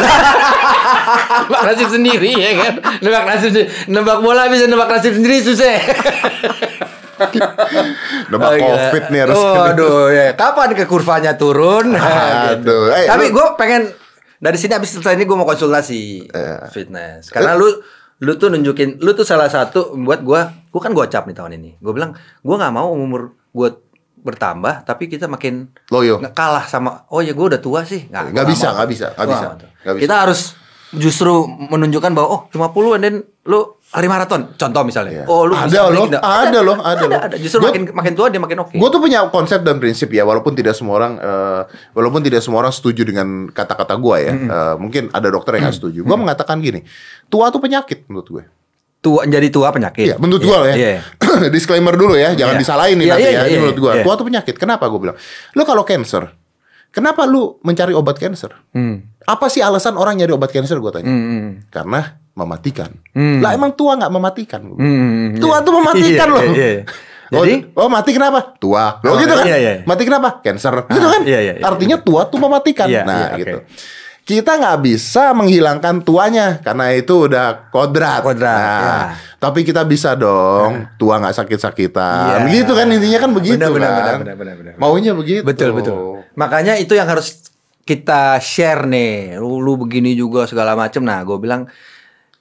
nebak 1.42 1.62
nasib 1.66 1.90
sendiri 1.90 2.32
ya 2.32 2.52
kan. 2.56 2.74
Nebak 3.02 3.24
nasib. 3.26 3.50
Nebak 3.88 4.18
bola 4.20 4.46
bisa 4.46 4.66
nebak 4.66 4.88
nasib 4.88 5.12
sendiri 5.12 5.42
susah. 5.42 5.74
Nebak 8.30 8.46
Oh, 8.46 8.54
gila. 8.54 8.68
covid 8.78 9.04
nih 9.10 9.20
harus. 9.24 9.36
Oh, 9.36 9.64
aduh 9.66 10.06
ya. 10.10 10.26
Kapan 10.34 10.70
ke 10.74 10.86
kurvanya 10.86 11.34
turun? 11.34 11.98
Aduh. 11.98 12.94
Eh, 12.94 13.08
Tapi 13.08 13.26
gue 13.30 13.46
pengen 13.58 13.90
dari 14.38 14.54
sini 14.54 14.78
abis 14.78 14.94
selesai 14.94 15.18
ini 15.18 15.26
gue 15.26 15.34
mau 15.34 15.46
konsultasi 15.46 16.30
Iya. 16.30 16.70
fitness. 16.70 17.34
Karena 17.34 17.58
lu 17.58 17.74
lu 18.18 18.34
tuh 18.34 18.50
nunjukin 18.50 18.98
lu 18.98 19.14
tuh 19.14 19.22
salah 19.22 19.46
satu 19.48 19.94
buat 19.96 20.26
gue 20.26 20.42
gue 20.68 20.82
kan 20.82 20.92
gocap 20.92 21.26
nih 21.26 21.36
tahun 21.38 21.54
ini. 21.58 21.72
Gue 21.78 21.94
bilang 21.94 22.14
gue 22.18 22.56
nggak 22.56 22.74
mau 22.74 22.90
umur 22.90 23.34
gue 23.54 23.70
bertambah 24.18 24.84
tapi 24.84 25.08
kita 25.08 25.30
makin 25.30 25.72
Loyo. 25.88 26.20
kalah 26.34 26.66
sama 26.66 27.06
oh 27.14 27.22
ya 27.22 27.32
gue 27.32 27.46
udah 27.48 27.62
tua 27.62 27.86
sih 27.86 28.10
nggak 28.10 28.34
Nggak 28.34 28.44
gua 28.44 28.52
bisa, 28.52 28.68
nggak 28.74 28.90
bisa, 28.90 29.08
nggak 29.14 29.24
Gua 29.24 29.34
bisa. 29.38 29.48
bisa. 29.88 29.92
kita 30.04 30.16
harus 30.18 30.40
justru 30.92 31.34
menunjukkan 31.48 32.12
bahwa 32.12 32.28
oh 32.28 32.42
50 32.52 32.98
and 32.98 33.04
then 33.06 33.16
lu 33.46 33.77
lari 33.88 34.04
maraton 34.06 34.52
contoh 34.54 34.84
misalnya 34.84 35.24
Iya. 35.24 35.26
oh 35.26 35.48
lu 35.48 35.56
Ada 35.56 35.88
loh, 35.88 36.06
down. 36.06 36.20
ada 36.20 36.60
loh, 36.60 36.78
ada 36.92 37.06
loh. 37.08 37.20
ada 37.20 37.36
justru 37.36 37.64
Gua- 37.64 37.72
makin 37.72 37.84
makin 37.90 38.14
tua 38.14 38.28
dia 38.28 38.38
makin 38.38 38.58
oke 38.60 38.76
Gue 38.76 38.90
tuh 38.90 39.00
punya 39.00 39.24
konsep 39.28 39.64
dan 39.64 39.80
prinsip 39.80 40.10
ya, 40.10 40.22
walaupun 40.22 40.52
tidak 40.54 40.76
semua 40.76 40.98
orang, 40.98 41.14
eh, 41.16 41.62
walaupun 41.94 42.20
tidak 42.20 42.40
semua 42.40 42.60
orang 42.60 42.70
setuju 42.70 43.02
dengan 43.02 43.48
kata-kata 43.48 43.96
gue 43.96 44.18
ya. 44.20 44.34
Eh, 44.36 44.76
mungkin 44.76 45.08
ada 45.10 45.28
dokter 45.28 45.56
yang 45.56 45.66
nggak 45.66 45.78
setuju. 45.78 46.04
Gue 46.04 46.18
mengatakan 46.18 46.60
gini, 46.60 46.84
tua 47.26 47.48
tuh 47.48 47.60
penyakit 47.60 48.06
menurut 48.06 48.28
gue. 48.28 48.44
tua 48.98 49.24
jadi 49.24 49.48
tua 49.48 49.70
penyakit 49.70 50.04
Iya, 50.04 50.16
menurut 50.18 50.42
gue 50.42 50.58
ya. 50.68 50.76
iya. 50.76 51.02
Disclaimer 51.56 51.94
dulu 51.94 52.18
ya, 52.18 52.34
jangan 52.34 52.58
Iya. 52.58 52.60
disalahin 52.60 52.98
nih 52.98 53.06
Iya, 53.06 53.14
nanti 53.14 53.24
iya, 53.24 53.32
ya. 53.32 53.40
iya, 53.40 53.48
Ini 53.48 53.58
menurut 53.62 53.80
gue, 53.80 53.92
iya. 53.94 54.04
tua 54.04 54.14
tuh 54.14 54.26
penyakit. 54.26 54.56
Kenapa 54.58 54.84
gue 54.86 55.00
bilang? 55.00 55.18
Lo 55.54 55.64
kalau 55.64 55.84
cancer, 55.84 56.28
Kenapa 56.88 57.24
lu 57.24 57.62
mencari 57.62 57.94
obat 57.94 58.18
cancer? 58.18 58.52
Hmm. 58.72 59.06
Apa 59.22 59.48
sih 59.48 59.60
alasan 59.60 59.94
orang 59.94 60.18
nyari 60.18 60.34
obat 60.34 60.50
cancer 60.50 60.76
gue 60.76 60.92
tanya? 60.92 61.06
Hmm. 61.06 61.24
hmm. 61.24 61.50
Karena 61.70 62.00
mematikan. 62.38 62.94
Hmm. 63.18 63.42
Lah 63.42 63.52
emang 63.52 63.74
tua 63.74 63.98
nggak 63.98 64.14
mematikan? 64.14 64.62
Hmm, 64.78 65.42
Tua 65.42 65.58
iya. 65.58 65.66
tuh 65.66 65.74
mematikan 65.74 66.28
Iya, 66.30 66.34
loh. 66.34 66.44
iya, 66.54 66.68
iya. 66.78 66.84
Oh, 67.28 67.44
Jadi 67.44 67.76
oh 67.76 67.92
mati 67.92 68.16
kenapa? 68.16 68.40
Tua. 68.56 69.04
Oh, 69.04 69.12
Loh 69.12 69.20
gitu 69.20 69.36
kan? 69.36 69.44
iya, 69.44 69.58
iya. 69.60 69.74
Mati 69.84 70.08
kenapa? 70.08 70.40
Cancer. 70.40 70.72
Gitu 70.88 71.04
kan? 71.04 71.22
iya, 71.28 71.40
iya, 71.44 71.54
iya. 71.60 71.64
Artinya 71.68 72.00
tua 72.00 72.24
tuh 72.24 72.40
mematikan. 72.40 72.88
Iya, 72.88 73.04
nah, 73.04 73.36
iya, 73.36 73.44
gitu. 73.44 73.58
Kita 74.24 74.56
nggak 74.56 74.78
bisa 74.80 75.36
menghilangkan 75.36 76.08
tuanya 76.08 76.64
karena 76.64 76.96
itu 76.96 77.28
udah 77.28 77.68
kodrat. 77.68 78.24
Kodrat, 78.24 78.56
Nah, 78.56 78.80
iya. 78.80 78.96
Tapi 79.44 79.68
kita 79.68 79.84
bisa 79.84 80.16
dong 80.16 80.88
tua 80.96 81.20
nggak 81.20 81.36
sakit-sakitan. 81.36 82.48
Iya. 82.48 82.64
Gitu 82.64 82.72
kan 82.72 82.88
intinya 82.88 83.20
kan 83.20 83.32
begitu 83.36 83.60
Benar, 83.60 83.72
benar, 83.76 83.92
kan. 83.92 84.00
benar, 84.00 84.16
benar, 84.24 84.36
benar, 84.40 84.56
benar. 84.56 84.74
Maunya 84.80 85.12
begitu. 85.12 85.44
Betul 85.44 85.76
betul. 85.76 86.24
Makanya 86.40 86.80
itu 86.80 86.96
yang 86.96 87.12
harus 87.12 87.44
kita 87.84 88.40
share 88.40 88.88
nih. 88.88 89.36
Lu, 89.36 89.60
lu 89.60 89.76
begini 89.76 90.16
juga 90.16 90.48
segala 90.48 90.80
macem. 90.80 91.04
Nah, 91.04 91.20
gue 91.24 91.36
bilang, 91.36 91.68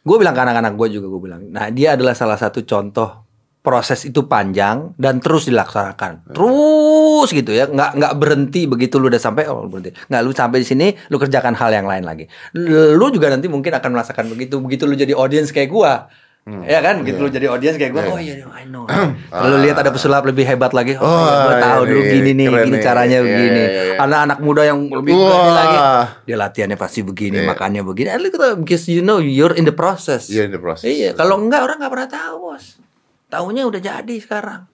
gue 0.07 0.17
bilang 0.23 0.35
ke 0.39 0.43
anak-anak 0.47 0.79
gue 0.79 0.89
juga 0.95 1.07
gue 1.11 1.21
bilang. 1.27 1.43
Nah, 1.51 1.67
dia 1.75 1.99
adalah 1.99 2.15
salah 2.15 2.39
satu 2.39 2.63
contoh 2.63 3.27
proses 3.67 4.07
itu 4.07 4.31
panjang 4.31 4.95
dan 4.95 5.19
terus 5.19 5.51
dilaksanakan. 5.51 6.31
Terus 6.31 7.29
gitu 7.35 7.51
ya, 7.51 7.67
nggak 7.67 7.99
nggak 7.99 8.15
berhenti 8.15 8.71
begitu 8.71 9.03
lu 9.03 9.11
udah 9.11 9.19
sampai 9.19 9.51
oh 9.51 9.67
berhenti. 9.67 9.91
Nggak 10.07 10.23
lu 10.23 10.31
sampai 10.31 10.63
di 10.63 10.67
sini 10.71 10.87
lu 11.11 11.19
kerjakan 11.19 11.59
hal 11.59 11.75
yang 11.75 11.91
lain 11.91 12.07
lagi. 12.07 12.31
Lu 12.55 13.11
juga 13.11 13.27
nanti 13.35 13.51
mungkin 13.51 13.75
akan 13.75 13.91
merasakan 13.91 14.31
begitu. 14.31 14.63
Begitu 14.63 14.87
lu 14.87 14.95
jadi 14.95 15.19
audience 15.19 15.51
kayak 15.51 15.75
gua. 15.75 16.07
Ya 16.47 16.79
kan, 16.79 17.03
gitu 17.03 17.19
lu 17.19 17.27
jadi 17.27 17.51
audience 17.51 17.75
kayak 17.75 17.91
gua. 17.91 18.07
Oh 18.07 18.23
iya, 18.23 18.39
I 18.47 18.71
know. 18.71 18.87
Lalu 19.35 19.67
lihat 19.67 19.83
ada 19.83 19.91
pesulap 19.91 20.23
lebih 20.23 20.47
hebat 20.47 20.71
lagi. 20.71 20.95
Oh, 20.95 21.03
Oh, 21.03 21.27
iya, 21.27 21.43
gua 21.43 21.55
tahu 21.59 21.81
ini 21.83 21.91
dulu 21.91 22.03
gini 22.07 22.31
nih, 22.31 22.47
gini 22.47 22.71
nih. 22.71 22.83
caranya 22.87 23.19
Iya, 23.19 23.27
begini. 23.27 23.63
iya, 23.67 23.83
iya. 23.83 23.95
Anak-anak 23.99 24.39
muda 24.39 24.63
yang 24.63 24.79
lebih 24.87 25.11
berani 25.13 25.51
lagi. 25.51 25.79
Dia 26.23 26.37
latihannya 26.39 26.79
pasti 26.79 27.01
begini, 27.03 27.43
Iya. 27.43 27.51
makannya 27.51 27.83
begini. 27.83 28.09
At 28.09 28.23
that, 28.23 28.63
because 28.63 28.87
you 28.87 29.03
know 29.03 29.19
you're 29.19 29.51
in 29.53 29.67
the 29.67 29.75
process. 29.75 30.31
You're 30.31 30.47
in 30.47 30.55
the 30.55 30.63
process. 30.63 30.87
Iya, 30.87 31.19
kalau 31.19 31.35
enggak 31.37 31.67
orang 31.67 31.83
nggak 31.83 31.91
pernah 31.91 32.09
tahu, 32.09 32.35
Bos. 32.41 32.79
Taunya 33.27 33.67
udah 33.67 33.81
jadi 33.83 34.15
sekarang. 34.17 34.71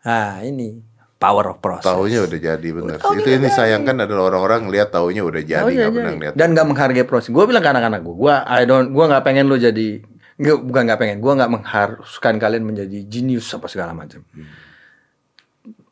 Nah, 0.00 0.40
ini 0.40 0.80
power 1.20 1.52
of 1.52 1.60
process. 1.60 1.84
Taunya 1.84 2.24
udah 2.24 2.38
jadi. 2.40 2.68
Taunya 2.96 3.20
Itu 3.20 3.28
jadi. 3.28 3.52
sayangkan 3.52 4.08
adalah 4.08 4.32
orang-orang 4.32 4.72
lihat 4.72 4.88
taunya 4.88 5.20
udah 5.20 5.44
jadi 5.44 5.68
nggak 5.68 5.92
pernah 5.92 6.12
lihat. 6.16 6.32
Dan 6.32 6.56
nggak 6.56 6.64
menghargai 6.64 7.04
proses. 7.04 7.28
Gue 7.28 7.44
bilang 7.44 7.60
ke 7.60 7.68
anak-anak 7.68 8.00
gue, 8.00 8.16
gue 8.16 8.34
I 8.40 8.64
don't, 8.64 8.88
gue 8.88 9.04
nggak 9.04 9.20
pengen 9.20 9.52
lo 9.52 9.60
jadi, 9.60 10.00
nggak, 10.40 10.56
bukan 10.62 10.82
nggak 10.82 10.98
pengen, 10.98 11.18
gue 11.18 11.32
nggak 11.34 11.50
mengharuskan 11.50 12.34
kalian 12.36 12.64
menjadi 12.64 12.98
jenius 13.04 13.52
apa 13.52 13.66
segala 13.66 13.92
macam. 13.92 14.24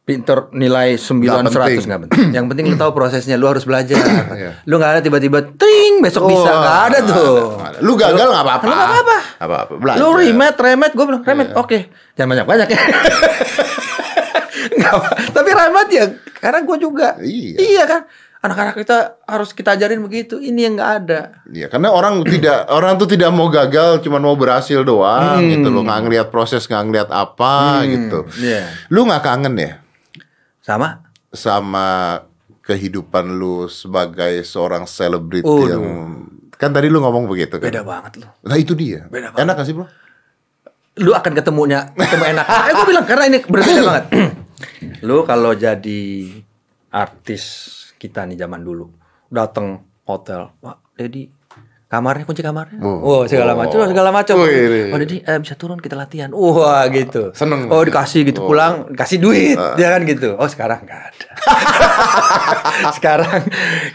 Pinter 0.03 0.49
nilai 0.51 0.97
9 0.97 1.21
Nggak 1.21 1.53
100 1.53 1.53
penting. 1.53 1.85
nggak 1.85 2.01
penting. 2.09 2.29
Yang 2.33 2.47
penting 2.49 2.65
lu 2.65 2.77
tahu 2.77 2.93
prosesnya, 2.97 3.37
lu 3.37 3.45
harus 3.45 3.63
belajar. 3.63 4.01
Iya. 4.33 4.65
Lu 4.65 4.81
nggak 4.81 4.93
ada 4.97 5.01
tiba-tiba 5.05 5.45
ting 5.53 6.01
besok 6.01 6.33
bisa 6.33 6.49
Wah, 6.49 6.57
nggak 6.57 6.79
ada 6.81 6.99
tuh. 7.05 7.37
nggak 7.53 7.69
ada. 7.69 7.79
Lu 7.85 7.93
gagal 7.93 8.27
nggak 8.27 8.41
apa-apa. 8.43 8.65
Lu 8.65 8.73
nggak 8.73 8.89
apa-apa. 8.89 9.17
Nggak 9.21 9.49
apa-apa. 9.53 9.73
Belajar. 9.77 10.01
Lu 10.01 10.09
remet, 10.11 10.57
remet, 10.57 10.93
gue 10.97 11.05
bilang 11.05 11.23
remet, 11.23 11.49
Iya. 11.49 11.57
oke, 11.61 11.79
jangan 12.17 12.29
banyak 12.33 12.47
banyak 12.49 12.69
ya. 12.69 12.81
Tapi 15.29 15.51
remet 15.51 15.89
ya, 15.91 16.05
karena 16.41 16.61
gue 16.63 16.77
juga. 16.79 17.09
Iya. 17.21 17.85
kan, 17.85 18.01
anak-anak 18.39 18.75
kita 18.77 18.99
harus 19.25 19.51
kita 19.51 19.75
ajarin 19.75 19.99
begitu. 19.99 20.39
Ini 20.39 20.61
yang 20.65 20.75
nggak 20.77 20.93
ada. 21.03 21.21
Iya, 21.45 21.67
karena 21.67 21.91
orang 21.91 22.23
tidak 22.23 22.71
orang 22.71 22.95
tuh 22.95 23.09
tidak 23.09 23.31
mau 23.31 23.49
gagal, 23.49 23.99
cuma 24.01 24.19
mau 24.19 24.35
berhasil 24.35 24.81
doang 24.81 25.39
Hmm. 25.39 25.51
gitu 25.51 25.69
loh. 25.69 25.83
Nggak 25.83 26.01
ngeliat 26.05 26.27
proses, 26.29 26.65
nggak 26.65 26.85
ngeliat 26.85 27.09
apa 27.09 27.83
gitu. 27.85 28.19
Iya. 28.39 28.71
Lu 28.89 29.03
nggak 29.05 29.23
kangen 29.23 29.55
ya 29.55 29.73
Sama? 30.61 31.03
sama 31.29 32.21
kehidupan 32.61 33.33
lu 33.33 33.65
sebagai 33.67 34.45
seorang 34.45 34.85
selebriti 34.85 35.45
Waduh. 35.45 35.69
yang 35.69 35.85
kan 36.53 36.69
tadi 36.69 36.87
lu 36.87 37.01
ngomong 37.01 37.25
begitu 37.25 37.57
kan? 37.57 37.65
Beda 37.65 37.81
banget 37.81 38.21
loh. 38.21 38.31
Nah 38.45 38.55
itu 38.55 38.73
dia. 38.73 39.09
Beda 39.09 39.33
banget. 39.33 39.45
Enak 39.45 39.55
gak 39.57 39.67
sih 39.67 39.75
bro? 39.75 39.87
Lu 40.99 41.15
akan 41.15 41.33
ketemunya, 41.33 41.95
ketemu 41.95 42.25
enak. 42.35 42.45
eh, 42.69 42.73
gue 42.75 42.87
bilang 42.87 43.07
karena 43.07 43.25
ini 43.27 43.39
berbeda 43.41 43.81
banget. 43.83 44.05
lu 45.07 45.23
kalau 45.23 45.55
jadi 45.55 46.03
artis 46.91 47.45
kita 47.99 48.25
nih 48.25 48.39
zaman 48.39 48.63
dulu, 48.63 48.89
datang 49.29 49.83
hotel, 50.07 50.55
wah, 50.63 50.79
Dedi 50.95 51.38
kamarnya 51.89 52.23
kunci 52.23 52.45
kamarnya, 52.45 52.77
Oh. 52.79 53.01
oh, 53.01 53.23
segala 53.25 53.57
macam, 53.57 53.81
Oh. 53.81 53.89
segala 53.89 54.13
macam. 54.13 54.37
Wih. 54.39 54.93
Oh, 54.93 55.01
Dedi 55.01 55.19
eh, 55.19 55.39
bisa 55.41 55.57
turun 55.57 55.81
kita 55.81 55.97
latihan, 55.97 56.29
wah 56.31 56.85
gitu. 56.87 57.33
Seneng. 57.33 57.65
Oh 57.67 57.81
dikasih 57.81 58.29
gitu 58.29 58.45
Oh. 58.45 58.47
pulang, 58.47 58.93
dikasih 58.93 59.17
duit, 59.17 59.57
ya 59.57 59.89
kan 59.91 60.05
gitu. 60.05 60.37
Oh 60.37 60.45
sekarang 60.45 60.85
nggak 60.85 61.01
ada. 61.03 61.29
sekarang 62.97 63.41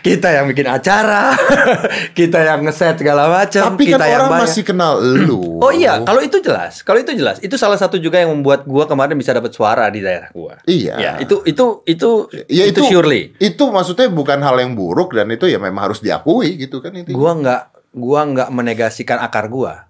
kita 0.01 0.29
yang 0.31 0.45
bikin 0.47 0.65
acara, 0.65 1.37
kita 2.17 2.41
yang 2.43 2.61
ngeset 2.61 2.97
segala 2.97 3.29
macam, 3.29 3.61
Tapi 3.69 3.83
kan 3.85 3.89
kita 3.93 4.05
yang 4.05 4.21
orang 4.21 4.31
bayar. 4.33 4.45
masih 4.49 4.63
kenal 4.63 4.93
lu. 4.97 5.61
Oh 5.61 5.69
iya, 5.69 6.01
kalau 6.01 6.19
itu 6.19 6.41
jelas. 6.41 6.81
Kalau 6.81 6.97
itu 6.97 7.13
jelas. 7.13 7.37
Itu 7.39 7.55
salah 7.55 7.77
satu 7.77 7.97
juga 7.97 8.17
yang 8.17 8.33
membuat 8.33 8.65
gua 8.65 8.83
kemarin 8.83 9.13
bisa 9.13 9.31
dapat 9.31 9.53
suara 9.53 9.85
di 9.87 10.01
daerah 10.01 10.33
gua. 10.33 10.57
Iya. 10.65 10.95
Ya, 10.97 11.11
itu 11.21 11.45
itu 11.45 11.85
itu 11.85 12.09
Ya 12.49 12.65
itu, 12.65 12.81
surely. 12.83 13.37
Itu 13.37 13.69
maksudnya 13.69 14.09
bukan 14.09 14.41
hal 14.41 14.57
yang 14.57 14.73
buruk 14.73 15.13
dan 15.13 15.29
itu 15.29 15.45
ya 15.45 15.57
memang 15.57 15.87
harus 15.87 16.01
diakui 16.01 16.57
gitu 16.57 16.81
kan 16.81 16.89
intinya. 16.91 17.13
Gua 17.13 17.31
nggak 17.35 17.61
gua 17.95 18.27
nggak 18.27 18.49
menegasikan 18.51 19.23
akar 19.23 19.47
gua. 19.47 19.87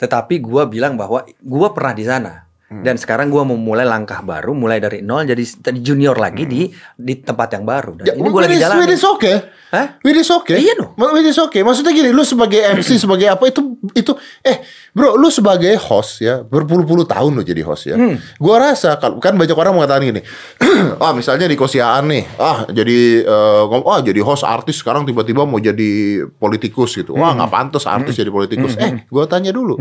Tetapi 0.00 0.40
gua 0.40 0.64
bilang 0.64 0.96
bahwa 0.96 1.28
gua 1.44 1.76
pernah 1.76 1.94
di 1.94 2.04
sana. 2.08 2.47
Hmm. 2.68 2.84
Dan 2.84 2.94
sekarang 2.94 3.32
gua 3.32 3.48
mau 3.48 3.56
mulai 3.56 3.82
langkah 3.82 4.20
baru, 4.20 4.52
mulai 4.52 4.76
dari 4.76 5.00
nol 5.00 5.24
jadi 5.24 5.40
junior 5.74 6.12
lagi 6.14 6.44
di 6.44 6.68
di 6.94 7.14
tempat 7.16 7.48
yang 7.50 7.64
baru. 7.64 7.96
Dan 7.96 8.04
Ya, 8.04 8.12
ini 8.12 8.28
gua 8.28 8.44
lagi 8.44 8.60
jalan. 8.60 8.76
which 8.78 8.92
is 8.92 9.00
okay. 9.02 9.40
Hah? 9.68 9.96
Is 9.98 10.28
okay. 10.30 10.56
Iya, 10.58 10.76
no. 10.76 10.92
Ma- 10.94 11.08
Which 11.10 11.24
is 11.26 11.36
okay. 11.38 11.60
Maksudnya 11.60 11.92
gini, 11.92 12.08
lu 12.08 12.20
sebagai 12.22 12.60
MC 12.60 12.96
sebagai 13.00 13.24
apa 13.26 13.40
itu 13.46 13.60
itu 13.92 14.12
eh 14.42 14.60
bro, 14.90 15.12
lu 15.14 15.28
sebagai 15.28 15.76
host 15.78 16.20
ya 16.20 16.40
berpuluh-puluh 16.40 17.04
tahun 17.04 17.36
lu 17.36 17.42
jadi 17.42 17.60
host 17.62 17.88
ya. 17.88 17.96
Hmm. 17.96 18.20
Gua 18.36 18.60
rasa 18.62 18.96
kalau 18.96 19.16
kan 19.16 19.32
banyak 19.32 19.52
orang 19.54 19.72
mengatakan 19.72 20.04
gini, 20.04 20.20
ah 21.00 21.12
misalnya 21.12 21.44
di 21.44 21.54
Kosiaan 21.54 22.04
nih, 22.06 22.24
ah 22.36 22.64
jadi 22.66 23.24
ngom- 23.64 23.84
ah 23.86 24.00
jadi 24.00 24.20
host 24.20 24.40
artis 24.42 24.76
sekarang 24.78 25.04
tiba-tiba 25.04 25.44
mau 25.44 25.56
jadi 25.58 25.88
politikus 26.30 26.92
gitu. 26.94 27.12
Wah 27.12 27.30
Hmm. 27.30 27.36
nggak 27.38 27.50
pantas 27.50 27.84
artis 27.84 28.12
jadi 28.12 28.28
politikus. 28.28 28.76
Eh, 28.76 29.04
gua 29.06 29.24
tanya 29.24 29.48
dulu. 29.50 29.76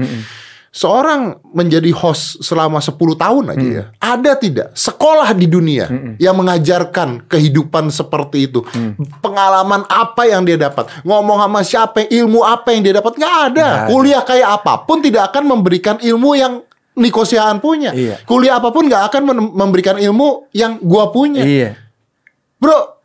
Seorang 0.77 1.41
menjadi 1.57 1.89
host 1.89 2.45
selama 2.45 2.77
10 2.77 2.93
tahun 3.17 3.45
aja 3.49 3.65
ya. 3.65 3.83
Ada 3.97 4.37
tidak 4.37 4.67
sekolah 4.77 5.33
di 5.33 5.49
dunia 5.49 5.89
yang 6.21 6.37
mengajarkan 6.37 7.25
kehidupan 7.25 7.89
seperti 7.89 8.45
itu? 8.45 8.61
Pengalaman 9.25 9.89
apa 9.89 10.29
yang 10.29 10.45
dia 10.45 10.53
dapat? 10.53 10.85
Ngomong 11.01 11.41
sama 11.41 11.65
siapa? 11.65 12.05
Ilmu 12.05 12.45
apa 12.45 12.77
yang 12.77 12.85
dia 12.85 12.93
dapat? 13.01 13.17
Nggak 13.17 13.35
ada. 13.49 13.49
Nggak 13.49 13.73
ada. 13.73 13.89
Kuliah 13.89 14.21
kayak 14.21 14.49
apa 14.61 14.73
pun 14.85 15.01
tidak 15.01 15.33
akan 15.33 15.43
memberikan 15.49 15.97
ilmu 15.97 16.37
yang 16.37 16.61
Nikosiaan 16.97 17.61
punya. 17.61 17.93
Iya. 17.93 18.25
Kuliah 18.25 18.57
apa 18.57 18.73
pun 18.73 18.89
nggak 18.89 19.13
akan 19.13 19.53
memberikan 19.53 20.01
ilmu 20.01 20.49
yang 20.49 20.81
gua 20.81 21.13
punya. 21.13 21.45
Iya. 21.45 21.77
Bro, 22.57 22.97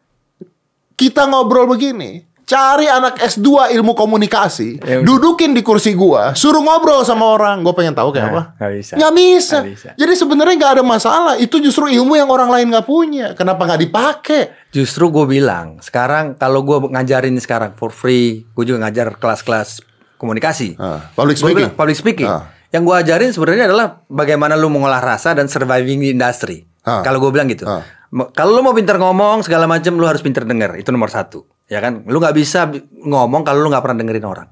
kita 0.96 1.28
ngobrol 1.28 1.68
begini. 1.68 2.24
Cari 2.52 2.84
anak 2.84 3.16
S2 3.18 3.48
ilmu 3.72 3.96
komunikasi, 3.96 4.76
Ya 4.78 5.00
udah. 5.00 5.06
dudukin 5.06 5.50
di 5.50 5.60
kursi 5.60 5.92
gua, 5.92 6.32
suruh 6.32 6.60
ngobrol 6.60 7.00
sama 7.00 7.24
orang. 7.26 7.60
Gue 7.60 7.72
pengen 7.72 7.92
tahu 7.92 8.12
kayak 8.12 8.22
Nah, 8.22 8.30
apa. 8.30 8.42
nggak 8.58 8.72
bisa. 8.74 8.92
Nggak 8.94 9.12
bisa. 9.14 9.56
Nggak 9.56 9.70
bisa. 9.72 9.88
Jadi 9.96 10.12
sebenarnya 10.12 10.54
nggak 10.54 10.72
ada 10.74 10.84
masalah. 10.84 11.34
Itu 11.36 11.56
justru 11.58 11.88
ilmu 11.88 12.12
yang 12.12 12.28
orang 12.28 12.48
lain 12.48 12.68
nggak 12.68 12.84
punya. 12.84 13.26
Kenapa 13.32 13.64
nggak 13.64 13.80
dipakai? 13.80 14.42
Justru 14.68 15.08
gue 15.08 15.24
bilang, 15.26 15.80
sekarang 15.80 16.34
kalau 16.34 16.60
gue 16.60 16.92
ngajarin 16.92 17.32
sekarang 17.36 17.72
for 17.72 17.88
free, 17.88 18.44
gue 18.46 18.64
juga 18.66 18.84
ngajar 18.84 19.16
kelas-kelas 19.16 19.80
komunikasi. 20.16 20.76
Ah, 20.76 21.08
public 21.10 21.34
Gua 21.34 21.42
speaking. 21.42 21.56
bilang, 21.58 21.72
public 21.74 21.96
speaking. 21.96 22.28
Ah. 22.28 22.52
Yang 22.68 22.82
gue 22.82 22.96
ajarin 22.98 23.30
sebenarnya 23.30 23.64
adalah 23.66 23.86
bagaimana 24.06 24.54
lu 24.54 24.68
mengolah 24.68 25.00
rasa 25.00 25.32
dan 25.32 25.44
surviving 25.44 25.98
di 25.98 26.08
industri. 26.10 26.64
Ah. 26.82 27.00
Kalau 27.00 27.16
gue 27.18 27.30
bilang 27.30 27.48
gitu. 27.48 27.64
Ah. 27.64 27.80
Kalau 28.12 28.52
lu 28.52 28.60
mau 28.60 28.72
pinter 28.72 28.94
ngomong 28.94 29.40
segala 29.40 29.64
macam, 29.64 29.96
lu 29.96 30.04
harus 30.04 30.20
pinter 30.20 30.44
denger. 30.44 30.76
Itu 30.76 30.92
nomor 30.92 31.08
satu. 31.08 31.48
Ya 31.64 31.80
kan? 31.80 32.04
Lu 32.04 32.20
nggak 32.20 32.36
bisa 32.36 32.68
bi- 32.68 32.84
ngomong 33.00 33.40
kalau 33.40 33.58
lu 33.58 33.72
nggak 33.72 33.80
pernah 33.80 33.98
dengerin 33.98 34.22
orang. 34.22 34.48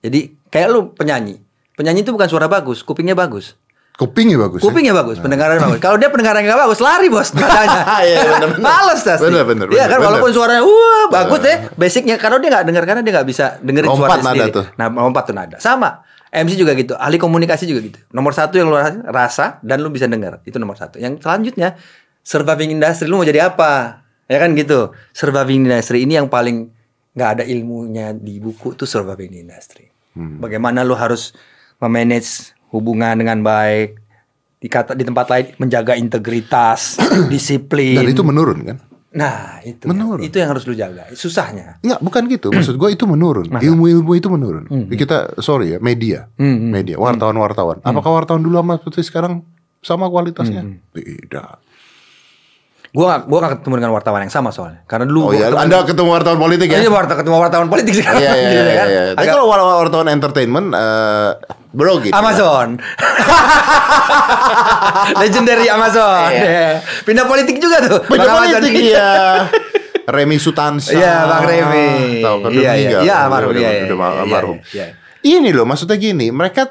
Jadi 0.00 0.40
kayak 0.48 0.68
lu 0.68 0.80
penyanyi. 0.90 1.36
Penyanyi 1.74 2.00
itu 2.00 2.10
bukan 2.10 2.24
suara 2.24 2.46
bagus, 2.46 2.80
kupingnya 2.80 3.12
bagus. 3.12 3.60
Kupingnya 3.94 4.40
bagus. 4.40 4.58
ya? 4.58 4.64
Kupingnya 4.64 4.90
bagus, 4.90 5.16
pendengarannya 5.18 5.62
bagus. 5.62 5.78
Kalau 5.78 5.94
dia 5.94 6.08
pendengarannya 6.08 6.48
nggak 6.48 6.60
bagus, 6.64 6.78
lari 6.80 7.06
bos. 7.06 7.28
Iya, 8.02 8.18
bener. 8.26 8.48
Males 8.58 9.00
dah. 9.00 9.16
Bener, 9.18 9.44
bener, 9.44 9.66
Iya 9.68 9.84
kan, 9.86 9.98
bener. 10.00 10.06
walaupun 10.08 10.30
suaranya 10.32 10.62
wah 10.62 11.04
bagus 11.12 11.40
deh, 11.40 11.56
basicnya 11.74 12.16
karena 12.16 12.40
dia 12.40 12.50
nggak 12.50 12.64
dengar 12.66 12.84
karena 12.84 13.02
dia 13.04 13.12
nggak 13.14 13.28
bisa 13.28 13.44
dengerin 13.60 13.86
Lompat 13.86 14.18
nada 14.18 14.32
sendiri. 14.32 14.50
tuh. 14.50 14.64
Nah, 14.74 14.86
lompat 14.88 15.24
tuh 15.28 15.34
nada. 15.34 15.56
Sama. 15.58 16.02
MC 16.34 16.58
juga 16.58 16.74
gitu, 16.74 16.98
ahli 16.98 17.14
komunikasi 17.14 17.62
juga 17.62 17.78
gitu. 17.84 18.02
Nomor 18.10 18.34
satu 18.34 18.58
yang 18.58 18.66
lu 18.66 18.74
rasa, 18.74 18.98
rasa 19.06 19.46
dan 19.62 19.78
lu 19.78 19.86
bisa 19.86 20.10
dengar, 20.10 20.42
itu 20.42 20.58
nomor 20.58 20.74
satu. 20.74 20.98
Yang 20.98 21.22
selanjutnya 21.22 21.78
surviving 22.24 22.72
industry, 22.74 23.06
lu 23.06 23.20
mau 23.20 23.28
jadi 23.28 23.52
apa? 23.52 24.02
Ya 24.26 24.40
kan 24.40 24.56
gitu. 24.56 24.90
Surviving 25.12 25.68
industry 25.68 26.08
ini 26.08 26.16
yang 26.16 26.32
paling 26.32 26.72
nggak 27.14 27.30
ada 27.38 27.44
ilmunya 27.46 28.10
di 28.16 28.40
buku 28.40 28.74
tuh 28.74 28.88
surviving 28.88 29.44
industry. 29.46 29.86
Hmm. 30.16 30.40
Bagaimana 30.40 30.82
lu 30.82 30.96
harus 30.96 31.36
memanage 31.78 32.56
hubungan 32.72 33.14
dengan 33.14 33.44
baik, 33.44 34.00
di 34.58 34.66
kata 34.72 34.96
di 34.96 35.04
tempat 35.04 35.26
lain 35.28 35.46
menjaga 35.60 35.94
integritas, 35.94 36.96
disiplin. 37.32 38.00
Dan 38.00 38.08
itu 38.10 38.24
menurun 38.24 38.58
kan? 38.64 38.78
Nah, 39.14 39.62
itu. 39.62 39.86
Menurun. 39.86 40.26
Itu 40.26 40.42
yang 40.42 40.50
harus 40.50 40.66
lu 40.66 40.74
jaga. 40.74 41.06
Susahnya. 41.14 41.78
Enggak, 41.86 42.00
bukan 42.02 42.22
gitu. 42.26 42.48
Maksud 42.56 42.74
gue 42.74 42.90
itu 42.90 43.04
menurun. 43.06 43.46
Ilmu-ilmu 43.46 44.12
itu 44.18 44.26
menurun. 44.26 44.66
Kita 44.90 45.38
sorry 45.38 45.76
ya, 45.76 45.78
media, 45.78 46.26
Hmm, 46.34 46.72
media, 46.72 46.98
wartawan-wartawan. 46.98 47.78
Apakah 47.86 48.24
wartawan 48.24 48.42
dulu 48.42 48.58
sama 48.58 48.74
seperti 48.82 49.02
sekarang 49.06 49.32
sama 49.84 50.10
kualitasnya? 50.10 50.66
Tidak. 50.90 51.63
Gua 52.94 53.06
gak, 53.10 53.20
gua 53.26 53.38
gak 53.42 53.52
ketemu 53.58 53.74
dengan 53.76 53.92
wartawan 53.92 54.22
yang 54.22 54.30
sama 54.30 54.48
soalnya. 54.48 54.86
Karena 54.86 55.02
dulu 55.04 55.20
Oh 55.20 55.30
iya, 55.30 55.50
ketemu- 55.50 55.60
Anda 55.60 55.76
ketemu 55.82 56.10
wartawan 56.12 56.38
politik 56.38 56.68
ya? 56.68 56.78
Ini 56.78 56.86
wartawan 56.86 57.18
ketemu 57.18 57.36
wartawan 57.36 57.66
politik 57.66 57.92
sekarang. 57.92 58.20
Iya, 58.22 58.32
iya, 58.32 58.46
Gitu 58.46 58.62
iya, 58.62 58.72
kan. 58.72 58.86
iya. 58.86 59.02
Tapi 59.12 59.26
kalau 59.28 59.46
wartawan 59.46 59.74
wartawan 59.80 60.08
entertainment, 60.08 60.66
eh, 60.70 61.30
bro 61.68 61.98
gitu. 61.98 62.14
Amazon. 62.14 62.78
Legendary 65.16 65.66
Amazon. 65.66 66.28
Iya. 66.30 66.44
Iya. 66.44 66.70
Pindah 67.02 67.24
politik 67.24 67.56
juga 67.58 67.82
tuh. 67.82 67.98
Amazon. 68.06 68.34
politik 68.36 68.72
iya. 68.74 69.10
Remi 70.14 70.36
Sutansa. 70.36 70.92
Iya, 70.92 71.24
Bang 71.26 71.44
Remi. 71.44 72.20
Tahu 72.20 72.36
kan 72.38 72.50
Iya, 72.52 72.72
iya. 72.76 72.98
Iya, 73.00 73.14
almarhum. 73.24 73.52
Iya, 73.52 73.70
iya, 73.74 73.84
iya, 73.86 73.94
almarhum. 74.20 74.56
iya, 74.68 74.86
iya. 74.86 74.86
Ini 75.24 75.50
loh, 75.50 75.64
maksudnya 75.64 75.96
gini, 75.96 76.28
mereka 76.28 76.68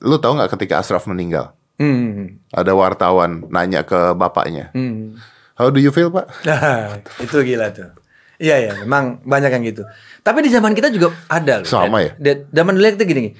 lu 0.00 0.20
tahu 0.20 0.36
nggak 0.36 0.52
ketika 0.52 0.78
Ashraf 0.78 1.08
meninggal, 1.08 1.56
Hmm. 1.74 2.36
ada 2.46 2.70
wartawan 2.70 3.48
nanya 3.48 3.80
ke 3.80 4.12
bapaknya, 4.12 4.68
Hmm. 4.70 5.16
How 5.60 5.68
do 5.68 5.76
you 5.76 5.92
feel, 5.92 6.08
Pak? 6.08 6.24
Nah, 6.48 6.96
itu 7.24 7.36
gila 7.44 7.68
tuh. 7.68 7.92
Iya 8.40 8.56
ya, 8.56 8.72
memang 8.80 9.20
banyak 9.20 9.52
yang 9.52 9.64
gitu. 9.68 9.84
Tapi 10.24 10.40
di 10.40 10.48
zaman 10.48 10.72
kita 10.72 10.88
juga 10.88 11.12
ada 11.28 11.60
loh. 11.60 11.68
Sama 11.68 12.00
Dan- 12.00 12.16
dan 12.16 12.36
Zaman 12.48 12.72
dulu 12.72 12.88
itu 12.88 13.04
gini, 13.04 13.36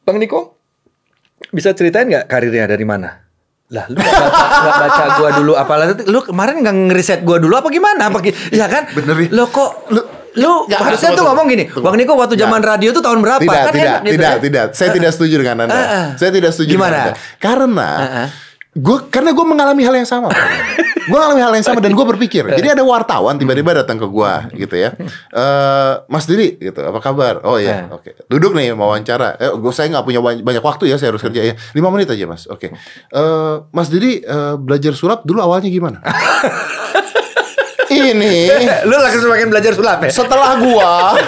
Bang 0.00 0.16
Niko 0.16 0.56
bisa 1.52 1.76
ceritain 1.76 2.08
nggak 2.08 2.24
karirnya 2.24 2.64
dari 2.64 2.88
mana? 2.88 3.20
Lah, 3.68 3.84
lu 3.86 4.00
nggak 4.00 4.16
baca, 4.16 4.76
baca 4.88 5.04
gua 5.20 5.30
dulu 5.36 5.52
apalagi 5.54 5.92
lu 6.08 6.24
kemarin 6.24 6.64
nggak 6.64 6.76
ngeriset 6.88 7.20
gua 7.20 7.36
dulu 7.36 7.52
apa 7.52 7.68
gimana? 7.68 8.08
Apa 8.08 8.24
Iya 8.48 8.64
kan? 8.64 8.88
Bener 8.96 9.14
nih. 9.14 9.28
Lo 9.28 9.44
kok 9.52 9.92
lu 9.92 10.00
lu 10.40 10.52
Nggak, 10.64 10.80
harusnya 10.88 11.10
tuh 11.12 11.24
ngomong 11.28 11.44
gini, 11.44 11.64
Tunggu. 11.68 11.84
Bang 11.84 12.00
Niko 12.00 12.16
waktu 12.16 12.40
zaman 12.40 12.64
radio 12.64 12.90
tuh 12.90 13.04
tahun 13.04 13.20
berapa? 13.20 13.44
Tidak, 13.44 13.60
kan 13.60 13.74
tidak, 13.76 13.84
enak 13.84 14.00
gitu 14.00 14.14
tidak, 14.16 14.30
ya. 14.32 14.40
tidak. 14.40 14.66
Saya 14.80 14.88
tidak 14.90 15.10
setuju 15.12 15.34
dengan 15.36 15.56
Anda. 15.68 15.74
Ah, 15.76 15.84
ah. 15.84 16.06
Saya 16.16 16.30
tidak 16.32 16.50
setuju 16.56 16.80
Gimana? 16.80 16.88
dengan 16.88 17.04
Anda. 17.12 17.12
Karena 17.36 17.88
Ah, 17.92 18.08
ah. 18.24 18.28
gue 18.72 18.98
karena 19.12 19.30
gue 19.36 19.44
mengalami 19.44 19.82
hal 19.84 19.94
yang 19.94 20.08
sama. 20.08 20.32
Gue 21.00 21.14
mengalami 21.14 21.40
hal 21.40 21.52
yang 21.52 21.62
sama 21.62 21.80
dan 21.80 21.92
gue 21.92 22.06
berpikir. 22.06 22.44
Jadi 22.44 22.68
ada 22.70 22.82
wartawan 22.82 23.34
tiba-tiba 23.34 23.72
datang 23.76 23.96
ke 23.96 24.04
gue 24.04 24.32
gitu 24.58 24.76
ya. 24.76 24.92
Eh, 25.30 25.92
Mas 26.06 26.24
Diri 26.24 26.56
gitu, 26.56 26.80
apa 26.80 26.98
kabar? 26.98 27.40
Oh 27.42 27.56
iya, 27.56 27.86
Ah. 27.86 27.96
oke. 27.96 28.26
Duduk 28.26 28.52
nih 28.52 28.72
mau 28.72 28.88
wawancara. 28.88 29.36
Eh, 29.36 29.50
gue 29.50 29.72
saya 29.72 29.88
nggak 29.88 30.04
punya 30.04 30.20
banyak, 30.20 30.60
waktu 30.60 30.86
ya, 30.86 30.96
saya 30.96 31.10
harus 31.10 31.22
kerja 31.22 31.40
ya. 31.42 31.54
Lima 31.72 31.88
menit 31.88 32.08
aja 32.08 32.24
mas. 32.24 32.44
Oke. 32.44 32.68
Eh, 32.70 33.54
mas 33.70 33.88
Diri 33.88 34.20
eh, 34.20 34.54
belajar 34.56 34.92
sulap 34.92 35.22
dulu 35.22 35.40
awalnya 35.40 35.68
gimana? 35.68 36.02
Ini 37.90 38.32
lu 38.86 38.94
langsung 38.94 39.22
semakin 39.24 39.48
belajar 39.48 39.72
sulap 39.74 39.98
ya? 40.00 40.10
setelah 40.10 40.54
gua 40.56 41.18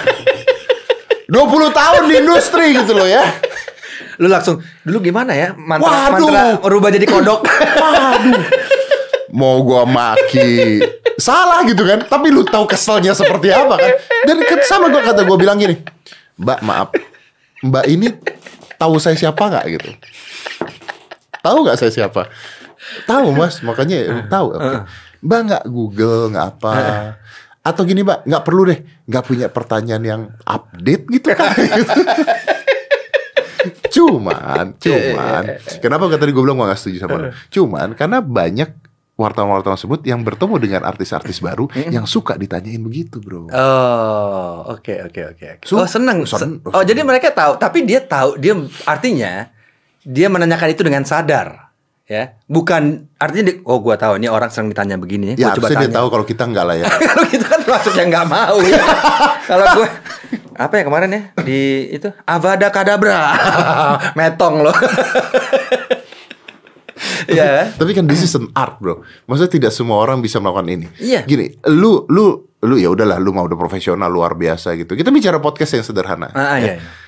20 1.27 1.35
tahun 1.73 2.03
di 2.07 2.15
industri 2.17 2.71
gitu 2.73 2.93
loh 2.93 3.03
ya. 3.05 3.25
Lu 4.21 4.29
langsung 4.29 4.61
dulu 4.83 5.03
gimana 5.03 5.33
ya? 5.33 5.57
Mantra 5.57 6.13
Waduh. 6.13 6.29
mantra 6.29 6.43
merubah 6.61 6.91
jadi 6.93 7.03
kodok. 7.05 7.41
Waduh. 7.43 8.41
Mau 9.33 9.65
gua 9.65 9.89
maki. 9.89 10.85
Salah 11.17 11.65
gitu 11.65 11.83
kan. 11.83 12.05
Tapi 12.05 12.29
lu 12.29 12.45
tahu 12.45 12.69
keselnya 12.69 13.17
seperti 13.17 13.49
apa 13.49 13.81
kan. 13.81 13.93
Dan 14.29 14.45
sama 14.69 14.93
gua 14.93 15.03
kata 15.03 15.25
gua 15.25 15.41
bilang 15.41 15.57
gini. 15.57 15.81
Mbak 16.37 16.61
maaf. 16.63 16.89
Mbak 17.65 17.85
ini 17.89 18.13
tahu 18.77 19.01
saya 19.01 19.17
siapa 19.17 19.41
nggak 19.41 19.65
gitu. 19.73 19.91
Tahu 21.41 21.59
nggak 21.65 21.79
saya 21.81 21.91
siapa? 21.91 22.29
Tahu 23.09 23.33
mas. 23.33 23.65
Makanya 23.65 24.29
tahu. 24.29 24.55
Oke. 24.55 24.85
Mbak 25.25 25.41
nggak 25.49 25.65
Google 25.71 26.23
nggak 26.35 26.47
apa. 26.59 26.75
Atau 27.63 27.87
gini 27.87 28.03
mbak, 28.03 28.27
nggak 28.27 28.43
perlu 28.43 28.67
deh, 28.67 28.83
nggak 29.07 29.23
punya 29.23 29.47
pertanyaan 29.47 30.03
yang 30.03 30.23
update 30.43 31.07
gitu 31.15 31.31
kan? 31.31 31.55
cuman, 33.95 34.75
cuman, 34.83 35.43
kenapa 35.79 36.11
kata 36.11 36.27
tadi 36.27 36.35
gue 36.35 36.43
bilang 36.43 36.59
gue 36.59 36.67
gak 36.67 36.81
setuju 36.83 37.07
sama 37.07 37.17
lo? 37.23 37.31
Cuman 37.55 37.95
karena 37.95 38.19
banyak 38.19 38.92
wartawan-wartawan 39.13 39.77
tersebut 39.77 40.01
yang 40.03 40.21
bertemu 40.21 40.55
dengan 40.57 40.83
artis-artis 40.83 41.39
baru 41.39 41.69
yang 41.87 42.05
suka 42.05 42.35
ditanyain 42.35 42.81
begitu 42.81 43.19
bro. 43.19 43.47
Oh, 43.47 44.73
oke 44.73 44.95
oke 45.05 45.23
oke. 45.31 45.47
oke. 45.59 45.65
Su- 45.65 45.77
Oh, 45.77 45.85
seneng. 45.85 46.25
sen- 46.25 46.65
oh, 46.65 46.83
jadi 46.83 47.01
mereka 47.01 47.29
tahu, 47.29 47.57
tapi 47.57 47.83
dia 47.83 48.01
tahu 48.01 48.37
dia 48.37 48.57
artinya 48.83 49.53
dia 50.01 50.27
menanyakan 50.27 50.69
itu 50.71 50.83
dengan 50.83 51.05
sadar. 51.05 51.71
Ya, 52.03 52.37
bukan 52.45 53.09
artinya 53.17 53.45
di- 53.49 53.63
oh 53.63 53.79
gua 53.79 53.95
tahu 53.95 54.19
ini 54.19 54.27
orang 54.27 54.51
sering 54.51 54.69
ditanya 54.69 54.99
begini, 54.99 55.33
Ya 55.33 55.49
gua 55.49 55.57
coba 55.57 55.71
harusnya 55.71 55.77
dia 55.79 55.87
tanya. 55.87 55.97
tahu 55.97 56.07
kalau 56.11 56.25
kita 56.27 56.43
enggak 56.45 56.65
lah 56.67 56.77
ya. 56.77 56.85
Kalau 57.09 57.25
kita 57.25 57.47
kan 57.47 57.61
yang 57.95 58.09
nggak 58.11 58.27
mau 58.27 58.57
ya. 58.61 58.83
Kalau 59.49 59.67
gue 59.77 59.89
apa 60.53 60.75
ya 60.77 60.85
kemarin 60.85 61.09
ya 61.09 61.23
di 61.41 61.61
itu 61.91 62.09
Avada 62.23 62.69
Kadabra, 62.69 63.33
metong 64.19 64.61
loh. 64.61 64.77
Iya. 67.29 67.73
Tapi 67.75 67.91
kan 67.93 68.05
this 68.07 68.23
is 68.23 68.33
an 68.35 68.51
art 68.53 68.79
bro. 68.79 69.03
Maksudnya 69.27 69.53
tidak 69.53 69.73
semua 69.73 70.01
orang 70.01 70.19
bisa 70.19 70.39
melakukan 70.39 70.69
ini. 70.69 70.87
Iya. 70.99 71.23
Gini, 71.23 71.53
lu 71.71 72.07
lu 72.09 72.47
lu 72.63 72.75
ya 72.79 72.89
udahlah, 72.91 73.19
lu 73.19 73.35
mau 73.35 73.45
udah 73.45 73.59
profesional 73.59 74.07
luar 74.07 74.35
biasa 74.35 74.75
gitu. 74.79 74.95
Kita 74.95 75.11
bicara 75.11 75.39
podcast 75.39 75.75
yang 75.75 75.85
sederhana. 75.85 76.31
Ah, 76.31 76.59
iya. 76.59 76.79
iya. 76.79 77.01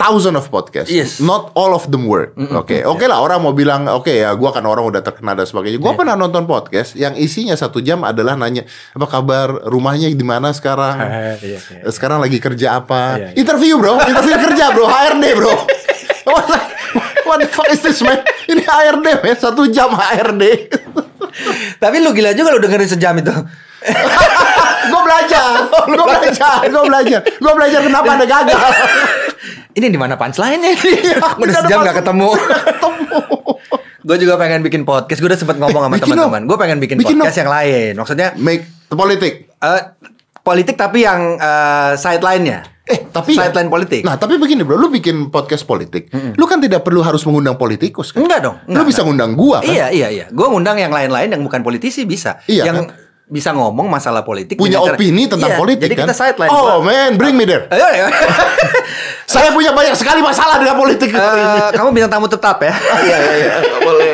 thousand 0.00 0.40
of 0.40 0.48
podcast. 0.48 0.88
Yes. 0.88 1.20
Not 1.20 1.52
all 1.52 1.76
of 1.76 1.84
them 1.92 2.08
work. 2.08 2.32
Oke, 2.56 2.80
oke 2.80 3.04
lah 3.04 3.20
orang 3.20 3.44
mau 3.44 3.52
bilang 3.52 3.84
oke 3.84 4.08
ya, 4.08 4.32
gua 4.32 4.56
kan 4.56 4.64
orang 4.64 4.88
udah 4.88 5.04
terkenal 5.04 5.36
dan 5.36 5.44
sebagainya. 5.44 5.76
Gua 5.76 5.92
pernah 5.92 6.16
nonton 6.16 6.48
podcast 6.48 6.96
yang 6.96 7.12
isinya 7.12 7.52
satu 7.52 7.84
jam 7.84 8.08
adalah 8.08 8.40
nanya 8.40 8.64
apa 8.96 9.04
kabar, 9.04 9.68
rumahnya 9.68 10.08
di 10.08 10.24
mana 10.24 10.56
sekarang, 10.56 10.96
Eh, 10.96 11.36
iya, 11.44 11.60
iya. 11.60 11.92
sekarang 11.92 12.24
lagi 12.24 12.40
kerja 12.40 12.80
apa, 12.80 13.20
Iya, 13.20 13.28
iya. 13.36 13.36
interview 13.36 13.76
bro, 13.76 14.00
interview 14.00 14.36
kerja 14.48 14.64
bro, 14.72 14.84
HRD 14.88 15.24
bro. 15.36 15.54
What, 17.32 17.40
the- 17.40 17.48
fuck 17.48 17.64
is 17.72 17.80
this 17.80 18.04
man? 18.04 18.20
Ini 18.44 18.60
HRD 18.60 19.24
man, 19.24 19.36
satu 19.40 19.64
jam 19.72 19.88
HRD. 19.88 20.68
Tapi 21.80 21.96
lu 22.04 22.12
gila 22.12 22.36
juga 22.36 22.52
lu 22.52 22.60
dengerin 22.60 22.84
sejam 22.84 23.16
itu. 23.16 23.32
gue 24.92 25.00
belajar, 25.00 25.64
gue 25.88 26.04
belajar, 26.04 26.60
gue 26.68 26.82
belajar, 26.84 27.20
gue 27.24 27.52
belajar 27.56 27.80
kenapa 27.80 28.10
ada 28.14 28.26
gagal. 28.28 28.60
Ini 29.80 29.88
di 29.88 29.96
mana 29.96 30.20
punchline-nya? 30.20 30.76
Iya, 30.76 31.16
Udah 31.40 31.54
sejam 31.64 31.80
gak 31.80 32.04
ketemu. 32.04 32.36
Ketemu. 32.36 33.18
gue 34.04 34.16
juga 34.20 34.34
pengen 34.36 34.60
bikin 34.60 34.82
podcast. 34.84 35.24
Gue 35.24 35.32
udah 35.32 35.40
sempet 35.40 35.56
ngomong 35.56 35.88
sama 35.88 35.96
Bikin 35.96 36.12
teman-teman. 36.12 36.42
Gue 36.44 36.56
pengen 36.60 36.78
bikin 36.84 36.96
Bikin 37.00 37.16
podcast 37.16 37.40
yang 37.40 37.48
lain. 37.50 37.92
Maksudnya 37.96 38.28
Make 38.36 38.68
the 38.92 38.96
politik. 39.00 39.48
eh, 39.48 39.82
politik 40.44 40.76
tapi 40.76 41.08
yang 41.08 41.40
eh, 41.40 41.96
sideline-nya. 41.96 42.68
Eh, 42.82 42.98
tapi 43.08 43.38
sideline 43.38 43.70
politik. 43.70 44.02
Nah, 44.02 44.18
tapi 44.18 44.36
begini 44.36 44.66
bro, 44.66 44.74
lu 44.74 44.90
bikin 44.90 45.30
podcast 45.30 45.62
politik, 45.62 46.10
lu 46.10 46.44
kan 46.44 46.58
tidak 46.58 46.82
perlu 46.82 46.98
harus 46.98 47.22
mengundang 47.22 47.54
politikus 47.54 48.10
kan? 48.10 48.20
Enggak 48.20 48.42
dong. 48.42 48.56
lu 48.64 48.74
enggak, 48.74 48.86
bisa 48.86 49.00
ngundang 49.02 49.32
gua 49.32 49.62
kan? 49.62 49.70
Iya 49.70 49.86
iya 49.88 50.08
iya. 50.10 50.26
Gue 50.28 50.46
ngundang 50.46 50.76
yang 50.76 50.90
lain-lain 50.90 51.30
yang 51.30 51.40
bukan 51.40 51.62
politisi 51.62 52.02
bisa. 52.02 52.42
Iya, 52.44 52.66
yang 52.66 52.90
bisa 53.24 53.54
ngomong 53.54 53.86
masalah 53.86 54.26
politik. 54.26 54.58
Punya 54.58 54.76
cara- 54.76 54.98
opini 54.98 55.24
tentang 55.24 55.48
Iya, 55.48 55.56
politik 55.56 55.86
Jadi 55.86 55.94
kan? 55.94 56.04
kita 56.04 56.14
sideline. 56.14 56.50
Oh 56.50 56.82
Gua- 56.82 56.90
man, 56.90 57.14
bring 57.14 57.32
me 57.32 57.46
there. 57.46 57.70
Ayo, 57.70 57.86
ayo. 57.86 58.06
Saya 59.32 59.48
punya 59.48 59.72
banyak 59.72 59.94
sekali 59.94 60.20
masalah 60.20 60.58
dengan 60.58 60.76
politik. 60.76 61.08
Eh, 61.08 61.68
kamu 61.72 61.94
bintang 61.94 62.12
tamu 62.12 62.26
tetap 62.26 62.60
ya. 62.60 62.74
Iya 63.00 63.16
iya 63.16 63.32
iya, 63.38 63.52
boleh. 63.78 64.12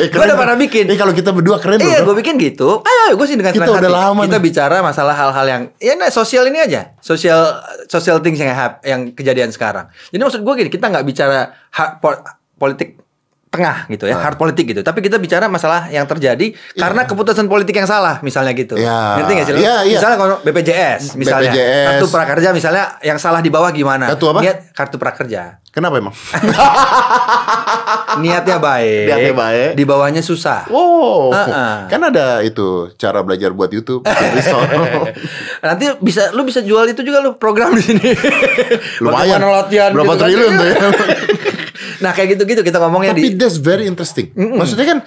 Eh, 0.00 0.08
Gua 0.08 0.24
udah 0.24 0.38
pernah 0.38 0.56
bikin. 0.56 0.84
Eh 0.86 0.96
kalau 0.96 1.12
kita 1.12 1.30
berdua 1.30 1.56
keren 1.56 1.76
Iya, 1.76 2.00
loh. 2.00 2.10
gue 2.10 2.16
bikin 2.18 2.34
gitu. 2.36 2.80
Ayo, 2.80 3.00
ayo 3.06 3.14
gue 3.14 3.26
sih 3.26 3.36
dengan 3.36 3.52
Kita 3.52 3.64
senang 3.64 3.76
udah 3.76 3.90
hati. 3.90 4.00
lama 4.08 4.20
Kita 4.22 4.32
nih. 4.34 4.44
bicara 4.44 4.76
masalah 4.80 5.14
hal-hal 5.14 5.46
yang 5.46 5.62
ya 5.76 5.92
nah, 5.94 6.08
sosial 6.08 6.44
ini 6.44 6.58
aja, 6.58 6.96
sosial 6.98 7.60
social 7.86 8.18
things 8.18 8.36
yang 8.36 8.50
yang 8.80 9.00
kejadian 9.10 9.50
sekarang. 9.50 9.84
Jadi 10.08 10.18
maksud 10.18 10.40
gue 10.40 10.54
gini, 10.56 10.68
kita 10.68 10.86
nggak 10.86 11.04
bicara 11.04 11.38
hard 11.68 11.92
po- 11.98 12.24
politik 12.56 12.96
tengah 13.46 13.84
gitu 13.88 14.06
ya, 14.06 14.14
Ah. 14.14 14.22
hard 14.24 14.38
politik 14.38 14.62
gitu. 14.64 14.80
Tapi 14.80 15.00
kita 15.00 15.18
bicara 15.18 15.44
masalah 15.46 15.90
yang 15.90 16.06
terjadi 16.06 16.54
karena 16.72 17.02
keputusan 17.02 17.44
politik 17.44 17.74
yang 17.74 17.84
salah, 17.84 18.22
misalnya 18.22 18.54
gitu. 18.54 18.78
Iya. 18.78 19.18
Ngerti 19.18 19.32
nggak 19.32 19.44
sih? 19.44 19.54
Iya, 19.58 19.76
iya. 19.82 19.98
Misalnya 19.98 20.16
kalau 20.16 20.36
BPJS, 20.40 21.02
misalnya 21.14 21.50
BPJS. 21.50 21.86
kartu 21.90 22.06
prakerja, 22.08 22.48
misalnya 22.50 22.84
yang 23.00 23.18
salah 23.18 23.42
di 23.42 23.50
bawah 23.50 23.68
gimana? 23.70 24.06
Kartu 24.08 24.26
apa? 24.28 24.38
Niat 24.40 24.58
kartu 24.70 24.96
prakerja. 24.96 25.58
Kenapa 25.70 25.96
emang? 25.96 26.10
Niatnya 28.18 28.58
baik. 28.58 29.06
Niatnya 29.06 29.32
baik. 29.32 29.68
Di 29.78 29.84
bawahnya 29.86 30.18
susah. 30.18 30.66
Wow, 30.66 31.30
Ah, 31.30 31.46
ah. 31.46 31.76
kan 31.86 32.02
ada 32.02 32.42
itu 32.42 32.90
cara 32.98 33.22
belajar 33.22 33.54
buat 33.54 33.70
YouTube. 33.70 34.02
Nanti 35.62 35.84
bisa 36.02 36.34
lu 36.34 36.42
bisa 36.42 36.60
jual 36.60 36.84
itu 36.86 37.00
juga 37.00 37.22
lu 37.22 37.34
program 37.34 37.72
di 37.72 37.82
sini. 37.82 38.02
Lumayan. 39.04 39.38
Bagaimana 39.38 39.46
latihan 39.62 39.90
Berapa 39.94 40.08
gitu 40.08 40.16
kan. 40.16 40.26
triliun 40.26 40.52
tuh 40.52 40.66
ya? 40.66 40.76
Nah, 42.00 42.10
kayak 42.10 42.28
gitu-gitu 42.34 42.60
kita 42.64 42.78
ngomongnya 42.80 43.12
Tapi 43.12 43.22
di 43.22 43.28
that's 43.36 43.56
very 43.56 43.86
interesting. 43.86 44.32
Maksudnya 44.34 44.86
kan 44.88 44.98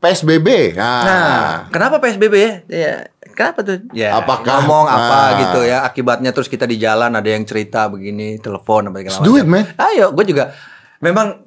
PSBB. 0.00 0.74
Nah, 0.74 1.00
Nah, 1.00 1.48
kenapa 1.72 1.96
PSBB 1.96 2.34
ya? 2.68 3.08
Ya, 3.40 3.46
kenapa 3.46 3.60
tuh? 3.62 3.76
Ya, 3.92 4.08
Apakah- 4.14 4.60
ngomong 4.60 4.84
apa 4.84 5.16
Nah. 5.16 5.28
gitu 5.40 5.60
ya 5.62 5.78
akibatnya 5.82 6.30
terus 6.30 6.46
kita 6.46 6.62
di 6.62 6.76
jalan 6.76 7.08
ada 7.10 7.24
yang 7.24 7.40
cerita 7.42 7.86
begini, 7.86 8.36
telepon 8.36 8.86
apa 8.86 9.00
segala 9.00 9.24
do 9.24 9.32
it, 9.34 9.44
man. 9.44 9.64
Ayo, 9.76 10.12
gue 10.12 10.24
juga 10.26 10.52
memang 10.98 11.40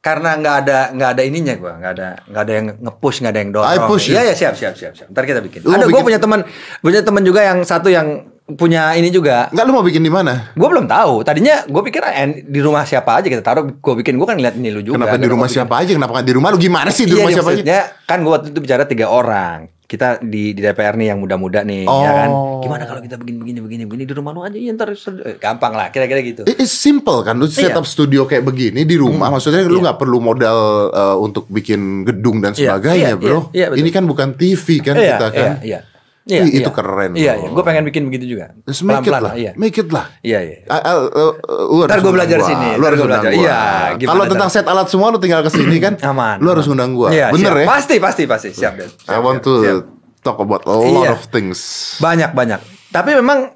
karena 0.00 0.36
nggak 0.36 0.56
ada 0.58 0.78
nggak 0.90 1.10
ada 1.10 1.22
ininya 1.22 1.54
gua 1.54 1.72
nggak 1.74 1.92
ada 1.94 2.08
nggak 2.22 2.42
ada 2.42 2.52
yang 2.52 2.66
nge-push 2.78 3.16
nggak 3.18 3.32
ada 3.32 3.40
yang 3.40 3.50
dorong 3.50 3.68
I 3.70 3.78
push 3.82 4.04
iya 4.06 4.20
ya 4.22 4.34
siap 4.34 4.52
siap 4.52 4.74
siap 4.74 4.92
siap 4.92 5.08
ntar 5.08 5.24
kita 5.24 5.40
bikin 5.40 5.64
Lu 5.64 5.72
ada 5.72 5.80
bikin- 5.82 5.92
gue 5.94 6.00
punya 6.04 6.20
teman 6.20 6.40
punya 6.78 7.00
teman 7.00 7.22
juga 7.22 7.40
yang 7.42 7.64
satu 7.64 7.88
yang 7.88 8.28
punya 8.46 8.92
ini 8.92 9.08
juga 9.08 9.48
Enggak 9.48 9.64
lu 9.64 9.72
mau 9.72 9.80
bikin 9.80 10.00
di 10.00 10.12
mana? 10.12 10.52
gue 10.52 10.68
belum 10.68 10.84
tahu 10.84 11.24
tadinya 11.24 11.64
gue 11.64 11.82
pikir 11.82 12.04
eh, 12.04 12.20
di 12.38 12.60
rumah 12.60 12.84
siapa 12.84 13.16
aja 13.16 13.26
kita 13.26 13.40
taruh 13.40 13.64
gue 13.64 13.94
bikin 13.98 14.14
gue 14.14 14.26
kan 14.26 14.36
ngeliat 14.36 14.52
ini 14.54 14.68
lu 14.68 14.80
juga 14.82 15.00
Kenapa 15.00 15.16
di 15.16 15.24
rumah 15.24 15.48
bikin- 15.48 15.56
siapa 15.56 15.74
aja? 15.74 15.90
Kenapa 15.90 16.12
nggak 16.12 16.28
di 16.28 16.34
rumah 16.36 16.48
lu 16.52 16.58
gimana 16.58 16.88
sih 16.92 17.04
di 17.04 17.08
Iya, 17.08 17.16
rumah 17.16 17.30
siapa 17.30 17.40
aja? 17.40 17.56
maksudnya 17.56 17.78
kan 18.04 18.18
gue 18.20 18.28
waktu 18.30 18.46
itu 18.50 18.60
bicara 18.60 18.84
tiga 18.84 19.06
orang. 19.08 19.72
Kita 19.94 20.18
di, 20.18 20.50
di 20.50 20.60
DPR 20.60 20.98
nih 20.98 21.14
yang 21.14 21.22
muda-muda 21.22 21.62
nih, 21.62 21.86
ya 21.86 22.10
kan. 22.16 22.30
Oh. 22.30 22.58
Gimana 22.58 22.82
kalau 22.82 22.98
kita 22.98 23.14
begini 23.14 23.38
begini 23.38 23.58
begini 23.62 23.82
begini 23.84 24.04
di 24.04 24.14
rumah 24.14 24.34
lu 24.34 24.42
aja, 24.42 24.58
ya 24.58 24.74
ntar 24.74 24.90
eh, 24.90 25.38
gampang 25.38 25.70
lah, 25.70 25.88
kira-kira 25.88 26.18
gitu. 26.18 26.42
It- 26.44 26.58
It's 26.58 26.74
simple 26.74 27.22
kan, 27.22 27.38
lu 27.38 27.46
set 27.46 27.70
Iya. 27.70 27.78
up 27.78 27.86
studio 27.86 28.24
kayak 28.24 28.42
begini 28.42 28.82
di 28.82 28.96
rumah, 28.96 29.30
maksudnya 29.30 29.62
lu 29.62 29.78
nggak 29.78 29.96
perlu 29.96 30.18
modal 30.18 30.58
uh, 30.90 31.16
untuk 31.16 31.46
bikin 31.46 32.02
gedung 32.02 32.42
dan 32.42 32.52
Iya, 32.52 32.74
sebagainya, 32.74 33.10
iya, 33.14 33.20
bro. 33.20 33.28
iya, 33.30 33.38
iya, 33.54 33.66
betul. 33.70 33.80
Ini 33.80 33.90
kan 33.90 34.04
bukan 34.04 34.28
TV 34.34 34.66
kan 34.80 34.94
Iya, 34.96 35.06
kita 35.14 35.26
kan. 35.30 35.50
Iya, 35.62 35.62
iya. 35.62 35.80
Iya, 36.24 36.40
Ih, 36.40 36.56
iya. 36.56 36.64
itu 36.64 36.70
keren, 36.72 37.12
Iya, 37.12 37.32
iya. 37.36 37.48
Gue 37.52 37.60
pengen 37.60 37.84
bikin 37.84 38.08
begitu 38.08 38.24
juga. 38.24 38.56
Just 38.64 38.80
make 38.80 38.96
it 38.96 39.12
Pelan-pelan 39.12 39.20
lah, 39.20 39.34
Iya. 39.36 39.52
make 39.60 39.76
it 39.76 39.88
lah. 39.92 40.08
Iya, 40.24 40.38
iya. 40.40 40.56
I- 40.64 40.84
uh, 40.88 41.04
uh, 41.12 41.84
Ntar 41.84 42.00
gua 42.00 42.12
belajar 42.16 42.38
undang 42.40 42.48
sini, 42.48 42.68
Lu 42.74 42.84
harus 42.88 42.96
gua 42.96 43.08
belajar. 43.12 43.28
gua. 43.28 43.42
Iya, 43.44 43.58
Kalau 44.00 44.24
tentang 44.24 44.48
set 44.48 44.64
alat 44.64 44.88
semua 44.88 45.12
lu 45.12 45.20
tinggal 45.20 45.44
ke 45.44 45.52
sini 45.52 45.76
kan. 45.76 46.00
Aman. 46.00 46.40
Lu 46.40 46.48
harus 46.48 46.64
undang 46.64 46.96
gua. 46.96 47.12
Iya, 47.12 47.28
Bener 47.28 47.52
siap. 47.52 47.60
ya? 47.60 47.66
Pasti, 47.68 47.96
pasti, 48.00 48.22
pasti. 48.24 48.48
Siap, 48.50 48.72
Dan. 48.72 48.88
I 48.88 48.96
Siap, 49.04 49.20
want 49.20 49.38
siap, 49.38 49.44
to 49.44 49.52
siap. 49.60 49.78
talk 50.20 50.38
about 50.40 50.64
a 50.64 50.72
lot 50.72 51.04
Iya. 51.04 51.12
of 51.12 51.28
things. 51.28 51.60
Banyak 52.00 52.32
banyak. 52.32 52.60
Tapi 52.88 53.10
memang 53.14 53.52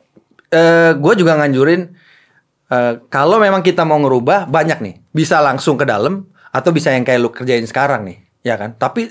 eh, 0.48 0.92
gue 0.92 1.14
juga 1.16 1.36
nganjurin 1.36 1.80
eh, 2.68 2.94
kalau 3.08 3.36
memang 3.36 3.60
kita 3.60 3.84
mau 3.84 3.96
ngerubah 3.96 4.44
banyak 4.44 4.78
nih. 4.78 4.94
Bisa 5.08 5.40
langsung 5.40 5.76
ke 5.76 5.84
dalam 5.84 6.28
atau 6.48 6.68
bisa 6.68 6.92
yang 6.92 7.00
kayak 7.00 7.16
lu 7.18 7.28
kerjain 7.28 7.64
sekarang 7.64 8.04
nih, 8.04 8.16
ya 8.42 8.56
kan? 8.56 8.76
Tapi 8.76 9.08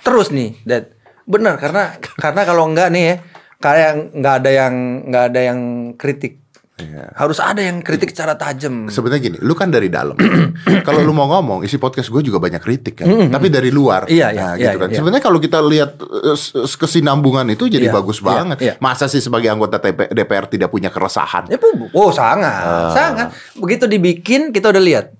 terus 0.00 0.30
nih, 0.30 0.54
Dad. 0.62 0.94
Bener 1.24 1.54
karena 1.56 1.82
karena 2.16 2.42
kalau 2.44 2.64
enggak 2.66 2.88
nih 2.88 3.04
ya 3.04 3.14
kayak 3.56 3.90
nggak 4.14 4.34
ada 4.40 4.50
yang 4.50 4.74
nggak 5.06 5.24
ada 5.26 5.40
yang 5.42 5.60
kritik. 5.94 6.40
Iya. 6.80 7.12
Harus 7.12 7.36
ada 7.36 7.60
yang 7.60 7.84
kritik 7.84 8.08
secara 8.08 8.40
tajam. 8.40 8.88
Sebenarnya 8.88 9.20
gini, 9.20 9.36
lu 9.44 9.52
kan 9.52 9.68
dari 9.68 9.92
dalam. 9.92 10.16
kalau 10.88 11.04
lu 11.04 11.12
mau 11.12 11.28
ngomong, 11.28 11.60
isi 11.60 11.76
podcast 11.76 12.08
gue 12.08 12.24
juga 12.24 12.40
banyak 12.40 12.56
kritik 12.56 13.04
kan. 13.04 13.28
Tapi 13.28 13.52
dari 13.52 13.68
luar. 13.68 14.08
Iya, 14.08 14.32
iya, 14.32 14.40
Nah, 14.40 14.52
iya, 14.56 14.72
gitu 14.72 14.78
kan. 14.80 14.88
iya. 14.88 14.96
Sebenarnya 14.96 15.20
kalau 15.20 15.36
kita 15.36 15.60
lihat 15.60 16.00
eh, 16.00 16.36
kesinambungan 16.80 17.52
itu 17.52 17.68
jadi 17.68 17.92
Iya, 17.92 17.92
bagus 17.92 18.16
iya, 18.16 18.24
banget. 18.24 18.56
iya. 18.64 18.74
Masa 18.80 19.12
sih 19.12 19.20
sebagai 19.20 19.52
anggota 19.52 19.76
DPR 20.08 20.48
tidak 20.48 20.72
punya 20.72 20.88
keresahan? 20.88 21.52
Ya, 21.52 21.60
oh 21.92 22.10
sangat, 22.16 22.64
Ah. 22.64 22.92
sangat. 22.96 23.28
Begitu 23.60 23.84
dibikin 23.84 24.48
kita 24.48 24.72
udah 24.72 24.80
lihat 24.80 25.12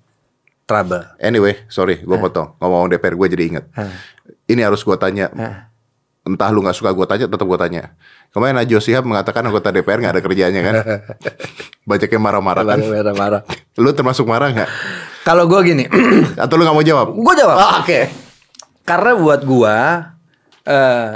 trouble. 0.64 1.12
Anyway, 1.20 1.61
sorry, 1.68 2.01
gue 2.01 2.16
potong. 2.16 2.57
Ngomong 2.57 2.88
DPR 2.88 3.20
gue 3.20 3.28
jadi 3.28 3.44
inget. 3.44 3.64
Ini 4.48 4.64
harus 4.64 4.80
gue 4.80 4.96
tanya. 4.96 5.28
Entah 6.31 6.49
lu 6.55 6.62
nggak 6.62 6.78
suka 6.78 6.95
gue 6.95 7.07
tanya, 7.11 7.26
tetap 7.26 7.43
gue 7.43 7.59
tanya. 7.59 7.83
Kemarin 8.31 8.55
Najwa 8.62 8.78
Shihab 8.78 9.03
mengatakan 9.03 9.43
anggota 9.43 9.74
DPR 9.74 9.99
nggak 9.99 10.14
ada 10.14 10.22
kerjanya 10.22 10.61
kan? 10.62 10.74
Banyaknya 11.91 12.20
marah-marah 12.22 12.64
kan? 12.64 12.78
Marah-marah. 12.78 13.43
Lu 13.74 13.91
termasuk 13.91 14.31
marah 14.31 14.55
nggak? 14.55 14.70
Kalau 15.26 15.51
gue 15.51 15.61
gini, 15.66 15.85
Atau 16.43 16.55
lu 16.55 16.62
nggak 16.62 16.76
mau 16.78 16.87
jawab? 16.87 17.11
gue 17.18 17.35
jawab. 17.35 17.57
Ah, 17.59 17.83
Oke. 17.83 18.07
Karena 18.87 19.12
buat 19.18 19.43
gua 19.47 19.76
eh 20.66 21.11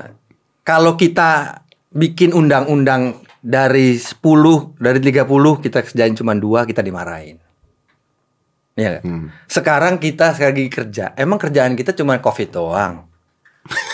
kalau 0.62 0.96
kita 0.96 1.62
bikin 1.94 2.34
undang-undang 2.34 3.22
dari 3.44 4.00
10, 4.00 4.18
dari 4.80 4.98
30 4.98 5.28
kita 5.60 5.78
kerjain 5.84 6.16
cuma 6.16 6.32
dua 6.32 6.64
kita 6.64 6.80
dimarahin. 6.80 7.36
Iya 8.74 8.98
nggak? 8.98 9.04
Hmm. 9.06 9.26
Sekarang 9.46 10.02
kita 10.02 10.34
lagi 10.34 10.66
kerja. 10.66 11.14
Emang 11.14 11.38
kerjaan 11.38 11.78
kita 11.78 11.94
cuma 11.94 12.18
Covid 12.18 12.50
doang. 12.50 13.06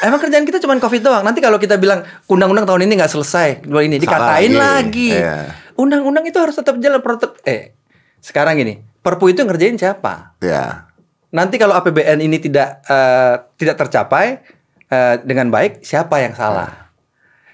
Emang 0.00 0.16
kerjaan 0.16 0.48
kita 0.48 0.58
cuma 0.64 0.76
Covid 0.80 1.02
doang. 1.04 1.22
Nanti 1.24 1.44
kalau 1.44 1.60
kita 1.60 1.76
bilang 1.76 2.00
undang-undang 2.24 2.64
tahun 2.64 2.88
ini 2.88 3.00
nggak 3.00 3.12
selesai, 3.12 3.48
dua 3.68 3.84
ini 3.84 4.00
Salah 4.00 4.04
dikatain 4.04 4.52
lagi. 4.56 4.60
lagi. 4.60 5.10
Iya. 5.12 5.38
Undang-undang 5.76 6.24
itu 6.24 6.38
harus 6.40 6.56
tetap 6.56 6.80
jalan 6.80 7.00
protek. 7.04 7.36
Eh, 7.44 7.76
sekarang 8.20 8.56
gini, 8.56 8.80
Perpu 9.00 9.32
itu 9.32 9.40
ngerjain 9.44 9.76
siapa? 9.80 10.36
Ya. 10.44 10.88
Nanti 11.32 11.56
kalau 11.56 11.76
APBN 11.76 12.20
ini 12.20 12.36
tidak 12.36 12.84
eh, 12.84 13.34
tidak 13.60 13.76
tercapai 13.80 14.40
eh, 14.88 15.14
dengan 15.24 15.48
baik, 15.48 15.84
siapa 15.84 16.20
yang 16.20 16.36
salah? 16.36 16.92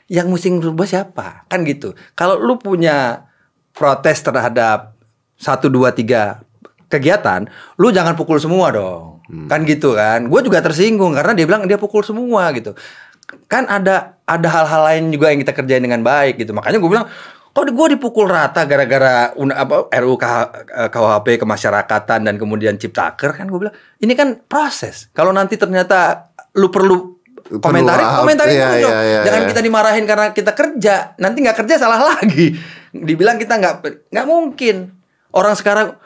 Yang 0.07 0.27
mesti 0.31 0.49
merubah 0.55 0.87
siapa? 0.87 1.47
Kan 1.51 1.67
gitu. 1.67 1.95
Kalau 2.15 2.39
lu 2.39 2.59
punya 2.59 3.27
protes 3.75 4.23
terhadap 4.23 4.95
satu 5.37 5.69
dua 5.69 5.93
tiga 5.93 6.46
kegiatan, 6.87 7.47
lu 7.79 7.91
jangan 7.91 8.15
pukul 8.15 8.39
semua 8.39 8.71
dong. 8.71 9.23
Kan 9.51 9.67
gitu 9.67 9.99
kan. 9.99 10.31
Gue 10.31 10.41
juga 10.47 10.63
tersinggung 10.63 11.11
karena 11.15 11.35
dia 11.35 11.47
bilang 11.47 11.67
dia 11.67 11.79
pukul 11.79 12.07
semua 12.07 12.55
gitu. 12.55 12.79
Kan 13.51 13.67
ada 13.67 14.23
ada 14.23 14.49
hal-hal 14.51 14.83
lain 14.87 15.05
juga 15.11 15.35
yang 15.35 15.43
kita 15.43 15.51
kerjain 15.51 15.83
dengan 15.83 16.03
baik 16.07 16.39
gitu. 16.39 16.55
Makanya 16.55 16.79
gue 16.79 16.91
bilang 16.91 17.07
kok 17.57 17.65
gue 17.67 17.87
dipukul 17.97 18.29
rata 18.29 18.69
gara-gara 18.69 19.33
apa 19.33 19.77
RUU 19.89 20.17
KUHP 20.93 21.27
kemasyarakatan 21.41 22.29
dan 22.29 22.35
kemudian 22.37 22.77
ciptaker 22.77 23.33
kan 23.33 23.51
gue 23.51 23.59
bilang 23.67 23.75
ini 23.99 24.15
kan 24.15 24.39
proses. 24.47 25.11
Kalau 25.11 25.35
nanti 25.35 25.59
ternyata 25.59 26.31
lu 26.55 26.71
perlu 26.71 27.17
komentarin 27.59 28.55
iya, 28.55 28.67
dulu 28.67 28.77
dong. 28.83 28.95
iya, 28.95 29.03
iya, 29.03 29.21
Jangan 29.27 29.41
iya. 29.43 29.49
kita 29.51 29.61
dimarahin 29.63 30.05
karena 30.07 30.27
kita 30.31 30.53
kerja. 30.55 30.95
Nanti 31.19 31.39
nggak 31.43 31.59
kerja 31.67 31.75
salah 31.83 32.01
lagi. 32.15 32.55
Dibilang 32.95 33.39
kita 33.43 33.59
nggak 33.59 33.75
nggak 34.11 34.27
mungkin. 34.27 34.95
Orang 35.35 35.59
sekarang 35.59 35.99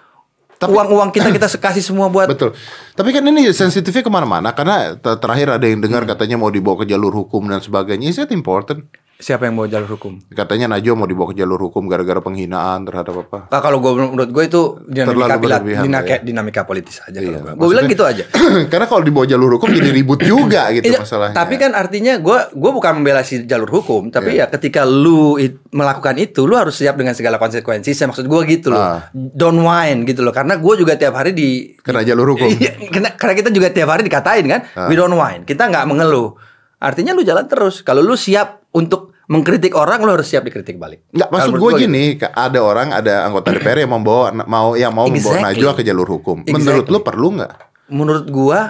Tapi- 0.61 0.77
uang-uang 0.77 1.09
kita 1.09 1.33
kita 1.33 1.49
kasih 1.57 1.81
semua 1.81 2.13
buat 2.13 2.29
Betul. 2.29 2.53
Tapi 2.93 3.09
kan 3.17 3.25
ini 3.25 3.49
sensitifnya 3.49 4.05
ke 4.05 4.13
mana-mana 4.13 4.53
karena 4.53 4.93
ter- 4.93 5.17
terakhir 5.17 5.57
ada 5.57 5.65
yang 5.65 5.81
dengar 5.81 6.05
katanya 6.05 6.37
mau 6.37 6.53
dibawa 6.53 6.85
ke 6.85 6.93
jalur 6.93 7.17
hukum 7.17 7.49
dan 7.49 7.65
sebagainya. 7.65 8.13
Is 8.13 8.21
that 8.21 8.29
important? 8.29 8.85
Siapa 9.21 9.45
yang 9.45 9.55
mau 9.55 9.64
jalur 9.64 9.87
hukum? 9.87 10.16
Katanya 10.31 10.66
Najwa 10.66 10.95
mau 10.97 11.05
dibawa 11.05 11.31
ke 11.31 11.37
jalur 11.37 11.61
hukum 11.61 11.85
gara-gara 11.87 12.18
penghinaan 12.18 12.83
terhadap 12.83 13.14
apa? 13.21 13.39
Nah, 13.47 13.61
kalau 13.61 13.79
gue 13.79 13.93
menurut 13.95 14.27
gue 14.27 14.45
itu 14.45 14.61
dinamika, 14.83 15.37
berlebihan, 15.37 15.85
dinamika, 15.85 16.11
ya. 16.11 16.18
dinamika 16.18 16.61
politis 16.64 16.99
aja. 17.01 17.21
Iya, 17.21 17.53
gue. 17.53 17.68
Bilang 17.68 17.85
gitu 17.85 18.03
aja. 18.03 18.25
karena 18.73 18.87
kalau 18.87 19.05
dibawa 19.05 19.29
jalur 19.29 19.55
hukum 19.55 19.68
jadi 19.68 19.93
ribut 19.93 20.21
juga 20.21 20.66
gitu 20.75 20.89
Iya, 20.89 21.05
masalahnya. 21.05 21.37
Tapi 21.37 21.55
kan 21.55 21.77
artinya 21.77 22.16
gue 22.16 22.39
gue 22.51 22.71
bukan 22.73 22.93
membela 22.97 23.21
si 23.21 23.45
jalur 23.45 23.68
hukum, 23.71 24.09
tapi 24.09 24.35
Iya. 24.35 24.49
ya 24.49 24.57
ketika 24.57 24.83
lu 24.83 25.37
it- 25.37 25.61
melakukan 25.71 26.16
itu, 26.16 26.49
lu 26.49 26.57
harus 26.57 26.75
siap 26.75 26.97
dengan 26.97 27.12
segala 27.12 27.37
konsekuensinya. 27.37 28.11
Maksud 28.11 28.25
gue 28.25 28.41
gitu 28.49 28.73
loh. 28.73 28.81
Ah. 28.81 29.12
Don't 29.12 29.61
whine 29.61 30.03
gitu 30.03 30.25
loh. 30.25 30.33
Karena 30.33 30.57
gue 30.57 30.75
juga 30.75 30.97
tiap 30.97 31.14
hari 31.14 31.31
di 31.31 31.77
Kena 31.77 32.01
jalur 32.01 32.33
hukum. 32.33 32.49
Iya, 32.49 32.89
karena, 32.89 33.12
karena 33.14 33.35
kita 33.37 33.49
juga 33.51 33.68
tiap 33.68 33.89
hari 33.89 34.03
dikatain 34.03 34.47
kan, 34.47 34.61
Ah. 34.73 34.89
we 34.89 34.97
don't 34.97 35.12
whine. 35.12 35.45
Kita 35.45 35.68
nggak 35.68 35.85
mengeluh. 35.85 36.35
Artinya 36.81 37.12
lu 37.12 37.21
jalan 37.21 37.45
terus. 37.45 37.85
Kalau 37.85 38.01
lu 38.01 38.16
siap 38.16 38.64
untuk 38.73 39.10
mengkritik 39.31 39.72
orang, 39.72 40.03
lu 40.03 40.11
harus 40.11 40.26
siap 40.26 40.43
dikritik 40.43 40.74
balik. 40.74 41.07
Nggak, 41.09 41.28
maksud 41.28 41.47
gue 41.47 41.55
menurut 41.55 41.70
gua 41.70 41.78
gini, 41.78 42.05
ka- 42.14 42.35
ada 42.35 42.59
orang, 42.59 42.89
ada 42.91 43.14
anggota 43.22 43.49
DPR 43.55 43.78
yang 43.81 43.93
membawa 43.93 44.35
mau 44.35 44.74
yang 44.74 44.91
mau 44.91 45.07
membawa 45.07 45.22
Exactly. 45.39 45.47
Najwa 45.57 45.70
ke 45.72 45.83
jalur 45.83 46.09
hukum. 46.11 46.37
Menurut 46.43 46.59
Exactly. 46.83 46.91
lu 46.91 47.01
perlu 47.01 47.28
nggak? 47.33 47.53
gitu. 47.53 47.91
Menurut 47.91 48.26
gua 48.28 48.61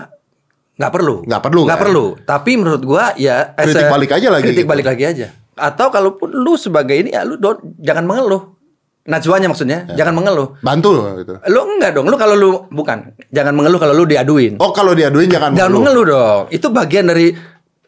nggak 0.76 0.92
perlu. 0.92 1.16
Nggak 1.24 1.42
perlu, 1.42 1.60
Nggak 1.62 1.74
kan? 1.74 1.84
perlu. 1.84 2.04
Tapi 2.22 2.52
menurut 2.54 2.82
gua 2.82 3.04
ya 3.14 3.36
Kritik 3.50 3.84
a- 3.84 3.90
balik 3.90 4.10
aja 4.12 4.28
lagi 4.28 4.44
Kritik 4.46 4.58
gitu. 4.58 4.70
balik 4.70 4.86
lagi 4.86 5.04
aja. 5.06 5.26
Atau 5.52 5.88
kalaupun 5.88 6.28
lu 6.30 6.54
sebagai 6.54 6.94
ini 6.94 7.10
ya 7.10 7.20
lu 7.22 7.36
don't, 7.36 7.60
jangan 7.78 8.04
mengeluh. 8.04 8.56
Najwanya 9.02 9.48
maksudnya, 9.48 9.88
Ya. 9.88 10.04
jangan 10.04 10.12
mengeluh. 10.14 10.60
Bantu 10.60 10.92
gitu. 11.18 11.32
Lu 11.48 11.60
enggak 11.66 11.96
dong, 11.96 12.04
lu 12.04 12.16
kalau 12.16 12.36
lu 12.36 12.50
bukan, 12.68 13.16
jangan 13.28 13.52
mengeluh 13.52 13.76
kalau 13.76 13.92
lu 13.92 14.04
diaduin. 14.04 14.56
Oh 14.56 14.70
kalau 14.70 14.92
diaduin 14.92 15.24
jangan 15.26 15.56
Jangan 15.56 15.72
mengeluh. 15.72 16.04
mengeluh 16.04 16.04
dong. 16.06 16.42
Itu 16.48 16.68
bagian 16.68 17.08
dari 17.08 17.32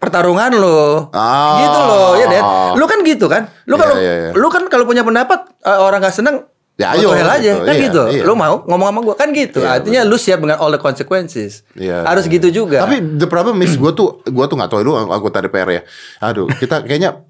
pertarungan 0.03 0.51
lo. 0.59 1.09
Ah. 1.15 1.63
Gitu 1.63 1.79
loh, 1.81 2.09
ya 2.19 2.27
Dad. 2.27 2.45
Lu 2.75 2.85
kan 2.85 2.99
gitu 3.07 3.27
kan? 3.31 3.47
Lu 3.65 3.75
Iya, 3.75 3.83
kalau 3.87 3.95
iya, 3.97 4.13
iya. 4.19 4.31
lu 4.35 4.49
kan 4.51 4.63
kalau 4.67 4.83
punya 4.83 5.07
pendapat 5.07 5.47
eh, 5.63 5.79
orang 5.79 6.03
gak 6.03 6.13
seneng 6.13 6.43
Ya, 6.81 6.97
ayo, 6.97 7.13
hell 7.13 7.29
aja 7.29 7.53
gitu. 7.53 7.63
kan 7.63 7.75
Iya, 7.77 7.83
gitu. 7.87 8.03
iya. 8.11 8.23
Lu 8.25 8.33
mau 8.33 8.65
ngomong 8.65 8.89
sama 8.89 9.01
gua 9.05 9.15
kan 9.15 9.29
gitu. 9.31 9.61
Iya, 9.63 9.79
Artinya 9.79 10.01
lu 10.03 10.17
siap 10.17 10.41
dengan 10.41 10.59
all 10.59 10.73
the 10.73 10.81
consequences. 10.81 11.63
Iya. 11.77 12.03
Harus 12.03 12.27
gitu 12.27 12.49
juga. 12.51 12.83
Tapi 12.83 12.99
the 13.21 13.29
problem 13.29 13.61
is 13.63 13.77
gue 13.77 13.93
tuh 13.93 14.25
gue 14.25 14.45
tuh 14.49 14.57
nggak 14.57 14.71
tahu 14.73 14.81
lu 14.83 14.97
anggota 14.97 15.39
DPR 15.39 15.69
ya. 15.71 15.83
Aduh, 16.19 16.49
kita 16.51 16.83
kayaknya 16.83 17.23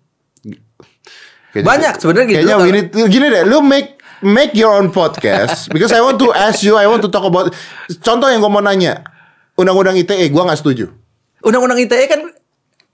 kayaknya- 1.53 1.69
Banyak 1.69 1.95
sebenarnya 2.01 2.27
gitu. 2.31 2.39
Kayaknya 2.49 2.73
need, 2.73 2.89
gini 3.11 3.27
deh, 3.29 3.43
lu 3.45 3.61
make 3.61 3.99
make 4.23 4.55
your 4.55 4.71
own 4.73 4.89
podcast 4.89 5.67
because 5.69 5.91
I 5.91 6.01
want 6.01 6.23
to 6.23 6.31
ask 6.31 6.63
you, 6.63 6.79
I 6.79 6.87
want 6.87 7.03
to 7.03 7.11
talk 7.11 7.27
about. 7.27 7.51
Contoh 8.01 8.31
yang 8.31 8.41
gue 8.41 8.49
mau 8.49 8.63
nanya, 8.63 9.03
undang-undang 9.59 9.99
ITE 9.99 10.31
gue 10.31 10.43
nggak 10.43 10.57
setuju. 10.57 10.87
Undang-undang 11.43 11.83
ITE 11.83 12.07
kan 12.07 12.31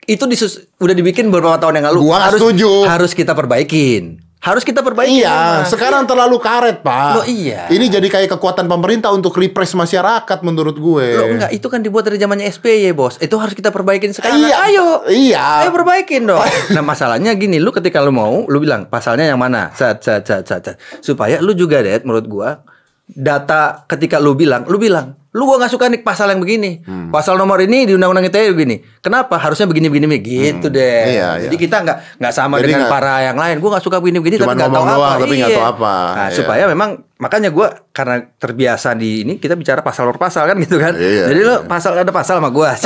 itu 0.08 0.24
disus 0.24 0.64
udah 0.80 0.96
dibikin 0.96 1.28
beberapa 1.28 1.60
tahun 1.60 1.84
yang 1.84 1.86
lalu. 1.92 2.08
Gua 2.08 2.32
harus 2.32 2.40
setuju. 2.40 2.88
harus 2.88 3.12
kita 3.12 3.36
perbaikin. 3.36 4.24
Harus 4.38 4.62
kita 4.62 4.86
perbaiki. 4.86 5.18
Iya, 5.18 5.34
memang. 5.34 5.66
sekarang 5.66 6.02
terlalu 6.06 6.38
karet 6.38 6.78
pak. 6.86 7.20
Loh, 7.20 7.26
iya. 7.26 7.66
Ini 7.74 7.90
jadi 7.90 8.06
kayak 8.06 8.38
kekuatan 8.38 8.70
pemerintah 8.70 9.10
untuk 9.10 9.34
repress 9.34 9.74
masyarakat 9.74 10.38
menurut 10.46 10.78
gue. 10.78 11.06
Loh 11.18 11.26
enggak, 11.26 11.50
itu 11.50 11.66
kan 11.66 11.82
dibuat 11.82 12.06
dari 12.06 12.22
zamannya 12.22 12.46
SBY, 12.46 12.94
Bos. 12.94 13.18
Itu 13.18 13.34
harus 13.42 13.58
kita 13.58 13.74
perbaikin 13.74 14.14
sekarang. 14.14 14.38
Iya, 14.38 14.56
Ayo. 14.70 14.86
iya. 15.10 15.66
Ayo 15.66 15.74
perbaikin 15.74 16.30
dong. 16.30 16.38
nah, 16.74 16.86
masalahnya 16.86 17.34
gini, 17.34 17.58
lu 17.58 17.74
ketika 17.74 17.98
lu 17.98 18.14
mau, 18.14 18.46
lu 18.46 18.62
bilang 18.62 18.86
pasalnya 18.86 19.26
yang 19.26 19.42
mana? 19.42 19.74
Set, 19.74 20.06
set, 20.06 20.22
set, 20.22 20.46
set, 20.46 20.62
set. 20.62 20.76
Supaya 21.02 21.42
lu 21.42 21.58
juga, 21.58 21.82
Dad, 21.82 22.06
menurut 22.06 22.26
gua 22.30 22.62
data 23.08 23.88
ketika 23.88 24.20
lu 24.20 24.36
bilang, 24.36 24.68
lu 24.68 24.76
bilang, 24.76 25.16
lu 25.38 25.46
gua 25.46 25.62
nggak 25.62 25.70
suka 25.70 25.86
nih 25.86 26.02
pasal 26.02 26.34
yang 26.34 26.42
begini. 26.42 26.82
Hmm. 26.82 27.14
Pasal 27.14 27.38
nomor 27.38 27.62
ini 27.62 27.86
di 27.86 27.94
undang-undang 27.94 28.26
ITE 28.26 28.50
begini. 28.50 28.82
Kenapa? 28.98 29.38
Harusnya 29.38 29.64
begini 29.64 29.86
begini 29.86 30.10
begini. 30.10 30.50
gitu 30.50 30.66
deh. 30.66 31.14
Iya, 31.14 31.46
Jadi 31.46 31.54
iya. 31.54 31.62
kita 31.62 31.76
nggak 31.78 31.96
nggak 32.18 32.32
sama 32.34 32.58
Jadi 32.58 32.66
dengan 32.66 32.80
nggak- 32.82 32.90
para 32.92 33.14
yang 33.22 33.38
lain. 33.38 33.56
Gua 33.62 33.70
nggak 33.72 33.84
suka 33.86 34.02
begini 34.02 34.18
begini 34.18 34.36
Cuman 34.36 34.52
tapi 34.52 34.58
nggak 34.58 34.74
tahu 34.74 34.84
apa. 34.84 35.08
tapi 35.16 35.34
Iya. 35.38 35.46
tahu 35.54 35.66
apa. 35.70 35.94
Nah, 35.94 36.26
Iya. 36.26 36.34
supaya 36.34 36.64
memang 36.66 36.90
makanya 37.16 37.48
gua 37.48 37.68
karena 37.88 38.16
terbiasa 38.34 38.88
di 38.92 39.22
ini 39.22 39.38
kita 39.38 39.54
bicara 39.54 39.78
pasal 39.80 40.10
per 40.10 40.18
pasal 40.18 40.42
kan 40.44 40.58
gitu 40.58 40.74
kan. 40.76 40.98
Iya, 40.98 41.30
Jadi 41.30 41.40
lu 41.40 41.54
iya. 41.54 41.62
pasal 41.62 41.94
ada 41.94 42.10
pasal 42.10 42.42
sama 42.42 42.50
gua. 42.50 42.74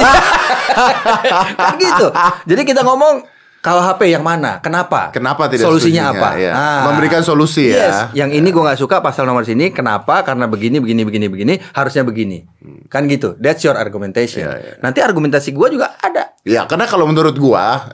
kan 1.57 1.75
gitu. 1.77 2.07
Jadi 2.47 2.63
kita 2.65 2.81
ngomong 2.83 3.25
kalau 3.63 3.79
HP 3.79 4.11
yang 4.11 4.27
mana? 4.27 4.59
Kenapa? 4.59 5.15
Kenapa 5.15 5.47
tidak 5.47 5.71
Solusinya 5.71 6.11
apa? 6.11 6.35
ya. 6.35 6.51
Ah. 6.51 6.83
Memberikan 6.91 7.23
solusi 7.23 7.71
ya. 7.71 7.79
Yes, 7.79 7.97
yang 8.19 8.35
ini 8.35 8.51
gua 8.51 8.75
nggak 8.75 8.81
suka 8.83 8.99
pasal 8.99 9.23
nomor 9.23 9.47
sini. 9.47 9.71
Kenapa? 9.71 10.27
Karena 10.27 10.51
begini, 10.51 10.83
begini, 10.83 11.07
begini, 11.07 11.31
begini. 11.31 11.55
Harusnya 11.71 12.03
begini. 12.03 12.43
Kan 12.91 13.07
gitu. 13.07 13.39
That's 13.39 13.63
your 13.63 13.79
argumentation. 13.79 14.51
Iya, 14.51 14.55
iya. 14.59 14.75
Nanti 14.83 14.99
argumentasi 14.99 15.55
gua 15.55 15.71
juga 15.71 15.95
ada. 16.03 16.35
Ya, 16.43 16.67
karena 16.67 16.91
kalau 16.91 17.07
menurut 17.07 17.39
gua, 17.39 17.87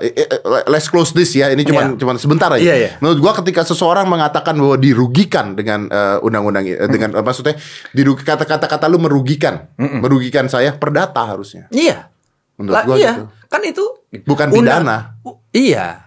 eh, 0.00 0.08
eh, 0.08 0.24
eh, 0.24 0.64
let's 0.72 0.88
close 0.88 1.12
this 1.12 1.36
ya. 1.36 1.52
Ini 1.52 1.68
cuman 1.68 1.84
Iya. 1.94 2.00
cuman 2.00 2.16
sebentar 2.16 2.48
aja. 2.56 2.64
Iya, 2.64 2.74
iya. 2.80 2.90
Menurut 3.04 3.20
gua, 3.20 3.32
ketika 3.44 3.60
seseorang 3.68 4.08
mengatakan 4.08 4.56
bahwa 4.56 4.80
dirugikan 4.80 5.52
dengan 5.52 5.84
undang-undang 6.24 6.64
eh, 6.64 6.88
dengan 6.88 7.12
eh, 7.12 7.20
maksudnya 7.20 7.60
dirugi 7.92 8.24
kata-kata 8.24 8.64
kata 8.64 8.88
lu 8.88 8.96
merugikan, 8.96 9.68
merugikan 9.76 10.48
saya, 10.48 10.72
perdata 10.72 11.28
harusnya. 11.28 11.68
Iya. 11.68 12.08
Menurut 12.56 12.88
gua 12.88 12.96
iya. 12.96 13.12
gitu. 13.20 13.24
Kan 13.50 13.60
itu 13.66 13.84
Bukan 14.24 14.54
pidana. 14.54 15.18
Iya. 15.50 16.06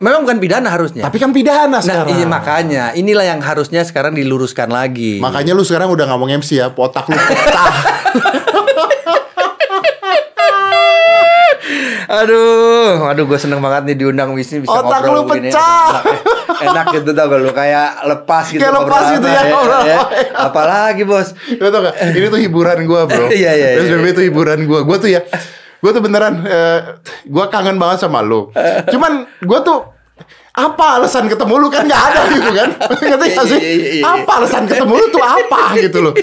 Memang 0.00 0.24
bukan 0.24 0.40
pidana 0.40 0.72
harusnya. 0.72 1.04
Tapi 1.04 1.20
kan 1.20 1.28
pidana 1.28 1.68
nah, 1.68 1.84
sekarang. 1.84 2.16
iya 2.16 2.24
makanya 2.24 2.84
inilah 2.96 3.20
yang 3.20 3.44
harusnya 3.44 3.84
sekarang 3.84 4.16
diluruskan 4.16 4.72
lagi. 4.72 5.20
Makanya 5.20 5.52
lu 5.52 5.60
sekarang 5.60 5.92
udah 5.92 6.08
ngomong 6.08 6.40
MC 6.40 6.56
ya, 6.56 6.72
otak 6.72 7.04
lu 7.04 7.20
pecah. 7.20 7.74
Aduh, 12.10 13.06
aduh 13.06 13.22
gue 13.22 13.38
seneng 13.38 13.62
banget 13.62 13.86
nih 13.86 13.96
diundang 14.02 14.34
Wisnu 14.34 14.66
bisa 14.66 14.82
Otak 14.82 15.06
ngobrol 15.06 15.30
lu 15.30 15.30
pecah. 15.30 16.02
Enak, 16.02 16.04
ya. 16.58 16.66
Enak 16.66 16.86
gitu 16.98 17.10
tau 17.14 17.26
gak 17.30 17.38
lu 17.38 17.52
kayak 17.54 17.88
lepas 18.02 18.44
gitu. 18.50 18.58
Kayak 18.58 18.74
lepas 18.82 19.04
gitu 19.14 19.26
sama, 19.30 19.36
ya, 19.38 19.42
ngobrol. 19.46 19.82
Apalagi 20.34 21.02
bos. 21.06 21.28
Lu 21.54 21.70
tau 21.70 21.80
gak? 21.86 21.94
Ini 22.10 22.26
tuh 22.26 22.40
hiburan 22.42 22.78
gua 22.82 23.06
bro 23.06 23.30
Iya, 23.40 23.52
iya, 23.54 23.68
iya. 23.78 23.80
PSBB 23.86 24.06
itu 24.10 24.22
hiburan 24.26 24.66
gua 24.66 24.82
Gua 24.82 24.98
tuh 24.98 25.06
ya 25.06 25.22
Gua 25.80 25.90
tuh 25.96 26.02
beneran 26.04 26.44
eh, 26.44 26.78
Gua 27.26 27.48
kangen 27.48 27.80
banget 27.80 28.04
sama 28.04 28.20
lu. 28.20 28.52
Cuman 28.88 29.24
gua 29.44 29.60
tuh 29.64 29.78
apa 30.50 31.00
alasan 31.00 31.30
ketemu 31.30 31.54
lu 31.56 31.68
kan? 31.72 31.88
Nggak 31.88 32.02
ada 32.12 32.20
gitu 32.28 32.50
kan? 32.52 32.68
Ngerti 33.08 33.28
sih 33.32 33.38
Iya, 33.38 33.56
iya, 33.56 33.56
iya, 33.56 33.90
iya. 33.96 34.02
apa 34.04 34.30
alasan 34.42 34.64
ketemu 34.68 34.92
lu 34.98 35.06
tuh 35.08 35.24
apa 35.24 35.60
gitu 35.78 35.98
loh? 36.04 36.14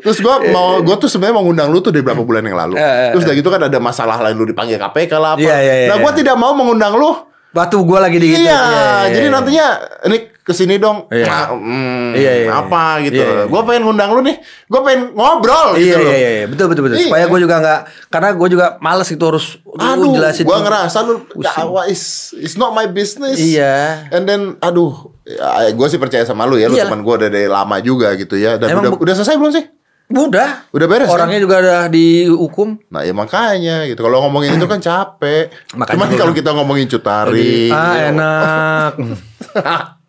Terus 0.00 0.18
gua 0.22 0.38
mau 0.54 0.78
gua 0.84 0.96
tuh 1.00 1.08
sebenarnya 1.10 1.34
mau 1.40 1.44
ngundang 1.48 1.68
lu 1.72 1.82
tuh 1.82 1.90
dari 1.90 2.04
beberapa 2.04 2.22
bulan 2.22 2.42
yang 2.46 2.56
lalu. 2.56 2.74
Terus 2.78 3.22
udah 3.26 3.34
gitu 3.34 3.48
kan 3.50 3.60
ada 3.66 3.78
masalah 3.82 4.16
lain 4.22 4.36
lu 4.38 4.46
dipanggil 4.46 4.78
KPK 4.78 5.12
lah 5.18 5.34
apa. 5.34 5.42
Iya, 5.42 5.56
iya, 5.58 5.74
iya, 5.84 5.88
nah 5.90 5.96
gua 5.98 6.12
iya. 6.14 6.18
tidak 6.22 6.36
mau 6.38 6.52
mengundang 6.54 6.94
lu. 6.94 7.30
Batu 7.50 7.82
gue 7.82 7.98
lagi 7.98 8.14
di 8.22 8.30
gitu. 8.30 8.46
iya, 8.46 9.10
jadi 9.10 9.26
nantinya 9.26 9.66
ini 10.06 10.38
ke 10.50 10.54
sini 10.56 10.76
dong 10.76 11.06
Iya. 11.06 11.24
Nah, 11.24 11.44
hmm, 11.54 12.10
Iya, 12.10 12.32
iya, 12.34 12.42
iya. 12.42 12.50
apa 12.52 12.84
gitu 13.00 13.14
Iya, 13.16 13.26
iya. 13.30 13.44
Gua 13.46 13.62
pengen 13.62 13.82
ngundang 13.86 14.10
lu 14.10 14.20
nih 14.20 14.36
Gua 14.66 14.80
pengen 14.82 15.14
ngobrol 15.14 15.68
Iya, 15.74 15.80
gitu 15.80 15.98
loh 16.02 16.10
iya, 16.10 16.30
iya, 16.34 16.44
betul, 16.50 16.66
betul, 16.66 16.82
betul. 16.84 16.96
Iya. 16.98 17.06
Supaya 17.06 17.24
gue 17.24 17.40
juga 17.40 17.56
nggak, 17.58 17.80
karena 18.06 18.28
gue 18.34 18.48
juga 18.50 18.66
males 18.78 19.08
itu 19.08 19.22
harus 19.22 19.46
Aduh, 19.78 20.10
jelasin. 20.10 20.42
gua 20.42 20.58
ngerasa 20.60 20.98
lu 21.02 21.14
dakwah 21.38 21.84
is 21.86 22.02
is 22.36 22.54
not 22.54 22.70
my 22.70 22.84
business. 22.84 23.38
Iya. 23.38 24.10
And 24.10 24.26
then, 24.26 24.58
aduh, 24.58 25.14
ya, 25.22 25.70
gue 25.70 25.86
sih 25.86 25.98
percaya 25.98 26.26
sama 26.26 26.42
lu 26.44 26.58
ya, 26.58 26.66
lu 26.66 26.74
Iyalah. 26.74 26.90
teman 26.90 27.00
gue 27.00 27.14
udah 27.16 27.30
dari 27.30 27.46
lama 27.46 27.76
juga 27.78 28.10
gitu 28.14 28.34
ya. 28.34 28.58
Dan 28.58 28.74
Emang 28.74 28.90
udah, 28.90 28.98
udah 28.98 29.14
selesai 29.14 29.38
belum 29.38 29.54
sih? 29.54 29.64
Udah. 30.10 30.66
Udah 30.74 30.86
beres, 30.90 31.06
kan? 31.06 31.14
Orangnya 31.22 31.38
juga 31.38 31.62
udah 31.62 31.80
dihukum. 31.86 32.82
Nah 32.90 33.06
ya 33.06 33.14
makanya 33.14 33.86
gitu. 33.86 34.02
Kalau 34.02 34.26
ngomongin 34.26 34.58
itu 34.58 34.66
kan 34.66 34.82
capek. 34.82 35.54
Makanya 35.78 35.94
Cuman 35.94 36.08
kalau 36.18 36.32
kita 36.34 36.50
ngomongin 36.50 36.90
cutari, 36.90 37.70
ah, 37.70 37.94
ya, 37.94 38.10
enak. 38.10 38.92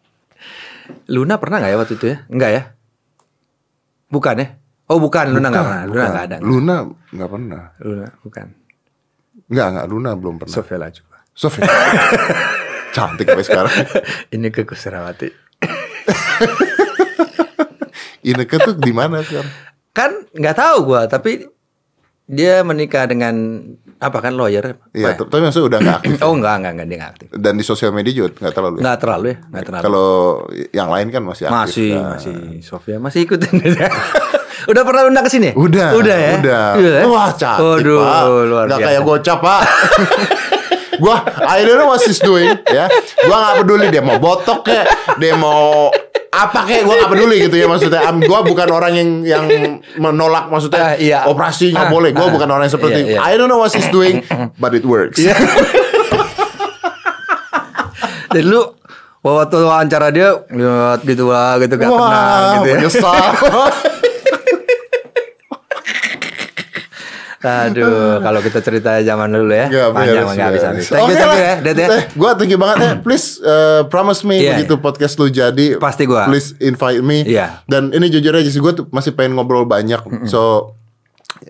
Luna 1.11 1.35
pernah 1.37 1.59
nggak 1.59 1.71
ya 1.71 1.77
waktu 1.77 1.93
itu 1.99 2.05
ya? 2.07 2.17
Enggak 2.31 2.51
ya? 2.55 2.61
Bukan 4.07 4.35
ya? 4.39 4.47
Oh 4.87 4.99
bukan, 4.99 5.25
Luna 5.31 5.47
nggak 5.51 5.65
pernah. 5.67 5.83
Luna 5.87 6.05
nggak 6.07 6.25
ada. 6.27 6.37
Luna 6.39 6.75
nggak 7.11 7.29
pernah. 7.29 7.63
Luna 7.83 8.07
bukan. 8.23 8.47
Nggak 9.51 9.67
nggak 9.75 9.87
Luna 9.91 10.09
belum 10.15 10.35
pernah. 10.39 10.55
Sofia 10.55 10.77
Lajuba. 10.79 11.17
Sofia. 11.35 11.67
Cantik 12.95 13.27
sampai 13.27 13.45
sekarang. 13.47 13.75
Ini 14.35 14.47
ke 14.51 14.67
Kusrawati. 14.67 15.29
Ineke 18.31 18.61
tuh 18.61 18.77
di 18.77 18.93
mana 18.93 19.23
sekarang? 19.23 19.51
Kan 19.91 20.11
nggak 20.35 20.57
tahu 20.59 20.77
gua, 20.91 21.07
tapi 21.07 21.47
dia 22.27 22.63
menikah 22.63 23.07
dengan 23.07 23.63
apa 24.01 24.17
kan 24.17 24.33
lawyer? 24.33 24.81
Iya, 24.97 25.13
ya? 25.13 25.21
tapi 25.21 25.45
maksudnya 25.45 25.67
udah 25.69 25.79
nggak 25.79 25.97
aktif. 26.01 26.17
Oh 26.25 26.33
enggak, 26.33 26.53
enggak, 26.57 26.71
enggak 26.73 26.87
dia 26.89 26.97
enggak 26.97 27.11
aktif. 27.13 27.27
Dan 27.37 27.53
di 27.53 27.63
sosial 27.63 27.93
media 27.93 28.11
juga 28.11 28.27
nggak 28.33 28.53
terlalu. 28.57 28.75
ya? 28.75 28.81
Enggak 28.81 28.97
terlalu 28.97 29.25
ya, 29.29 29.37
enggak 29.45 29.63
terlalu. 29.69 29.83
Kalau 29.85 30.09
yang 30.73 30.89
lain 30.89 31.07
kan 31.13 31.21
masih 31.21 31.43
aktif. 31.45 31.55
masih, 31.61 31.89
kan. 31.93 32.09
masih 32.17 32.35
Sofia 32.65 32.97
masih 32.97 33.19
ikutin. 33.29 33.53
udah 34.73 34.83
pernah 34.85 35.01
undang 35.05 35.25
ke 35.25 35.31
sini? 35.31 35.49
Udah, 35.53 35.93
Udah 35.93 36.17
ya? 36.17 36.33
Udah. 36.41 36.65
Udah 36.81 36.91
ya? 36.97 37.03
Wah, 37.05 37.29
cantik, 37.33 37.61
Waduh, 37.61 37.99
Pak. 38.01 38.21
luar 38.25 38.65
Nggak 38.65 38.79
biasa. 38.81 38.89
kayak 38.89 39.01
gocap, 39.05 39.39
Pak. 39.41 39.61
gua 41.01 41.15
I 41.45 41.57
don't 41.65 41.77
know 41.77 41.89
what 41.89 42.01
she's 42.01 42.21
doing, 42.21 42.57
ya. 42.69 42.85
Gua 43.25 43.37
nggak 43.37 43.53
peduli 43.61 43.85
dia 43.89 44.01
mau 44.01 44.17
botok 44.17 44.65
kayak, 44.65 44.85
dia 45.21 45.33
mau 45.37 45.89
apa 46.31 46.63
kayak 46.63 46.87
gua 46.87 46.95
nggak 46.95 47.11
peduli 47.11 47.37
gitu 47.43 47.55
ya 47.55 47.67
maksudnya. 47.67 48.01
Am- 48.01 48.23
Gua 48.23 48.39
bukan 48.41 48.67
orang 48.67 48.93
yang 48.95 49.09
yang 49.21 49.43
menolak 49.95 50.47
maksudnya 50.47 50.79
Ah, 50.81 50.95
iya. 50.95 51.19
operasi 51.25 51.75
nggak 51.75 51.87
Ah, 51.87 51.91
boleh. 51.91 52.15
Gua 52.15 52.27
ah, 52.27 52.31
bukan 52.31 52.47
orang 52.47 52.63
yang 52.65 52.73
seperti 52.73 52.99
iya, 53.03 53.11
iya. 53.13 53.19
I 53.21 53.35
don't 53.35 53.47
know 53.47 53.59
what 53.59 53.69
she's 53.69 53.89
doing, 53.89 54.23
but 54.55 54.71
it 54.71 54.83
works. 54.83 55.19
Jadi 58.31 58.47
lu 58.47 58.63
waktu 59.21 59.55
wawancara 59.59 60.07
dia 60.09 60.33
lihat 60.47 61.03
gitu 61.03 61.27
lah 61.27 61.59
gitu 61.59 61.75
gak 61.75 61.91
Wah, 61.91 62.57
gitu 62.57 62.67
ya. 62.71 62.75
menyesal. 62.79 63.21
Aduh, 67.41 68.17
kalau 68.25 68.39
kita 68.39 68.59
cerita 68.61 69.01
zaman 69.01 69.33
dulu 69.33 69.53
ya, 69.53 69.67
Nggak 69.67 69.89
panjang 69.93 70.25
nggak 70.29 70.47
habis 70.47 70.63
habis. 70.63 70.85
Thank 70.87 71.09
you, 71.09 71.15
thank 71.17 71.33
you 71.33 71.41
ya, 71.41 71.55
ya. 71.73 71.87
Gua 72.13 72.31
thank 72.37 72.51
you 72.53 72.59
banget 72.61 72.77
ya. 72.81 72.91
Please 73.01 73.41
uh, 73.41 73.85
promise 73.89 74.21
me 74.21 74.41
Iya, 74.41 74.57
begitu 74.57 74.77
podcast 74.77 75.17
lu 75.17 75.27
jadi. 75.29 75.81
Pasti 75.81 76.05
gua. 76.05 76.29
Please 76.29 76.53
invite 76.61 77.01
me. 77.01 77.25
Iya. 77.25 77.65
Dan 77.65 77.93
ini 77.93 78.09
jujur 78.09 78.33
aja 78.33 78.49
sih 78.49 78.61
gue 78.61 78.73
tuh 78.73 78.85
masih 78.93 79.13
pengen 79.13 79.37
ngobrol 79.37 79.65
banyak. 79.65 80.01
So 80.29 80.73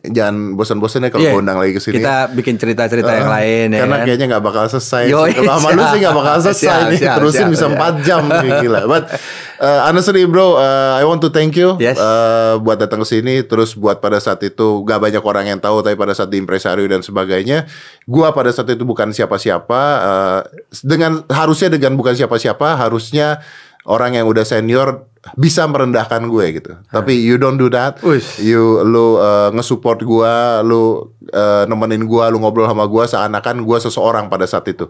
jangan 0.04 0.56
bosan-bosan 0.56 1.04
ya 1.04 1.10
kalau 1.10 1.22
Iya. 1.22 1.32
gua 1.32 1.42
undang 1.42 1.58
lagi 1.58 1.74
ke 1.74 1.82
sini. 1.82 2.00
Kita 2.00 2.30
bikin 2.30 2.56
cerita-cerita 2.56 3.12
yang 3.12 3.28
Uh, 3.28 3.34
lain 3.34 3.68
ya. 3.70 3.80
Karena 3.82 3.96
kan? 3.96 4.06
kayaknya 4.06 4.26
nggak 4.30 4.44
bakal 4.44 4.64
selesai. 4.68 5.04
Yoi, 5.08 5.32
Kalau 5.32 5.54
sama 5.54 5.70
lu 5.70 5.78
siap. 5.78 5.92
sih 5.92 6.00
nggak 6.00 6.16
bakal 6.16 6.36
selesai 6.40 6.62
Siap, 6.64 6.80
nih. 6.88 6.98
siap, 6.98 7.16
Terusin 7.16 7.38
siap, 7.38 7.52
bisa 7.52 7.66
siap. 7.68 7.78
4 7.78 7.94
jam 8.02 8.22
nih 8.26 8.52
gila. 8.62 8.82
But 8.86 9.04
uh, 9.58 9.80
honestly 9.86 10.24
bro, 10.24 10.48
uh, 10.56 10.96
I 10.96 11.04
want 11.04 11.20
to 11.20 11.30
thank 11.30 11.54
you 11.54 11.76
Yes. 11.78 11.96
uh, 11.96 12.56
buat 12.58 12.78
datang 12.78 13.02
ke 13.02 13.08
sini. 13.10 13.44
Terus 13.44 13.74
buat 13.74 13.98
pada 13.98 14.18
saat 14.18 14.40
itu 14.42 14.68
gak 14.82 15.00
banyak 15.00 15.22
orang 15.22 15.46
yang 15.48 15.60
tahu, 15.60 15.80
tapi 15.80 15.94
pada 15.94 16.12
saat 16.12 16.28
di 16.28 16.38
impresario 16.38 16.86
dan 16.86 17.02
sebagainya, 17.02 17.68
gua 18.04 18.32
pada 18.32 18.50
saat 18.50 18.68
itu 18.68 18.82
bukan 18.82 19.10
siapa-siapa. 19.10 19.82
uh, 19.94 20.42
dengan 20.82 21.22
harusnya 21.28 21.68
dengan 21.70 21.94
bukan 21.94 22.14
siapa-siapa, 22.14 22.74
harusnya 22.76 23.44
orang 23.86 24.18
yang 24.18 24.30
udah 24.30 24.46
senior 24.46 25.10
bisa 25.38 25.70
merendahkan 25.70 26.26
gue 26.26 26.46
gitu. 26.58 26.72
Tapi 26.90 27.14
you 27.14 27.38
don't 27.38 27.62
do 27.62 27.70
that. 27.70 28.02
Uish. 28.02 28.42
You 28.42 28.82
lu 28.82 29.22
uh, 29.22 29.54
nge-support 29.54 30.02
gua, 30.02 30.66
lu 30.66 31.14
uh, 31.30 31.64
nemenin 31.70 32.10
gua, 32.10 32.34
lu 32.34 32.42
ngobrol 32.42 32.66
sama 32.66 32.90
gua 32.90 33.06
seakan-akan 33.06 33.62
gua 33.62 33.78
seseorang 33.78 34.30
pada 34.34 34.50
saat 34.50 34.66
itu. 34.70 34.90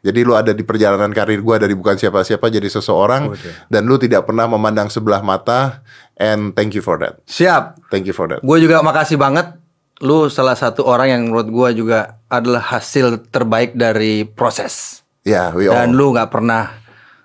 Jadi 0.00 0.24
lu 0.24 0.32
ada 0.32 0.56
di 0.56 0.64
perjalanan 0.64 1.12
karir 1.12 1.44
gua 1.44 1.60
dari 1.60 1.76
bukan 1.76 1.94
siapa-siapa 1.94 2.48
jadi 2.48 2.66
seseorang 2.66 3.36
dan 3.68 3.84
lu 3.84 4.00
tidak 4.00 4.24
pernah 4.26 4.48
memandang 4.48 4.88
sebelah 4.88 5.20
mata 5.20 5.84
and 6.16 6.56
thank 6.56 6.72
you 6.72 6.80
for 6.80 6.96
that. 6.96 7.20
Siap. 7.28 7.92
Thank 7.92 8.08
you 8.08 8.16
for 8.16 8.26
that. 8.32 8.40
Gue 8.40 8.58
juga 8.60 8.80
makasih 8.80 9.20
banget. 9.20 9.60
Lu 10.00 10.32
salah 10.32 10.56
satu 10.56 10.88
orang 10.88 11.12
yang 11.12 11.22
menurut 11.28 11.52
gue 11.52 11.84
juga 11.84 12.16
adalah 12.32 12.64
hasil 12.64 13.28
terbaik 13.28 13.76
dari 13.76 14.24
proses. 14.24 15.04
Ya, 15.28 15.52
we 15.52 15.68
all. 15.68 15.76
Dan 15.76 15.92
lu 15.92 16.16
nggak 16.16 16.32
pernah 16.32 16.80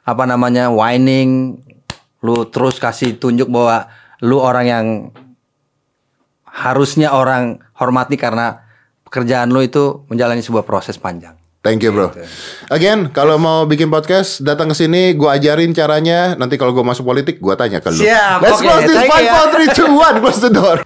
apa 0.06 0.24
namanya 0.30 0.70
whining. 0.70 1.60
Lu 2.22 2.46
terus 2.50 2.78
kasih 2.78 3.18
tunjuk 3.18 3.50
bahwa 3.50 3.90
lu 4.22 4.38
orang 4.40 4.66
yang 4.66 4.86
harusnya 6.46 7.12
orang 7.12 7.60
hormati 7.76 8.16
karena 8.16 8.64
pekerjaan 9.04 9.52
lu 9.52 9.60
itu 9.60 10.08
menjalani 10.08 10.40
sebuah 10.40 10.64
proses 10.64 10.96
panjang. 10.96 11.36
Thank 11.66 11.82
you 11.82 11.90
bro. 11.90 12.14
Again, 12.70 13.10
kalau 13.10 13.42
mau 13.42 13.66
bikin 13.66 13.90
podcast, 13.90 14.46
datang 14.46 14.70
ke 14.70 14.78
sini, 14.78 15.18
gua 15.18 15.34
ajarin 15.34 15.74
caranya. 15.74 16.38
Nanti 16.38 16.62
kalau 16.62 16.78
gua 16.78 16.86
masuk 16.86 17.10
politik, 17.10 17.42
gua 17.42 17.58
tanya 17.58 17.82
ke 17.82 17.90
lu. 17.90 18.06
Siap, 18.06 18.38
Let's 18.38 18.62
oke, 18.62 18.70
close 18.70 18.86
this 18.86 19.02
five, 19.10 19.26
four, 19.34 19.46
three, 19.50 19.70
two, 19.74 19.90
one. 19.90 20.16
Close 20.22 20.46
the 20.46 20.54
door. 20.54 20.86